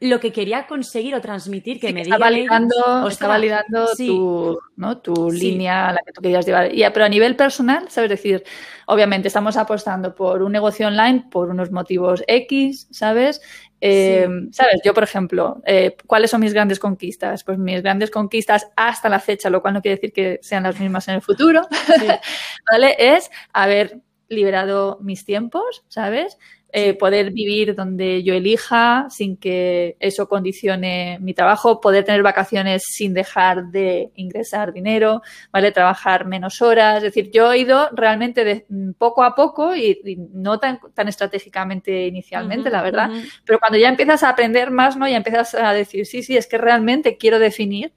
lo 0.00 0.20
que 0.20 0.32
quería 0.32 0.66
conseguir 0.66 1.14
o 1.14 1.20
transmitir 1.20 1.80
que 1.80 1.92
me 1.92 2.02
está 2.02 2.18
validando, 2.18 3.08
está 3.08 3.28
validando 3.28 3.86
tu, 3.96 4.58
¿no? 4.76 4.98
tu 4.98 5.30
línea 5.30 5.88
a 5.88 5.92
la 5.92 6.00
que 6.04 6.12
tú 6.12 6.20
querías 6.20 6.44
llevar. 6.44 6.74
Y, 6.74 6.84
pero 6.92 7.04
a 7.04 7.08
nivel 7.08 7.36
personal, 7.36 7.88
¿sabes? 7.88 8.10
decir, 8.10 8.44
obviamente 8.86 9.28
estamos 9.28 9.56
apostando 9.56 10.14
por 10.14 10.42
un 10.42 10.52
negocio 10.52 10.88
online 10.88 11.26
por 11.30 11.48
unos 11.48 11.70
motivos 11.70 12.22
X, 12.26 12.88
¿sabes? 12.90 13.40
Eh, 13.80 14.26
¿Sabes? 14.50 14.80
Yo, 14.84 14.94
por 14.94 15.04
ejemplo, 15.04 15.62
eh, 15.66 15.96
¿cuáles 16.06 16.30
son 16.30 16.40
mis 16.40 16.54
grandes 16.54 16.78
conquistas? 16.78 17.44
Pues 17.44 17.58
mis 17.58 17.82
grandes 17.82 18.10
conquistas 18.10 18.68
hasta 18.76 19.08
la 19.08 19.20
fecha, 19.20 19.50
lo 19.50 19.60
cual 19.62 19.74
no 19.74 19.82
quiere 19.82 19.96
decir 19.96 20.12
que 20.12 20.38
sean 20.42 20.62
las 20.62 20.80
mismas 20.80 21.06
en 21.08 21.16
el 21.16 21.22
futuro, 21.22 21.62
¿vale? 22.70 22.96
Es 22.98 23.30
haber 23.52 24.00
liberado 24.28 24.98
mis 25.02 25.24
tiempos, 25.24 25.84
¿sabes? 25.88 26.38
Eh, 26.76 26.94
poder 26.94 27.30
vivir 27.30 27.76
donde 27.76 28.24
yo 28.24 28.34
elija 28.34 29.06
sin 29.08 29.36
que 29.36 29.96
eso 30.00 30.28
condicione 30.28 31.18
mi 31.20 31.32
trabajo, 31.32 31.80
poder 31.80 32.04
tener 32.04 32.24
vacaciones 32.24 32.82
sin 32.84 33.14
dejar 33.14 33.66
de 33.66 34.10
ingresar 34.16 34.72
dinero, 34.72 35.22
¿vale? 35.52 35.70
Trabajar 35.70 36.26
menos 36.26 36.60
horas. 36.62 36.96
Es 36.96 37.04
decir, 37.04 37.30
yo 37.32 37.52
he 37.52 37.58
ido 37.58 37.90
realmente 37.92 38.42
de 38.44 38.66
poco 38.98 39.22
a 39.22 39.36
poco 39.36 39.76
y, 39.76 40.18
no 40.32 40.58
tan, 40.58 40.80
tan 40.94 41.06
estratégicamente 41.06 42.08
inicialmente, 42.08 42.70
la 42.70 42.82
verdad, 42.82 43.08
pero 43.46 43.60
cuando 43.60 43.78
ya 43.78 43.88
empiezas 43.88 44.24
a 44.24 44.30
aprender 44.30 44.72
más, 44.72 44.96
¿no? 44.96 45.06
Ya 45.06 45.18
empiezas 45.18 45.54
a 45.54 45.72
decir, 45.72 46.06
sí, 46.06 46.24
sí, 46.24 46.36
es 46.36 46.48
que 46.48 46.58
realmente 46.58 47.16
quiero 47.18 47.38
definir 47.38 47.92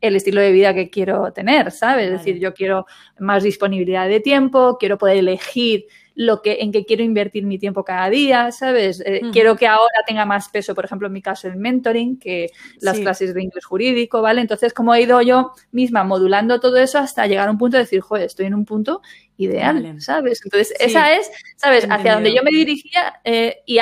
el 0.00 0.16
estilo 0.16 0.40
de 0.40 0.52
vida 0.52 0.74
que 0.74 0.90
quiero 0.90 1.32
tener, 1.32 1.70
¿sabes? 1.70 2.06
Es 2.06 2.12
decir, 2.12 2.38
yo 2.38 2.54
quiero 2.54 2.86
más 3.18 3.42
disponibilidad 3.42 4.08
de 4.08 4.20
tiempo, 4.20 4.76
quiero 4.78 4.98
poder 4.98 5.18
elegir 5.18 5.86
lo 6.14 6.42
que, 6.42 6.58
en 6.60 6.70
que 6.70 6.84
quiero 6.84 7.02
invertir 7.02 7.46
mi 7.46 7.58
tiempo 7.58 7.82
cada 7.84 8.10
día, 8.10 8.52
¿sabes? 8.52 9.02
Eh, 9.06 9.22
quiero 9.32 9.56
que 9.56 9.66
ahora 9.66 10.04
tenga 10.06 10.26
más 10.26 10.50
peso, 10.50 10.74
por 10.74 10.84
ejemplo, 10.84 11.06
en 11.06 11.14
mi 11.14 11.22
caso, 11.22 11.48
el 11.48 11.56
mentoring, 11.56 12.18
que 12.18 12.50
las 12.80 12.98
clases 12.98 13.32
de 13.32 13.42
inglés 13.42 13.64
jurídico, 13.64 14.20
¿vale? 14.20 14.42
Entonces, 14.42 14.74
como 14.74 14.94
he 14.94 15.00
ido 15.00 15.22
yo 15.22 15.52
misma 15.72 16.04
modulando 16.04 16.60
todo 16.60 16.76
eso 16.76 16.98
hasta 16.98 17.26
llegar 17.26 17.48
a 17.48 17.50
un 17.50 17.58
punto 17.58 17.78
de 17.78 17.84
decir, 17.84 18.00
joder, 18.00 18.26
estoy 18.26 18.46
en 18.46 18.54
un 18.54 18.66
punto 18.66 19.00
ideal, 19.38 20.00
¿sabes? 20.02 20.42
Entonces, 20.44 20.74
esa 20.78 21.14
es, 21.14 21.30
¿sabes? 21.56 21.86
Hacia 21.88 22.14
donde 22.14 22.34
yo 22.34 22.42
me 22.42 22.50
dirigía 22.50 23.20
eh, 23.24 23.62
y, 23.64 23.78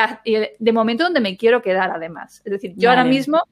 de 0.59 0.73
momento 0.73 1.05
donde 1.05 1.21
me 1.21 1.37
quiero 1.37 1.61
quedar, 1.61 1.91
además. 1.91 2.41
Es 2.45 2.53
decir, 2.53 2.75
yo 2.77 2.91
ahora 2.91 3.05
mismo 3.05 3.43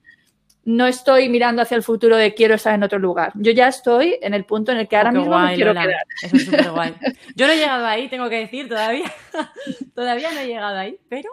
no 0.67 0.89
estoy 0.89 1.29
mirando 1.29 1.63
hacia 1.63 1.77
el 1.77 1.85
futuro 1.85 2.17
de 2.17 2.35
quiero 2.35 2.57
estar 2.57 2.75
en 2.75 2.83
otro 2.83 2.99
lugar. 2.99 3.31
Yo 3.37 3.53
ya 3.53 3.69
estoy 3.69 4.19
en 4.21 4.35
el 4.35 4.45
punto 4.45 4.73
en 4.73 4.79
el 4.79 4.89
que 4.89 4.97
ahora 4.97 5.11
oh, 5.11 5.13
mismo 5.13 5.39
me 5.39 5.55
quiero 5.55 5.73
quedar. 5.73 6.05
Eso 6.21 6.37
es 6.37 6.45
súper 6.45 6.73
guay. 6.73 6.95
Yo 7.37 7.47
no 7.47 7.53
he 7.53 7.57
llegado 7.57 7.87
ahí, 7.87 8.09
tengo 8.09 8.29
que 8.29 8.41
decir, 8.41 8.69
todavía. 8.69 9.05
todavía 9.95 10.33
no 10.33 10.41
he 10.41 10.49
llegado 10.49 10.77
ahí, 10.77 10.99
pero 11.09 11.31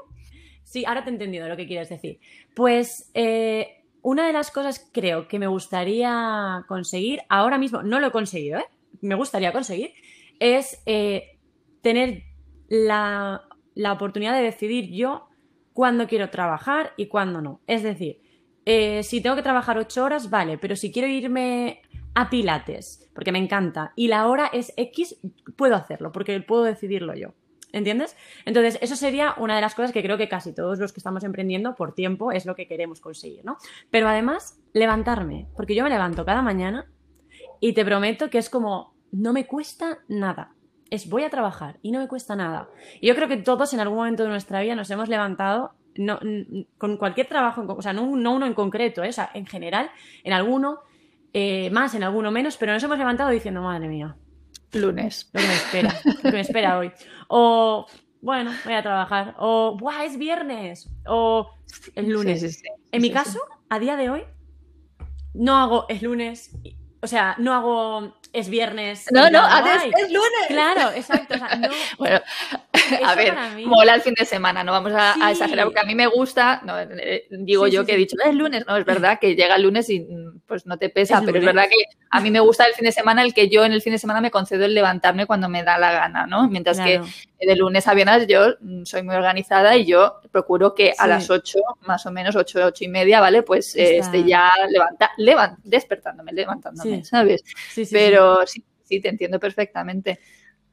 sí, 0.64 0.86
ahora 0.86 1.04
te 1.04 1.10
he 1.10 1.14
entendido 1.14 1.48
lo 1.50 1.58
que 1.58 1.66
quieres 1.66 1.90
decir. 1.90 2.20
Pues 2.54 3.10
eh, 3.16 3.84
una 4.04 4.28
de 4.28 4.34
las 4.34 4.52
cosas 4.52 4.88
creo 4.94 5.28
que 5.28 5.40
me 5.40 5.48
gustaría 5.48 6.64
conseguir, 6.68 7.22
ahora 7.28 7.58
mismo 7.58 7.82
no 7.82 8.00
lo 8.00 8.08
he 8.08 8.12
conseguido, 8.12 8.60
¿eh? 8.60 8.66
me 9.02 9.16
gustaría 9.16 9.52
conseguir, 9.52 9.94
es 10.40 10.80
eh, 10.86 11.40
tener 11.82 12.22
la, 12.70 13.42
la 13.74 13.94
oportunidad 13.94 14.36
de 14.36 14.44
decidir 14.44 14.92
yo 14.92 15.28
cuándo 15.74 16.06
quiero 16.06 16.30
trabajar 16.30 16.94
y 16.98 17.08
cuándo 17.08 17.42
no. 17.42 17.62
Es 17.66 17.82
decir, 17.82 18.23
eh, 18.66 19.04
si 19.04 19.22
tengo 19.22 19.36
que 19.36 19.42
trabajar 19.42 19.78
ocho 19.78 20.04
horas, 20.04 20.30
vale, 20.30 20.58
pero 20.58 20.76
si 20.76 20.92
quiero 20.92 21.08
irme 21.08 21.82
a 22.16 22.30
Pilates, 22.30 23.10
porque 23.14 23.32
me 23.32 23.40
encanta, 23.40 23.94
y 23.96 24.08
la 24.08 24.28
hora 24.28 24.48
es 24.54 24.74
X, 24.78 25.18
puedo 25.56 25.76
hacerlo, 25.76 26.12
porque 26.12 26.40
puedo 26.42 26.64
decidirlo 26.64 27.16
yo. 27.16 27.34
¿Entiendes? 27.72 28.16
Entonces, 28.46 28.78
eso 28.82 28.96
sería 28.96 29.34
una 29.38 29.56
de 29.56 29.62
las 29.62 29.74
cosas 29.74 29.92
que 29.92 30.04
creo 30.04 30.16
que 30.16 30.30
casi 30.30 30.54
todos 30.54 30.78
los 30.78 30.94
que 30.94 31.00
estamos 31.00 31.24
emprendiendo 31.24 31.74
por 31.74 31.96
tiempo 31.96 32.32
es 32.32 32.46
lo 32.46 32.56
que 32.56 32.68
queremos 32.68 33.02
conseguir, 33.02 33.44
¿no? 33.44 33.58
Pero 33.90 34.08
además, 34.08 34.62
levantarme, 34.74 35.48
porque 35.56 35.74
yo 35.74 35.84
me 35.84 35.90
levanto 35.90 36.24
cada 36.24 36.44
mañana 36.44 36.88
y 37.60 37.74
te 37.74 37.84
prometo 37.84 38.30
que 38.30 38.38
es 38.38 38.52
como, 38.52 38.94
no 39.12 39.34
me 39.34 39.48
cuesta 39.48 40.00
nada. 40.08 40.54
Es 40.92 41.10
voy 41.10 41.24
a 41.24 41.32
trabajar 41.32 41.80
y 41.82 41.92
no 41.92 42.00
me 42.00 42.08
cuesta 42.08 42.36
nada. 42.36 42.70
Y 43.02 43.08
yo 43.08 43.16
creo 43.16 43.28
que 43.28 43.38
todos 43.38 43.74
en 43.74 43.80
algún 43.80 43.98
momento 43.98 44.22
de 44.22 44.30
nuestra 44.30 44.62
vida 44.62 44.76
nos 44.76 44.92
hemos 44.92 45.10
levantado 45.10 45.74
no, 45.96 46.20
con 46.78 46.98
cualquier 46.98 47.28
trabajo, 47.28 47.66
o 47.68 47.82
sea, 47.82 47.94
no, 47.94 48.04
uno 48.04 48.46
en 48.46 48.54
concreto, 48.54 49.04
¿eh? 49.04 49.10
o 49.10 49.14
sea, 49.14 49.32
en 49.34 49.46
general, 49.46 49.92
en 50.24 50.34
alguno 50.34 50.80
eh, 51.34 51.70
más, 51.72 51.96
en 51.96 52.04
alguno 52.04 52.32
menos, 52.32 52.58
pero 52.58 52.74
nos 52.74 52.84
hemos 52.84 52.98
levantado 52.98 53.32
diciendo, 53.32 53.62
madre 53.62 53.88
mía. 53.88 54.16
Lunes. 54.74 55.30
Lo 55.34 55.42
que 55.42 55.48
me 55.48 55.54
espera, 55.54 56.02
lo 56.06 56.22
que 56.22 56.32
me 56.32 56.42
espera 56.42 56.78
hoy. 56.78 56.92
O, 57.28 57.86
bueno, 58.22 58.52
voy 58.64 58.74
a 58.74 58.82
trabajar. 58.82 59.36
O, 59.38 59.78
¡buah, 59.78 60.06
es 60.06 60.18
viernes! 60.18 60.90
O, 61.08 61.50
el 61.96 62.10
lunes. 62.10 62.64
en 62.92 63.02
mi 63.02 63.12
caso, 63.12 63.40
a 63.70 63.80
día 63.80 63.96
de 63.96 64.10
hoy, 64.10 64.24
no 65.34 65.58
hago 65.58 65.86
el 65.90 66.04
lunes, 66.04 66.56
o 67.02 67.08
sea, 67.08 67.36
no 67.40 67.54
hago 67.54 68.16
es 68.34 68.50
viernes. 68.50 69.06
No, 69.12 69.30
no, 69.30 69.46
es, 69.46 70.12
lunes. 70.12 70.48
Claro, 70.48 70.92
exacto. 70.96 71.36
O 71.36 71.38
sea, 71.38 71.56
no, 71.56 71.70
bueno, 72.00 72.20
a 73.06 73.16
ver, 73.16 73.36
mola 73.66 73.94
el 73.94 74.02
fin 74.02 74.16
de 74.18 74.26
semana, 74.26 74.64
no 74.64 74.72
vamos 74.72 74.92
a, 74.94 75.32
exagerar, 75.32 75.66
porque 75.66 75.80
a 75.80 75.86
mí 75.86 75.94
me 75.94 76.08
gusta, 76.08 76.62
no, 76.66 76.80
eh, 76.80 77.28
digo 77.30 77.68
yo 77.68 77.86
que 77.86 77.94
he 77.94 77.98
dicho, 77.98 78.16
es 78.26 78.34
lunes, 78.34 78.66
no, 78.68 78.76
es 78.76 78.86
verdad 78.86 79.20
que 79.20 79.36
llega 79.36 79.56
el 79.56 79.64
lunes 79.64 79.88
y 79.90 80.02
mm, 80.02 80.42
pues 80.48 80.66
no 80.66 80.78
te 80.78 80.90
pesa, 80.90 81.22
pero 81.24 81.38
es 81.38 81.46
verdad 81.46 81.66
que 81.70 81.98
a 82.10 82.20
mí 82.22 82.32
me 82.32 82.40
gusta 82.40 82.66
el 82.66 82.74
fin 82.74 82.86
de 82.86 82.92
semana 82.92 83.24
el 83.24 83.34
que 83.36 83.50
yo 83.50 83.66
en 83.66 83.72
el 83.72 83.82
fin 83.82 83.94
de 83.94 84.00
semana 84.00 84.20
me 84.20 84.32
concedo 84.32 84.66
el 84.66 84.74
levantarme 84.74 85.28
cuando 85.28 85.48
me 85.48 85.64
da 85.64 85.78
la 85.78 85.92
gana, 85.92 86.26
¿no? 86.26 86.50
Mientras 86.50 86.80
que 86.80 87.02
de 87.46 87.56
lunes 87.56 87.88
a 87.88 87.94
viernes 87.94 88.28
yo 88.28 88.56
mm, 88.60 88.84
soy 88.84 89.04
muy 89.04 89.16
organizada 89.16 89.76
y 89.78 89.86
yo 89.86 90.20
procuro 90.32 90.74
que 90.74 90.94
a 90.98 91.08
las 91.08 91.30
8, 91.30 91.60
más 91.88 92.06
o 92.06 92.12
menos 92.12 92.36
8, 92.36 92.60
8 92.66 92.84
y 92.84 92.88
media, 92.88 93.22
¿vale? 93.22 93.44
Pues 93.44 93.76
eh, 93.76 93.98
esté 93.98 94.24
ya 94.24 94.52
levanta, 94.70 95.12
levant, 95.18 95.60
despertándome, 95.64 96.34
levantándome, 96.34 97.04
¿sabes? 97.04 97.44
Pero 97.92 98.46
sí, 98.46 98.64
sí, 98.84 99.00
te 99.00 99.10
entiendo 99.10 99.40
perfectamente. 99.40 100.20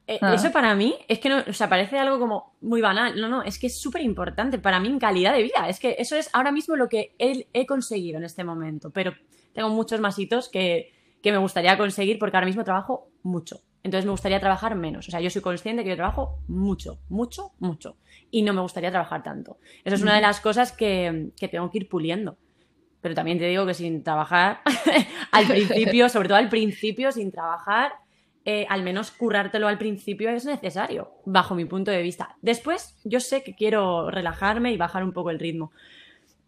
Eh, 0.06 0.18
ah. 0.22 0.34
Eso 0.34 0.50
para 0.50 0.74
mí 0.74 0.98
es 1.06 1.20
que 1.20 1.28
no, 1.28 1.44
o 1.46 1.52
sea, 1.52 1.68
parece 1.68 1.98
algo 1.98 2.18
como 2.18 2.56
muy 2.60 2.80
banal. 2.80 3.20
No, 3.20 3.28
no, 3.28 3.42
es 3.42 3.58
que 3.58 3.68
es 3.68 3.80
súper 3.80 4.02
importante 4.02 4.58
para 4.58 4.80
mí 4.80 4.88
en 4.88 4.98
calidad 4.98 5.32
de 5.32 5.42
vida. 5.44 5.68
Es 5.68 5.78
que 5.78 5.94
eso 5.98 6.16
es 6.16 6.28
ahora 6.32 6.50
mismo 6.50 6.74
lo 6.74 6.88
que 6.88 7.14
he, 7.18 7.46
he 7.52 7.64
conseguido 7.64 8.18
en 8.18 8.24
este 8.24 8.42
momento. 8.42 8.90
Pero 8.90 9.14
tengo 9.52 9.68
muchos 9.68 10.00
más 10.00 10.18
hitos 10.18 10.48
que, 10.48 10.92
que 11.22 11.32
me 11.32 11.38
gustaría 11.38 11.78
conseguir 11.78 12.18
porque 12.18 12.36
ahora 12.36 12.46
mismo 12.46 12.64
trabajo 12.64 13.08
mucho. 13.22 13.60
Entonces 13.82 14.04
me 14.04 14.10
gustaría 14.10 14.40
trabajar 14.40 14.74
menos. 14.74 15.08
O 15.08 15.10
sea, 15.10 15.20
yo 15.20 15.30
soy 15.30 15.42
consciente 15.42 15.82
que 15.82 15.90
yo 15.90 15.96
trabajo 15.96 16.38
mucho, 16.48 16.98
mucho, 17.08 17.52
mucho. 17.58 17.96
Y 18.30 18.42
no 18.42 18.52
me 18.52 18.60
gustaría 18.60 18.90
trabajar 18.90 19.22
tanto. 19.22 19.58
Eso 19.84 19.96
es 19.96 20.02
una 20.02 20.14
de 20.14 20.20
las 20.20 20.40
cosas 20.40 20.72
que, 20.72 21.30
que 21.38 21.48
tengo 21.48 21.70
que 21.70 21.78
ir 21.78 21.88
puliendo. 21.88 22.36
Pero 23.00 23.14
también 23.14 23.38
te 23.38 23.46
digo 23.46 23.64
que 23.64 23.74
sin 23.74 24.02
trabajar, 24.02 24.60
al 25.32 25.46
principio, 25.46 26.08
sobre 26.08 26.28
todo 26.28 26.38
al 26.38 26.50
principio, 26.50 27.10
sin 27.12 27.32
trabajar, 27.32 27.92
eh, 28.44 28.66
al 28.68 28.82
menos 28.82 29.10
currártelo 29.10 29.68
al 29.68 29.78
principio 29.78 30.30
es 30.30 30.44
necesario, 30.44 31.12
bajo 31.24 31.54
mi 31.54 31.64
punto 31.64 31.90
de 31.90 32.02
vista. 32.02 32.36
Después, 32.42 32.96
yo 33.04 33.20
sé 33.20 33.42
que 33.42 33.54
quiero 33.54 34.10
relajarme 34.10 34.72
y 34.72 34.76
bajar 34.76 35.04
un 35.04 35.12
poco 35.12 35.30
el 35.30 35.38
ritmo, 35.38 35.72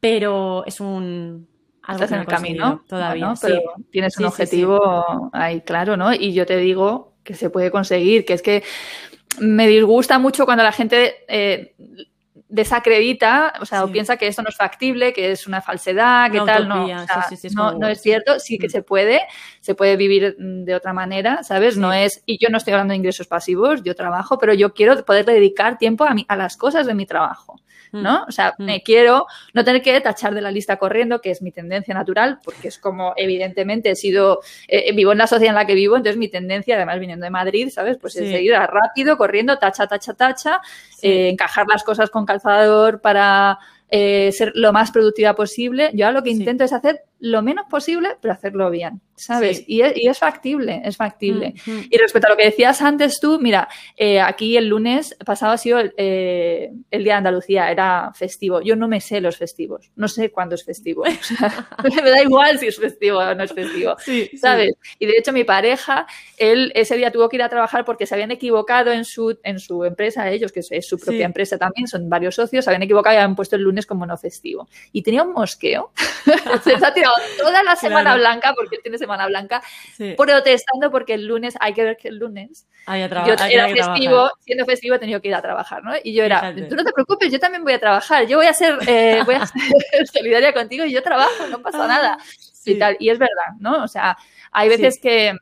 pero 0.00 0.64
es 0.66 0.80
un... 0.80 1.48
Algo 1.84 2.04
en 2.04 2.14
el 2.14 2.26
camino 2.26 2.84
todavía. 2.86 3.34
pero 3.42 3.60
tienes 3.90 4.16
un 4.16 4.26
objetivo 4.26 5.30
ahí 5.32 5.62
claro, 5.62 5.96
¿no? 5.96 6.14
Y 6.14 6.32
yo 6.32 6.46
te 6.46 6.56
digo 6.56 7.11
que 7.22 7.34
se 7.34 7.50
puede 7.50 7.70
conseguir, 7.70 8.24
que 8.24 8.34
es 8.34 8.42
que 8.42 8.62
me 9.38 9.66
disgusta 9.66 10.18
mucho 10.18 10.44
cuando 10.44 10.62
la 10.62 10.72
gente 10.72 11.24
eh, 11.28 11.74
desacredita, 12.52 13.54
o 13.62 13.64
sea, 13.64 13.82
o 13.82 13.90
piensa 13.90 14.18
que 14.18 14.26
esto 14.26 14.42
no 14.42 14.50
es 14.50 14.56
factible, 14.56 15.14
que 15.14 15.32
es 15.32 15.46
una 15.46 15.62
falsedad, 15.62 16.30
que 16.30 16.38
tal, 16.40 16.68
no, 16.68 16.86
no, 17.78 17.88
es 17.88 18.02
cierto, 18.02 18.38
sí 18.38 18.58
que 18.58 18.66
mm. 18.66 18.70
se 18.70 18.82
puede, 18.82 19.22
se 19.60 19.74
puede 19.74 19.96
vivir 19.96 20.36
de 20.38 20.74
otra 20.74 20.92
manera, 20.92 21.42
¿sabes? 21.44 21.78
No 21.78 21.94
es, 21.94 22.22
y 22.26 22.36
yo 22.38 22.50
no 22.50 22.58
estoy 22.58 22.74
hablando 22.74 22.92
de 22.92 22.98
ingresos 22.98 23.26
pasivos, 23.26 23.82
yo 23.82 23.94
trabajo, 23.94 24.36
pero 24.36 24.52
yo 24.52 24.74
quiero 24.74 25.02
poder 25.02 25.24
dedicar 25.24 25.78
tiempo 25.78 26.04
a, 26.04 26.14
a 26.28 26.36
las 26.36 26.58
cosas 26.58 26.86
de 26.86 26.92
mi 26.92 27.06
trabajo. 27.06 27.61
¿No? 27.92 28.20
Mm. 28.20 28.28
O 28.28 28.32
sea, 28.32 28.54
mm. 28.58 28.64
me 28.64 28.82
quiero 28.82 29.26
no 29.52 29.64
tener 29.64 29.82
que 29.82 30.00
tachar 30.00 30.34
de 30.34 30.40
la 30.40 30.50
lista 30.50 30.76
corriendo, 30.76 31.20
que 31.20 31.30
es 31.30 31.42
mi 31.42 31.52
tendencia 31.52 31.94
natural, 31.94 32.40
porque 32.42 32.68
es 32.68 32.78
como 32.78 33.12
evidentemente 33.16 33.90
he 33.90 33.96
sido, 33.96 34.40
eh, 34.68 34.84
eh, 34.86 34.92
vivo 34.92 35.12
en 35.12 35.18
la 35.18 35.26
sociedad 35.26 35.50
en 35.50 35.56
la 35.56 35.66
que 35.66 35.74
vivo, 35.74 35.96
entonces 35.96 36.18
mi 36.18 36.28
tendencia, 36.28 36.76
además 36.76 36.98
viniendo 36.98 37.24
de 37.24 37.30
Madrid, 37.30 37.68
¿sabes? 37.70 37.98
Pues 37.98 38.16
es 38.16 38.30
seguir 38.30 38.52
rápido, 38.54 39.16
corriendo, 39.16 39.58
tacha, 39.58 39.86
tacha, 39.86 40.14
tacha, 40.14 40.60
eh, 41.02 41.28
encajar 41.28 41.66
las 41.68 41.84
cosas 41.84 42.10
con 42.10 42.24
calzador 42.24 43.00
para 43.00 43.58
ser 43.90 44.52
lo 44.54 44.72
más 44.72 44.90
productiva 44.90 45.34
posible. 45.34 45.90
Yo 45.92 46.06
ahora 46.06 46.20
lo 46.20 46.24
que 46.24 46.30
intento 46.30 46.64
es 46.64 46.72
hacer 46.72 47.02
lo 47.20 47.42
menos 47.42 47.66
posible, 47.68 48.16
pero 48.22 48.32
hacerlo 48.32 48.70
bien. 48.70 49.02
¿Sabes? 49.16 49.64
Y, 49.66 49.82
es, 49.82 50.18
factible, 50.18 50.82
es 50.84 50.96
factible. 50.96 51.54
Mm, 51.66 51.70
mm. 51.70 51.86
Y 51.90 51.98
respecto 51.98 52.28
a 52.28 52.30
lo 52.30 52.36
que 52.36 52.44
decías 52.44 52.80
antes 52.82 53.20
tú, 53.20 53.38
mira, 53.40 53.68
eh, 53.96 54.20
aquí 54.20 54.56
el 54.56 54.68
lunes 54.68 55.16
pasado 55.24 55.52
ha 55.52 55.58
sido 55.58 55.80
eh, 55.96 56.72
el, 56.90 57.04
Día 57.04 57.14
de 57.14 57.18
Andalucía, 57.18 57.70
era 57.70 58.12
festivo. 58.14 58.60
Yo 58.62 58.76
no 58.76 58.88
me 58.88 59.00
sé 59.00 59.20
los 59.20 59.36
festivos, 59.36 59.90
no 59.96 60.08
sé 60.08 60.30
cuándo 60.30 60.54
es 60.54 60.64
festivo. 60.64 61.04
me 62.04 62.10
da 62.10 62.22
igual 62.22 62.58
si 62.58 62.66
es 62.66 62.78
festivo 62.78 63.18
o 63.18 63.34
no 63.34 63.44
es 63.44 63.52
festivo, 63.52 63.96
¿sabes? 64.40 64.74
Y 64.98 65.06
de 65.06 65.14
hecho 65.18 65.32
mi 65.32 65.44
pareja, 65.44 66.06
él 66.36 66.72
ese 66.74 66.96
día 66.96 67.10
tuvo 67.10 67.28
que 67.28 67.36
ir 67.36 67.42
a 67.42 67.48
trabajar 67.48 67.84
porque 67.84 68.06
se 68.06 68.14
habían 68.14 68.30
equivocado 68.30 68.92
en 68.92 69.04
su, 69.04 69.38
en 69.42 69.58
su 69.58 69.84
empresa, 69.84 70.30
ellos, 70.30 70.52
que 70.52 70.60
es 70.68 70.86
su 70.86 70.98
propia 70.98 71.26
empresa 71.26 71.58
también, 71.58 71.86
son 71.86 72.08
varios 72.08 72.34
socios, 72.34 72.64
se 72.64 72.70
habían 72.70 72.82
equivocado 72.82 73.14
y 73.14 73.18
habían 73.18 73.36
puesto 73.36 73.56
el 73.56 73.62
lunes 73.62 73.86
como 73.86 74.06
no 74.06 74.16
festivo. 74.16 74.68
Y 74.92 75.02
tenía 75.02 75.22
un 75.22 75.32
mosqueo. 75.32 75.92
se 76.64 76.72
ha 76.74 76.94
tirado 76.94 77.14
toda 77.38 77.62
la 77.62 77.76
semana 77.76 78.16
blanca 78.16 78.54
porque 78.54 78.76
él 78.76 78.82
tiene 78.82 78.98
semana 79.02 79.26
Blanca, 79.26 79.62
protestando 80.16 80.90
porque 80.90 81.14
el 81.14 81.26
lunes, 81.26 81.54
hay 81.60 81.74
que 81.74 81.84
ver 81.84 81.96
que 81.96 82.08
el 82.08 82.16
lunes, 82.16 82.66
yo 82.86 83.34
era 83.48 83.68
festivo, 83.68 84.30
siendo 84.40 84.64
festivo 84.64 84.94
he 84.94 84.98
tenido 84.98 85.20
que 85.20 85.28
ir 85.28 85.34
a 85.34 85.42
trabajar, 85.42 85.82
¿no? 85.82 85.92
Y 86.02 86.14
yo 86.14 86.24
era, 86.24 86.54
tú 86.68 86.74
no 86.74 86.84
te 86.84 86.92
preocupes, 86.92 87.32
yo 87.32 87.38
también 87.38 87.64
voy 87.64 87.74
a 87.74 87.78
trabajar, 87.78 88.26
yo 88.26 88.38
voy 88.38 88.46
a 88.46 88.52
ser, 88.52 88.78
eh, 88.86 89.22
voy 89.24 89.34
a 89.34 89.46
ser 89.46 89.52
solidaria 90.12 90.52
contigo 90.52 90.84
y 90.84 90.92
yo 90.92 91.02
trabajo, 91.02 91.46
no 91.50 91.60
pasa 91.60 91.86
nada. 91.86 92.18
Y 92.64 92.78
tal, 92.78 92.96
y 93.00 93.10
es 93.10 93.18
verdad, 93.18 93.56
¿no? 93.58 93.82
O 93.82 93.88
sea, 93.88 94.16
hay 94.52 94.68
veces 94.68 95.00
que 95.02 95.34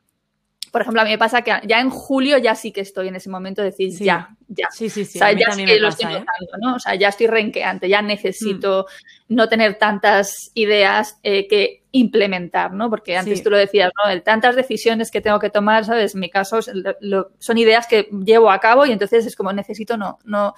por 0.71 0.81
ejemplo, 0.81 1.01
a 1.01 1.03
mí 1.03 1.11
me 1.11 1.17
pasa 1.17 1.41
que 1.41 1.51
ya 1.67 1.81
en 1.81 1.89
julio 1.89 2.37
ya 2.37 2.55
sí 2.55 2.71
que 2.71 2.79
estoy 2.79 3.09
en 3.09 3.17
ese 3.17 3.29
momento 3.29 3.61
de 3.61 3.71
decir, 3.71 3.91
ya, 3.91 4.29
ya. 4.47 4.69
Sí, 4.71 4.89
sí, 4.89 5.03
sí. 5.03 5.17
O 5.17 5.19
sea, 5.19 5.33
ya 5.33 5.51
sí 5.51 5.65
que 5.65 5.79
lo 5.79 5.89
estoy 5.89 6.13
¿eh? 6.13 6.23
¿no? 6.61 6.75
O 6.75 6.79
sea, 6.79 6.95
ya 6.95 7.09
estoy 7.09 7.27
renqueante, 7.27 7.89
ya 7.89 8.01
necesito 8.01 8.85
mm. 9.27 9.35
no 9.35 9.49
tener 9.49 9.77
tantas 9.77 10.49
ideas 10.53 11.19
eh, 11.23 11.47
que 11.49 11.80
implementar, 11.91 12.73
¿no? 12.73 12.89
Porque 12.89 13.17
antes 13.17 13.43
tú 13.43 13.49
lo 13.49 13.57
decías, 13.57 13.91
¿no? 13.97 14.09
El, 14.09 14.23
tantas 14.23 14.55
decisiones 14.55 15.11
que 15.11 15.21
tengo 15.21 15.39
que 15.39 15.49
tomar, 15.49 15.85
¿sabes? 15.85 16.13
En 16.13 16.21
mi 16.21 16.29
caso 16.29 16.59
son 16.61 17.57
ideas 17.57 17.87
que 17.87 18.07
llevo 18.25 18.49
a 18.49 18.59
cabo 18.59 18.85
y 18.85 18.91
entonces 18.91 19.25
es 19.25 19.35
como 19.35 19.51
necesito 19.51 19.97
no, 19.97 20.17
no, 20.23 20.53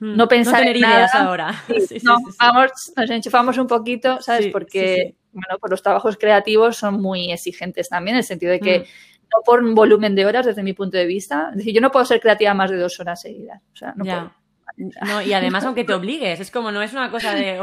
mm. 0.00 0.16
no 0.16 0.28
pensar 0.28 0.66
en 0.66 0.80
nada. 0.80 0.94
ideas 0.94 1.14
ahora. 1.14 1.62
no, 2.02 2.18
vamos, 2.38 2.92
nos 2.96 3.10
enchufamos 3.10 3.58
un 3.58 3.66
poquito, 3.66 4.22
¿sabes? 4.22 4.48
Porque, 4.48 5.16
bueno, 5.32 5.58
pues 5.60 5.70
los 5.70 5.82
trabajos 5.82 6.16
creativos 6.16 6.76
son 6.76 7.00
muy 7.00 7.30
exigentes 7.30 7.88
también, 7.88 8.16
en 8.16 8.18
el 8.18 8.24
sentido 8.24 8.52
de 8.52 8.60
que 8.60 8.78
mm 8.80 8.84
no 9.32 9.42
por 9.44 9.62
un 9.62 9.74
volumen 9.74 10.14
de 10.14 10.26
horas 10.26 10.46
desde 10.46 10.62
mi 10.62 10.72
punto 10.72 10.96
de 10.96 11.06
vista. 11.06 11.48
Es 11.50 11.58
decir, 11.58 11.74
yo 11.74 11.80
no 11.80 11.90
puedo 11.90 12.04
ser 12.04 12.20
creativa 12.20 12.54
más 12.54 12.70
de 12.70 12.76
dos 12.76 12.98
horas 13.00 13.20
seguidas. 13.20 13.62
O 13.72 13.76
sea, 13.76 13.94
no 13.96 14.04
puedo. 14.04 14.32
No, 15.06 15.22
y 15.22 15.32
además 15.32 15.64
aunque 15.66 15.84
te 15.84 15.94
obligues, 15.94 16.40
es 16.40 16.50
como 16.50 16.72
no 16.72 16.82
es 16.82 16.92
una 16.92 17.10
cosa 17.10 17.34
de 17.34 17.60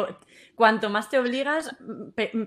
cuanto 0.57 0.89
más 0.89 1.07
te 1.07 1.19
obligas, 1.19 1.69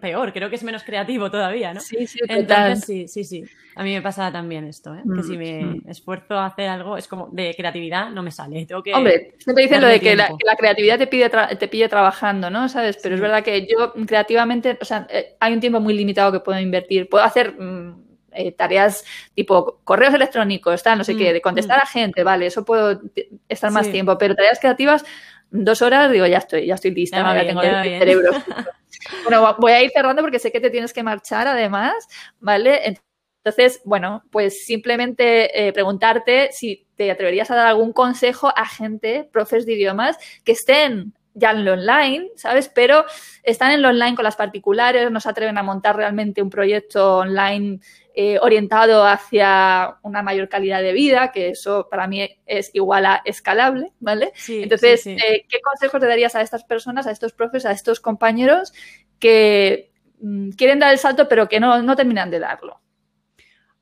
peor. 0.01 0.33
Creo 0.33 0.51
que 0.51 0.57
es 0.57 0.65
menos 0.65 0.83
creativo 0.83 1.31
todavía, 1.31 1.73
¿no? 1.73 1.81
Sí, 1.81 2.09
sí, 2.09 2.19
Entonces, 2.27 2.85
sí, 2.85 3.07
sí, 3.07 3.23
sí. 3.23 3.45
A 3.77 3.85
mí 3.85 3.95
me 3.95 4.03
pasa 4.03 4.33
también 4.33 4.65
esto, 4.65 4.93
¿eh? 4.97 5.03
que 5.15 5.23
si 5.23 5.39
me 5.39 5.63
mm, 5.63 5.69
mm. 5.69 5.89
esfuerzo 5.89 6.35
a 6.35 6.47
hacer 6.47 6.69
algo, 6.69 6.97
es 6.97 7.07
como 7.07 7.29
de 7.31 7.55
creatividad, 7.57 8.11
no 8.11 8.25
me 8.25 8.33
sale. 8.33 8.67
Tengo 8.67 8.83
que 8.83 8.95
Hombre, 8.95 9.37
siempre 9.39 9.63
dicen 9.63 9.81
lo 9.81 9.87
de 9.87 10.01
que 10.01 10.17
la, 10.17 10.29
creatividad 10.59 10.99
te, 10.99 11.07
pide 11.07 11.31
te 11.31 11.69
pille 11.69 11.89
trabajando, 11.89 12.51
¿no? 12.51 12.69
¿Sabes? 12.69 12.99
Pero 13.01 13.15
es 13.15 13.21
verdad 13.21 13.45
que 13.45 13.65
yo 13.65 13.93
creativamente, 14.09 14.77
o 14.81 14.85
sea, 14.85 15.07
eh, 15.09 15.37
hay 15.39 15.53
un 15.53 15.61
tiempo 15.61 15.79
muy 15.79 15.95
limitado 15.95 16.33
que 16.33 16.41
puedo 16.41 16.59
invertir. 16.59 17.09
Puedo 17.09 17.23
hacer. 17.23 17.55
Mm, 17.61 18.11
eh, 18.33 18.53
tareas 18.53 19.05
tipo 19.35 19.81
correos 19.83 20.15
electrónicos, 20.15 20.85
tal, 20.85 20.99
no 20.99 21.03
sé 21.03 21.17
qué, 21.17 21.33
de 21.33 21.41
contestar 21.41 21.81
a 21.83 21.87
gente, 21.87 22.23
vale, 22.23 22.47
eso 22.47 22.65
puedo 22.65 23.01
estar 23.49 23.73
más 23.73 23.91
tiempo, 23.91 24.17
pero 24.19 24.37
tareas 24.37 24.61
creativas 24.61 25.05
dos 25.51 25.83
horas, 25.83 26.11
digo, 26.11 26.27
ya 26.27 26.39
estoy, 26.39 26.67
ya 26.67 26.75
estoy 26.75 26.93
lista, 26.93 27.19
ya, 27.19 27.47
tengo 27.47 27.63
el 27.63 27.99
cerebro. 27.99 28.31
bueno, 29.25 29.57
voy 29.59 29.73
a 29.73 29.83
ir 29.83 29.91
cerrando 29.91 30.23
porque 30.23 30.39
sé 30.39 30.53
que 30.53 30.61
te 30.61 30.71
tienes 30.71 30.93
que 30.93 31.03
marchar 31.03 31.47
además, 31.47 31.95
¿vale? 32.39 32.97
Entonces, 33.45 33.81
bueno, 33.85 34.23
pues 34.31 34.65
simplemente 34.65 35.67
eh, 35.67 35.73
preguntarte 35.73 36.51
si 36.53 36.87
te 36.97 37.11
atreverías 37.11 37.51
a 37.51 37.57
dar 37.57 37.69
algún 37.69 37.93
consejo 37.93 38.53
a 38.55 38.67
gente, 38.67 39.29
profes 39.33 39.67
de 39.67 39.73
idiomas, 39.73 40.19
que 40.45 40.53
estén 40.53 41.15
ya 41.35 41.53
en 41.53 41.65
lo 41.65 41.73
online, 41.73 42.29
¿sabes? 42.37 42.69
Pero 42.69 43.05
están 43.43 43.73
en 43.73 43.83
lo 43.83 43.89
online 43.89 44.15
con 44.15 44.25
las 44.25 44.37
particulares, 44.37 45.11
no 45.11 45.21
se 45.21 45.29
atreven 45.29 45.59
a 45.59 45.63
montar 45.63 45.97
realmente 45.97 46.43
un 46.43 46.51
proyecto 46.51 47.19
online 47.19 47.81
eh, 48.15 48.39
orientado 48.41 49.07
hacia 49.07 49.99
una 50.03 50.23
mayor 50.23 50.49
calidad 50.49 50.83
de 50.83 50.93
vida, 50.93 51.31
que 51.33 51.51
eso 51.51 51.89
para 51.91 52.07
mí 52.07 52.29
es 52.47 52.71
igual 52.75 53.07
a 53.07 53.23
escalable, 53.25 53.93
¿vale? 54.01 54.33
Entonces, 54.49 55.07
eh, 55.07 55.47
¿qué 55.49 55.61
consejos 55.61 56.01
le 56.01 56.09
darías 56.09 56.35
a 56.35 56.43
estas 56.43 56.65
personas, 56.65 57.07
a 57.07 57.11
estos 57.11 57.33
profes, 57.33 57.67
a 57.67 57.73
estos 57.73 58.01
compañeros 58.01 58.73
que 59.19 59.93
mm, 60.21 60.51
quieren 60.51 60.79
dar 60.79 60.93
el 60.93 60.99
salto 60.99 61.29
pero 61.29 61.49
que 61.49 61.61
no, 61.61 61.83
no 61.83 61.97
terminan 61.97 62.31
de 62.31 62.41
darlo? 62.41 62.81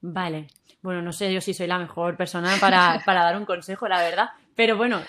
Vale. 0.00 0.48
Bueno, 0.82 1.02
no 1.02 1.12
sé 1.12 1.32
yo 1.32 1.40
si 1.40 1.54
soy 1.54 1.66
la 1.66 1.78
mejor 1.78 2.16
persona 2.16 2.54
para, 2.60 3.02
para 3.06 3.24
dar 3.24 3.36
un 3.36 3.44
consejo, 3.44 3.88
la 3.88 4.00
verdad. 4.00 4.28
Pero 4.54 4.76
bueno, 4.76 5.00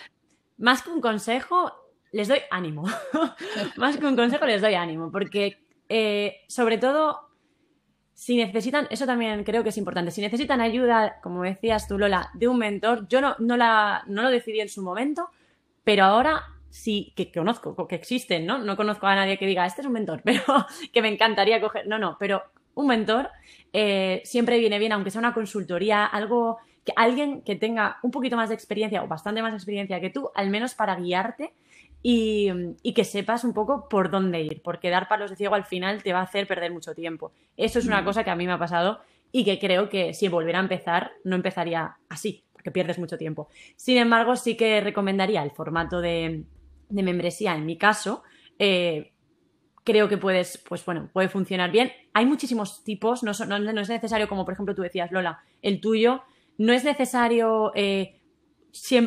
más 0.57 0.81
que 0.81 0.89
un 0.89 1.01
consejo, 1.01 1.73
les 2.11 2.27
doy 2.27 2.39
ánimo. 2.51 2.85
Más 3.77 3.97
que 3.97 4.05
un 4.05 4.15
consejo, 4.15 4.45
les 4.45 4.61
doy 4.61 4.75
ánimo, 4.75 5.11
porque 5.11 5.57
eh, 5.87 6.41
sobre 6.47 6.77
todo, 6.77 7.28
si 8.19 8.35
necesitan, 8.35 8.85
eso 8.89 9.05
también 9.05 9.45
creo 9.45 9.63
que 9.63 9.69
es 9.69 9.77
importante, 9.77 10.11
si 10.11 10.19
necesitan 10.19 10.59
ayuda, 10.59 11.21
como 11.23 11.43
decías 11.43 11.87
tú, 11.87 11.97
Lola, 11.97 12.29
de 12.33 12.49
un 12.49 12.57
mentor, 12.57 13.07
yo 13.07 13.21
no, 13.21 13.37
no, 13.39 13.55
la, 13.55 14.03
no 14.07 14.23
lo 14.23 14.29
decidí 14.29 14.59
en 14.59 14.67
su 14.67 14.83
momento, 14.83 15.29
pero 15.85 16.03
ahora 16.03 16.43
sí 16.69 17.13
que 17.15 17.31
conozco, 17.31 17.87
que 17.87 17.95
existen, 17.95 18.45
¿no? 18.45 18.57
No 18.57 18.75
conozco 18.75 19.07
a 19.07 19.15
nadie 19.15 19.37
que 19.37 19.47
diga, 19.47 19.65
este 19.65 19.79
es 19.79 19.87
un 19.87 19.93
mentor, 19.93 20.21
pero 20.25 20.43
que 20.91 21.01
me 21.01 21.07
encantaría 21.07 21.61
coger, 21.61 21.87
no, 21.87 21.97
no, 21.97 22.17
pero 22.19 22.43
un 22.75 22.87
mentor 22.87 23.29
eh, 23.71 24.21
siempre 24.25 24.59
viene 24.59 24.79
bien, 24.79 24.91
aunque 24.91 25.11
sea 25.11 25.19
una 25.19 25.33
consultoría, 25.33 26.05
algo 26.05 26.57
que 26.83 26.91
alguien 26.97 27.41
que 27.41 27.55
tenga 27.55 27.99
un 28.03 28.11
poquito 28.11 28.35
más 28.35 28.49
de 28.49 28.55
experiencia 28.55 29.01
o 29.01 29.07
bastante 29.07 29.41
más 29.41 29.53
experiencia 29.53 30.01
que 30.01 30.09
tú, 30.09 30.29
al 30.35 30.49
menos 30.49 30.75
para 30.75 30.97
guiarte 30.97 31.53
y, 32.01 32.93
que 32.93 33.03
sepas 33.03 33.43
un 33.43 33.53
poco 33.53 33.89
por 33.89 34.09
dónde 34.09 34.41
ir, 34.41 34.61
porque 34.61 34.89
dar 34.89 35.07
palos 35.07 35.29
de 35.29 35.35
ciego 35.35 35.55
al 35.55 35.65
final 35.65 36.01
te 36.03 36.13
va 36.13 36.19
a 36.19 36.23
hacer 36.23 36.47
perder 36.47 36.71
mucho 36.71 36.95
tiempo. 36.95 37.31
Eso 37.57 37.79
es 37.79 37.85
una 37.85 38.01
mm. 38.01 38.05
cosa 38.05 38.23
que 38.23 38.29
a 38.29 38.35
mí 38.35 38.45
me 38.45 38.53
ha 38.53 38.59
pasado 38.59 39.01
y 39.31 39.43
que 39.43 39.59
creo 39.59 39.89
que 39.89 40.13
si 40.13 40.27
volviera 40.27 40.59
a 40.59 40.63
empezar, 40.63 41.11
no 41.23 41.35
empezaría 41.35 41.97
así, 42.07 42.43
porque 42.53 42.71
pierdes 42.71 42.97
mucho 42.97 43.17
tiempo. 43.17 43.47
Sin 43.75 43.97
embargo, 43.97 44.35
sí 44.35 44.55
que 44.55 44.81
recomendaría 44.81 45.43
el 45.43 45.51
formato 45.51 46.01
de, 46.01 46.45
membresía 46.89 47.55
en 47.55 47.65
mi 47.65 47.77
caso. 47.77 48.23
Eh, 48.57 49.11
creo 49.83 50.07
que 50.07 50.17
puedes, 50.17 50.57
pues 50.57 50.85
bueno, 50.85 51.09
puede 51.11 51.29
funcionar 51.29 51.71
bien. 51.71 51.91
Hay 52.13 52.25
muchísimos 52.25 52.83
tipos, 52.83 53.23
no, 53.23 53.31
no, 53.45 53.81
es 53.81 53.89
necesario, 53.89 54.27
como 54.27 54.45
por 54.45 54.53
ejemplo 54.53 54.75
tú 54.75 54.81
decías, 54.81 55.11
Lola, 55.11 55.41
el 55.61 55.81
tuyo, 55.81 56.23
no 56.57 56.73
es 56.73 56.83
necesario 56.83 57.71
eh, 57.75 58.18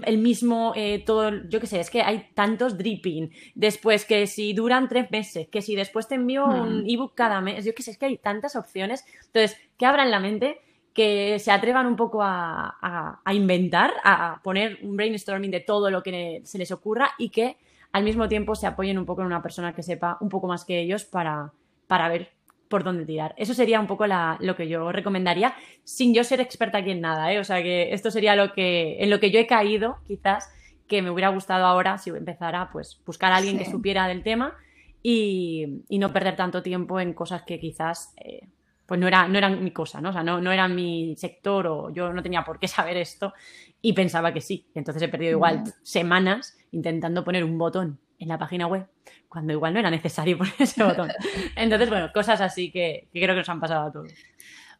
el 0.05 0.19
mismo, 0.19 0.73
eh, 0.77 1.03
todo, 1.05 1.31
yo 1.49 1.61
qué 1.61 1.67
sé, 1.67 1.81
es 1.81 1.91
que 1.91 2.03
hay 2.03 2.29
tantos 2.35 2.77
dripping, 2.77 3.31
después 3.55 4.05
que 4.05 4.27
si 4.27 4.53
duran 4.53 4.89
tres 4.89 5.11
meses, 5.11 5.49
que 5.49 5.63
si 5.63 5.77
después 5.77 6.09
te 6.09 6.17
envío 6.17 6.45
un 6.45 6.83
hmm. 6.83 6.89
ebook 6.89 7.15
cada 7.15 7.41
mes, 7.41 7.65
yo 7.65 7.75
qué 7.75 7.83
sé, 7.83 7.93
es 7.93 7.99
que 7.99 8.07
hay 8.07 8.19
tantas 8.19 8.57
opciones, 8.57 9.05
entonces, 9.27 9.57
que 9.79 9.87
abran 9.87 10.11
la 10.11 10.21
mente, 10.21 10.61
que 10.93 11.39
se 11.39 11.51
atrevan 11.51 11.87
un 11.87 11.97
poco 11.97 12.21
a, 12.23 13.21
inventar, 13.33 13.93
a 14.05 14.41
poner 14.43 14.79
un 14.83 14.97
brainstorming 14.97 15.51
de 15.51 15.61
todo 15.61 15.91
lo 15.91 16.03
que 16.03 16.43
se 16.45 16.59
les 16.59 16.71
ocurra 16.71 17.13
y 17.19 17.31
que 17.31 17.57
al 17.93 18.05
mismo 18.05 18.29
tiempo 18.29 18.55
se 18.55 18.67
apoyen 18.67 18.99
un 18.99 19.07
poco 19.07 19.23
en 19.23 19.27
una 19.29 19.43
persona 19.43 19.75
que 19.75 19.83
sepa 19.83 20.19
un 20.21 20.29
poco 20.29 20.47
más 20.47 20.65
que 20.65 20.81
ellos 20.81 21.05
para, 21.05 21.53
para 21.87 22.09
ver 22.09 22.33
por 22.73 22.85
dónde 22.85 23.05
tirar. 23.05 23.35
Eso 23.37 23.53
sería 23.53 23.79
un 23.79 23.87
poco 23.87 24.07
lo 24.07 24.57
que 24.57 24.66
yo 24.66 24.93
recomendaría, 24.93 25.55
sin 25.85 26.14
yo 26.14 26.25
ser 26.25 26.41
experta 26.41 26.79
aquí 26.79 26.91
en 26.91 27.03
nada, 27.03 27.31
¿eh? 27.31 27.39
O 27.39 27.45
sea 27.45 27.62
que 27.62 27.93
esto 27.93 28.11
sería 28.11 28.35
lo 28.35 28.55
que, 28.55 28.97
en 28.99 29.11
lo 29.11 29.20
que 29.20 29.31
yo 29.31 29.39
he 29.39 29.47
caído, 29.47 29.99
quizás, 30.07 30.51
que 30.89 31.03
me 31.03 31.11
hubiera 31.11 31.29
gustado 31.29 31.66
ahora 31.66 31.99
si 31.99 32.09
empezara, 32.09 32.70
pues, 32.73 32.99
buscar 33.05 33.31
a 33.31 33.37
alguien 33.37 33.59
que 33.59 33.66
supiera 33.70 34.09
del 34.09 34.23
tema 34.23 34.57
y, 35.03 35.83
no 35.91 36.14
perder 36.14 36.35
tanto 36.35 36.62
tiempo 36.62 36.99
en 36.99 37.12
cosas 37.12 37.43
que 37.43 37.61
quizás, 37.61 38.14
eh, 38.16 38.49
pues 38.87 38.99
no, 38.99 39.07
era, 39.07 39.29
no 39.29 39.37
eran 39.37 39.62
mi 39.62 39.70
cosa, 39.73 40.01
¿no? 40.01 40.09
O 40.09 40.12
sea, 40.14 40.23
no, 40.23 40.41
no 40.41 40.51
era 40.51 40.66
mi 40.66 41.14
sector 41.18 41.66
o 41.66 41.93
yo 41.93 42.11
no 42.11 42.23
tenía 42.23 42.43
por 42.43 42.59
qué 42.59 42.68
saber 42.68 42.97
esto 42.97 43.35
y 43.83 43.93
pensaba 43.93 44.33
que 44.33 44.41
sí. 44.41 44.66
entonces 44.75 45.03
he 45.03 45.09
perdido 45.09 45.33
igual 45.33 45.62
semanas 45.83 46.57
intentando 46.70 47.23
poner 47.23 47.45
un 47.45 47.59
botón 47.59 47.99
en 48.23 48.29
la 48.29 48.39
página 48.39 48.66
web 48.66 48.87
cuando 49.29 49.53
igual 49.53 49.75
no 49.75 49.81
era 49.81 49.91
necesario 49.91 50.39
poner 50.39 50.55
ese 50.59 50.83
botón. 50.83 51.11
Entonces, 51.57 51.89
bueno, 51.89 52.11
cosas 52.12 52.41
así 52.41 52.70
que, 52.70 53.09
creo 53.12 53.29
que 53.29 53.41
nos 53.41 53.49
han 53.49 53.61
pasado 53.61 53.89
a 53.89 53.93
todos. 53.93 54.12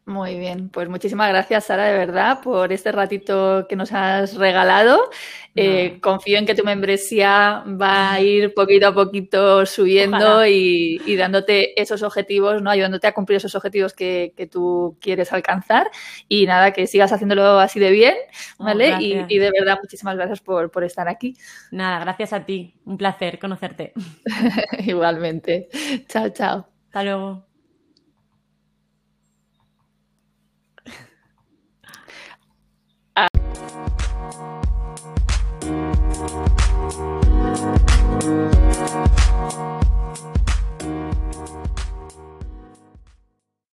Muy 0.05 0.37
bien, 0.37 0.69
pues 0.69 0.89
muchísimas 0.89 1.29
gracias 1.29 1.67
Sara 1.67 1.85
de 1.85 1.97
verdad 1.97 2.41
por 2.43 2.73
este 2.73 2.91
ratito 2.91 3.67
que 3.69 3.77
nos 3.77 3.93
has 3.93 4.35
regalado. 4.35 5.11
Eh, 5.55 5.99
confío 6.01 6.39
en 6.39 6.47
que 6.47 6.57
tu 6.57 6.65
membresía 6.65 7.63
va 7.81 8.15
a 8.15 8.21
ir 8.21 8.53
poquito 8.53 8.89
a 8.89 8.95
poquito 8.95 9.65
subiendo 9.65 10.45
y, 10.45 10.99
dándote 11.17 11.81
esos 11.81 12.03
objetivos, 12.03 12.63
¿no? 12.63 12.71
ayudándote 12.71 13.07
a 13.07 13.13
cumplir 13.13 13.37
esos 13.37 13.55
objetivos 13.55 13.93
que, 13.95 14.33
tú 14.51 14.99
quieres 15.01 15.33
alcanzar. 15.33 15.89
Y 16.29 16.47
nada, 16.47 16.73
que 16.73 16.89
sigas 16.89 17.13
haciéndolo 17.13 17.61
así 17.61 17.79
de 17.79 17.91
bien, 17.93 18.17
oh, 18.59 18.65
¿vale? 18.65 18.97
y, 18.99 19.39
de 19.39 19.51
verdad, 19.53 19.79
muchísimas 19.81 20.17
gracias 20.17 20.41
por, 20.41 20.73
por 20.73 20.83
estar 20.83 21.09
aquí. 21.09 21.37
Nada, 21.71 22.01
gracias 22.01 22.33
a 22.33 22.45
ti. 22.45 22.75
Un 22.87 22.97
placer 22.97 23.39
conocerte. 23.39 23.93
Igualmente. 24.85 25.69
Chao, 26.09 26.31
chao. 26.31 26.67
Hasta 26.87 27.05
luego. 27.05 27.52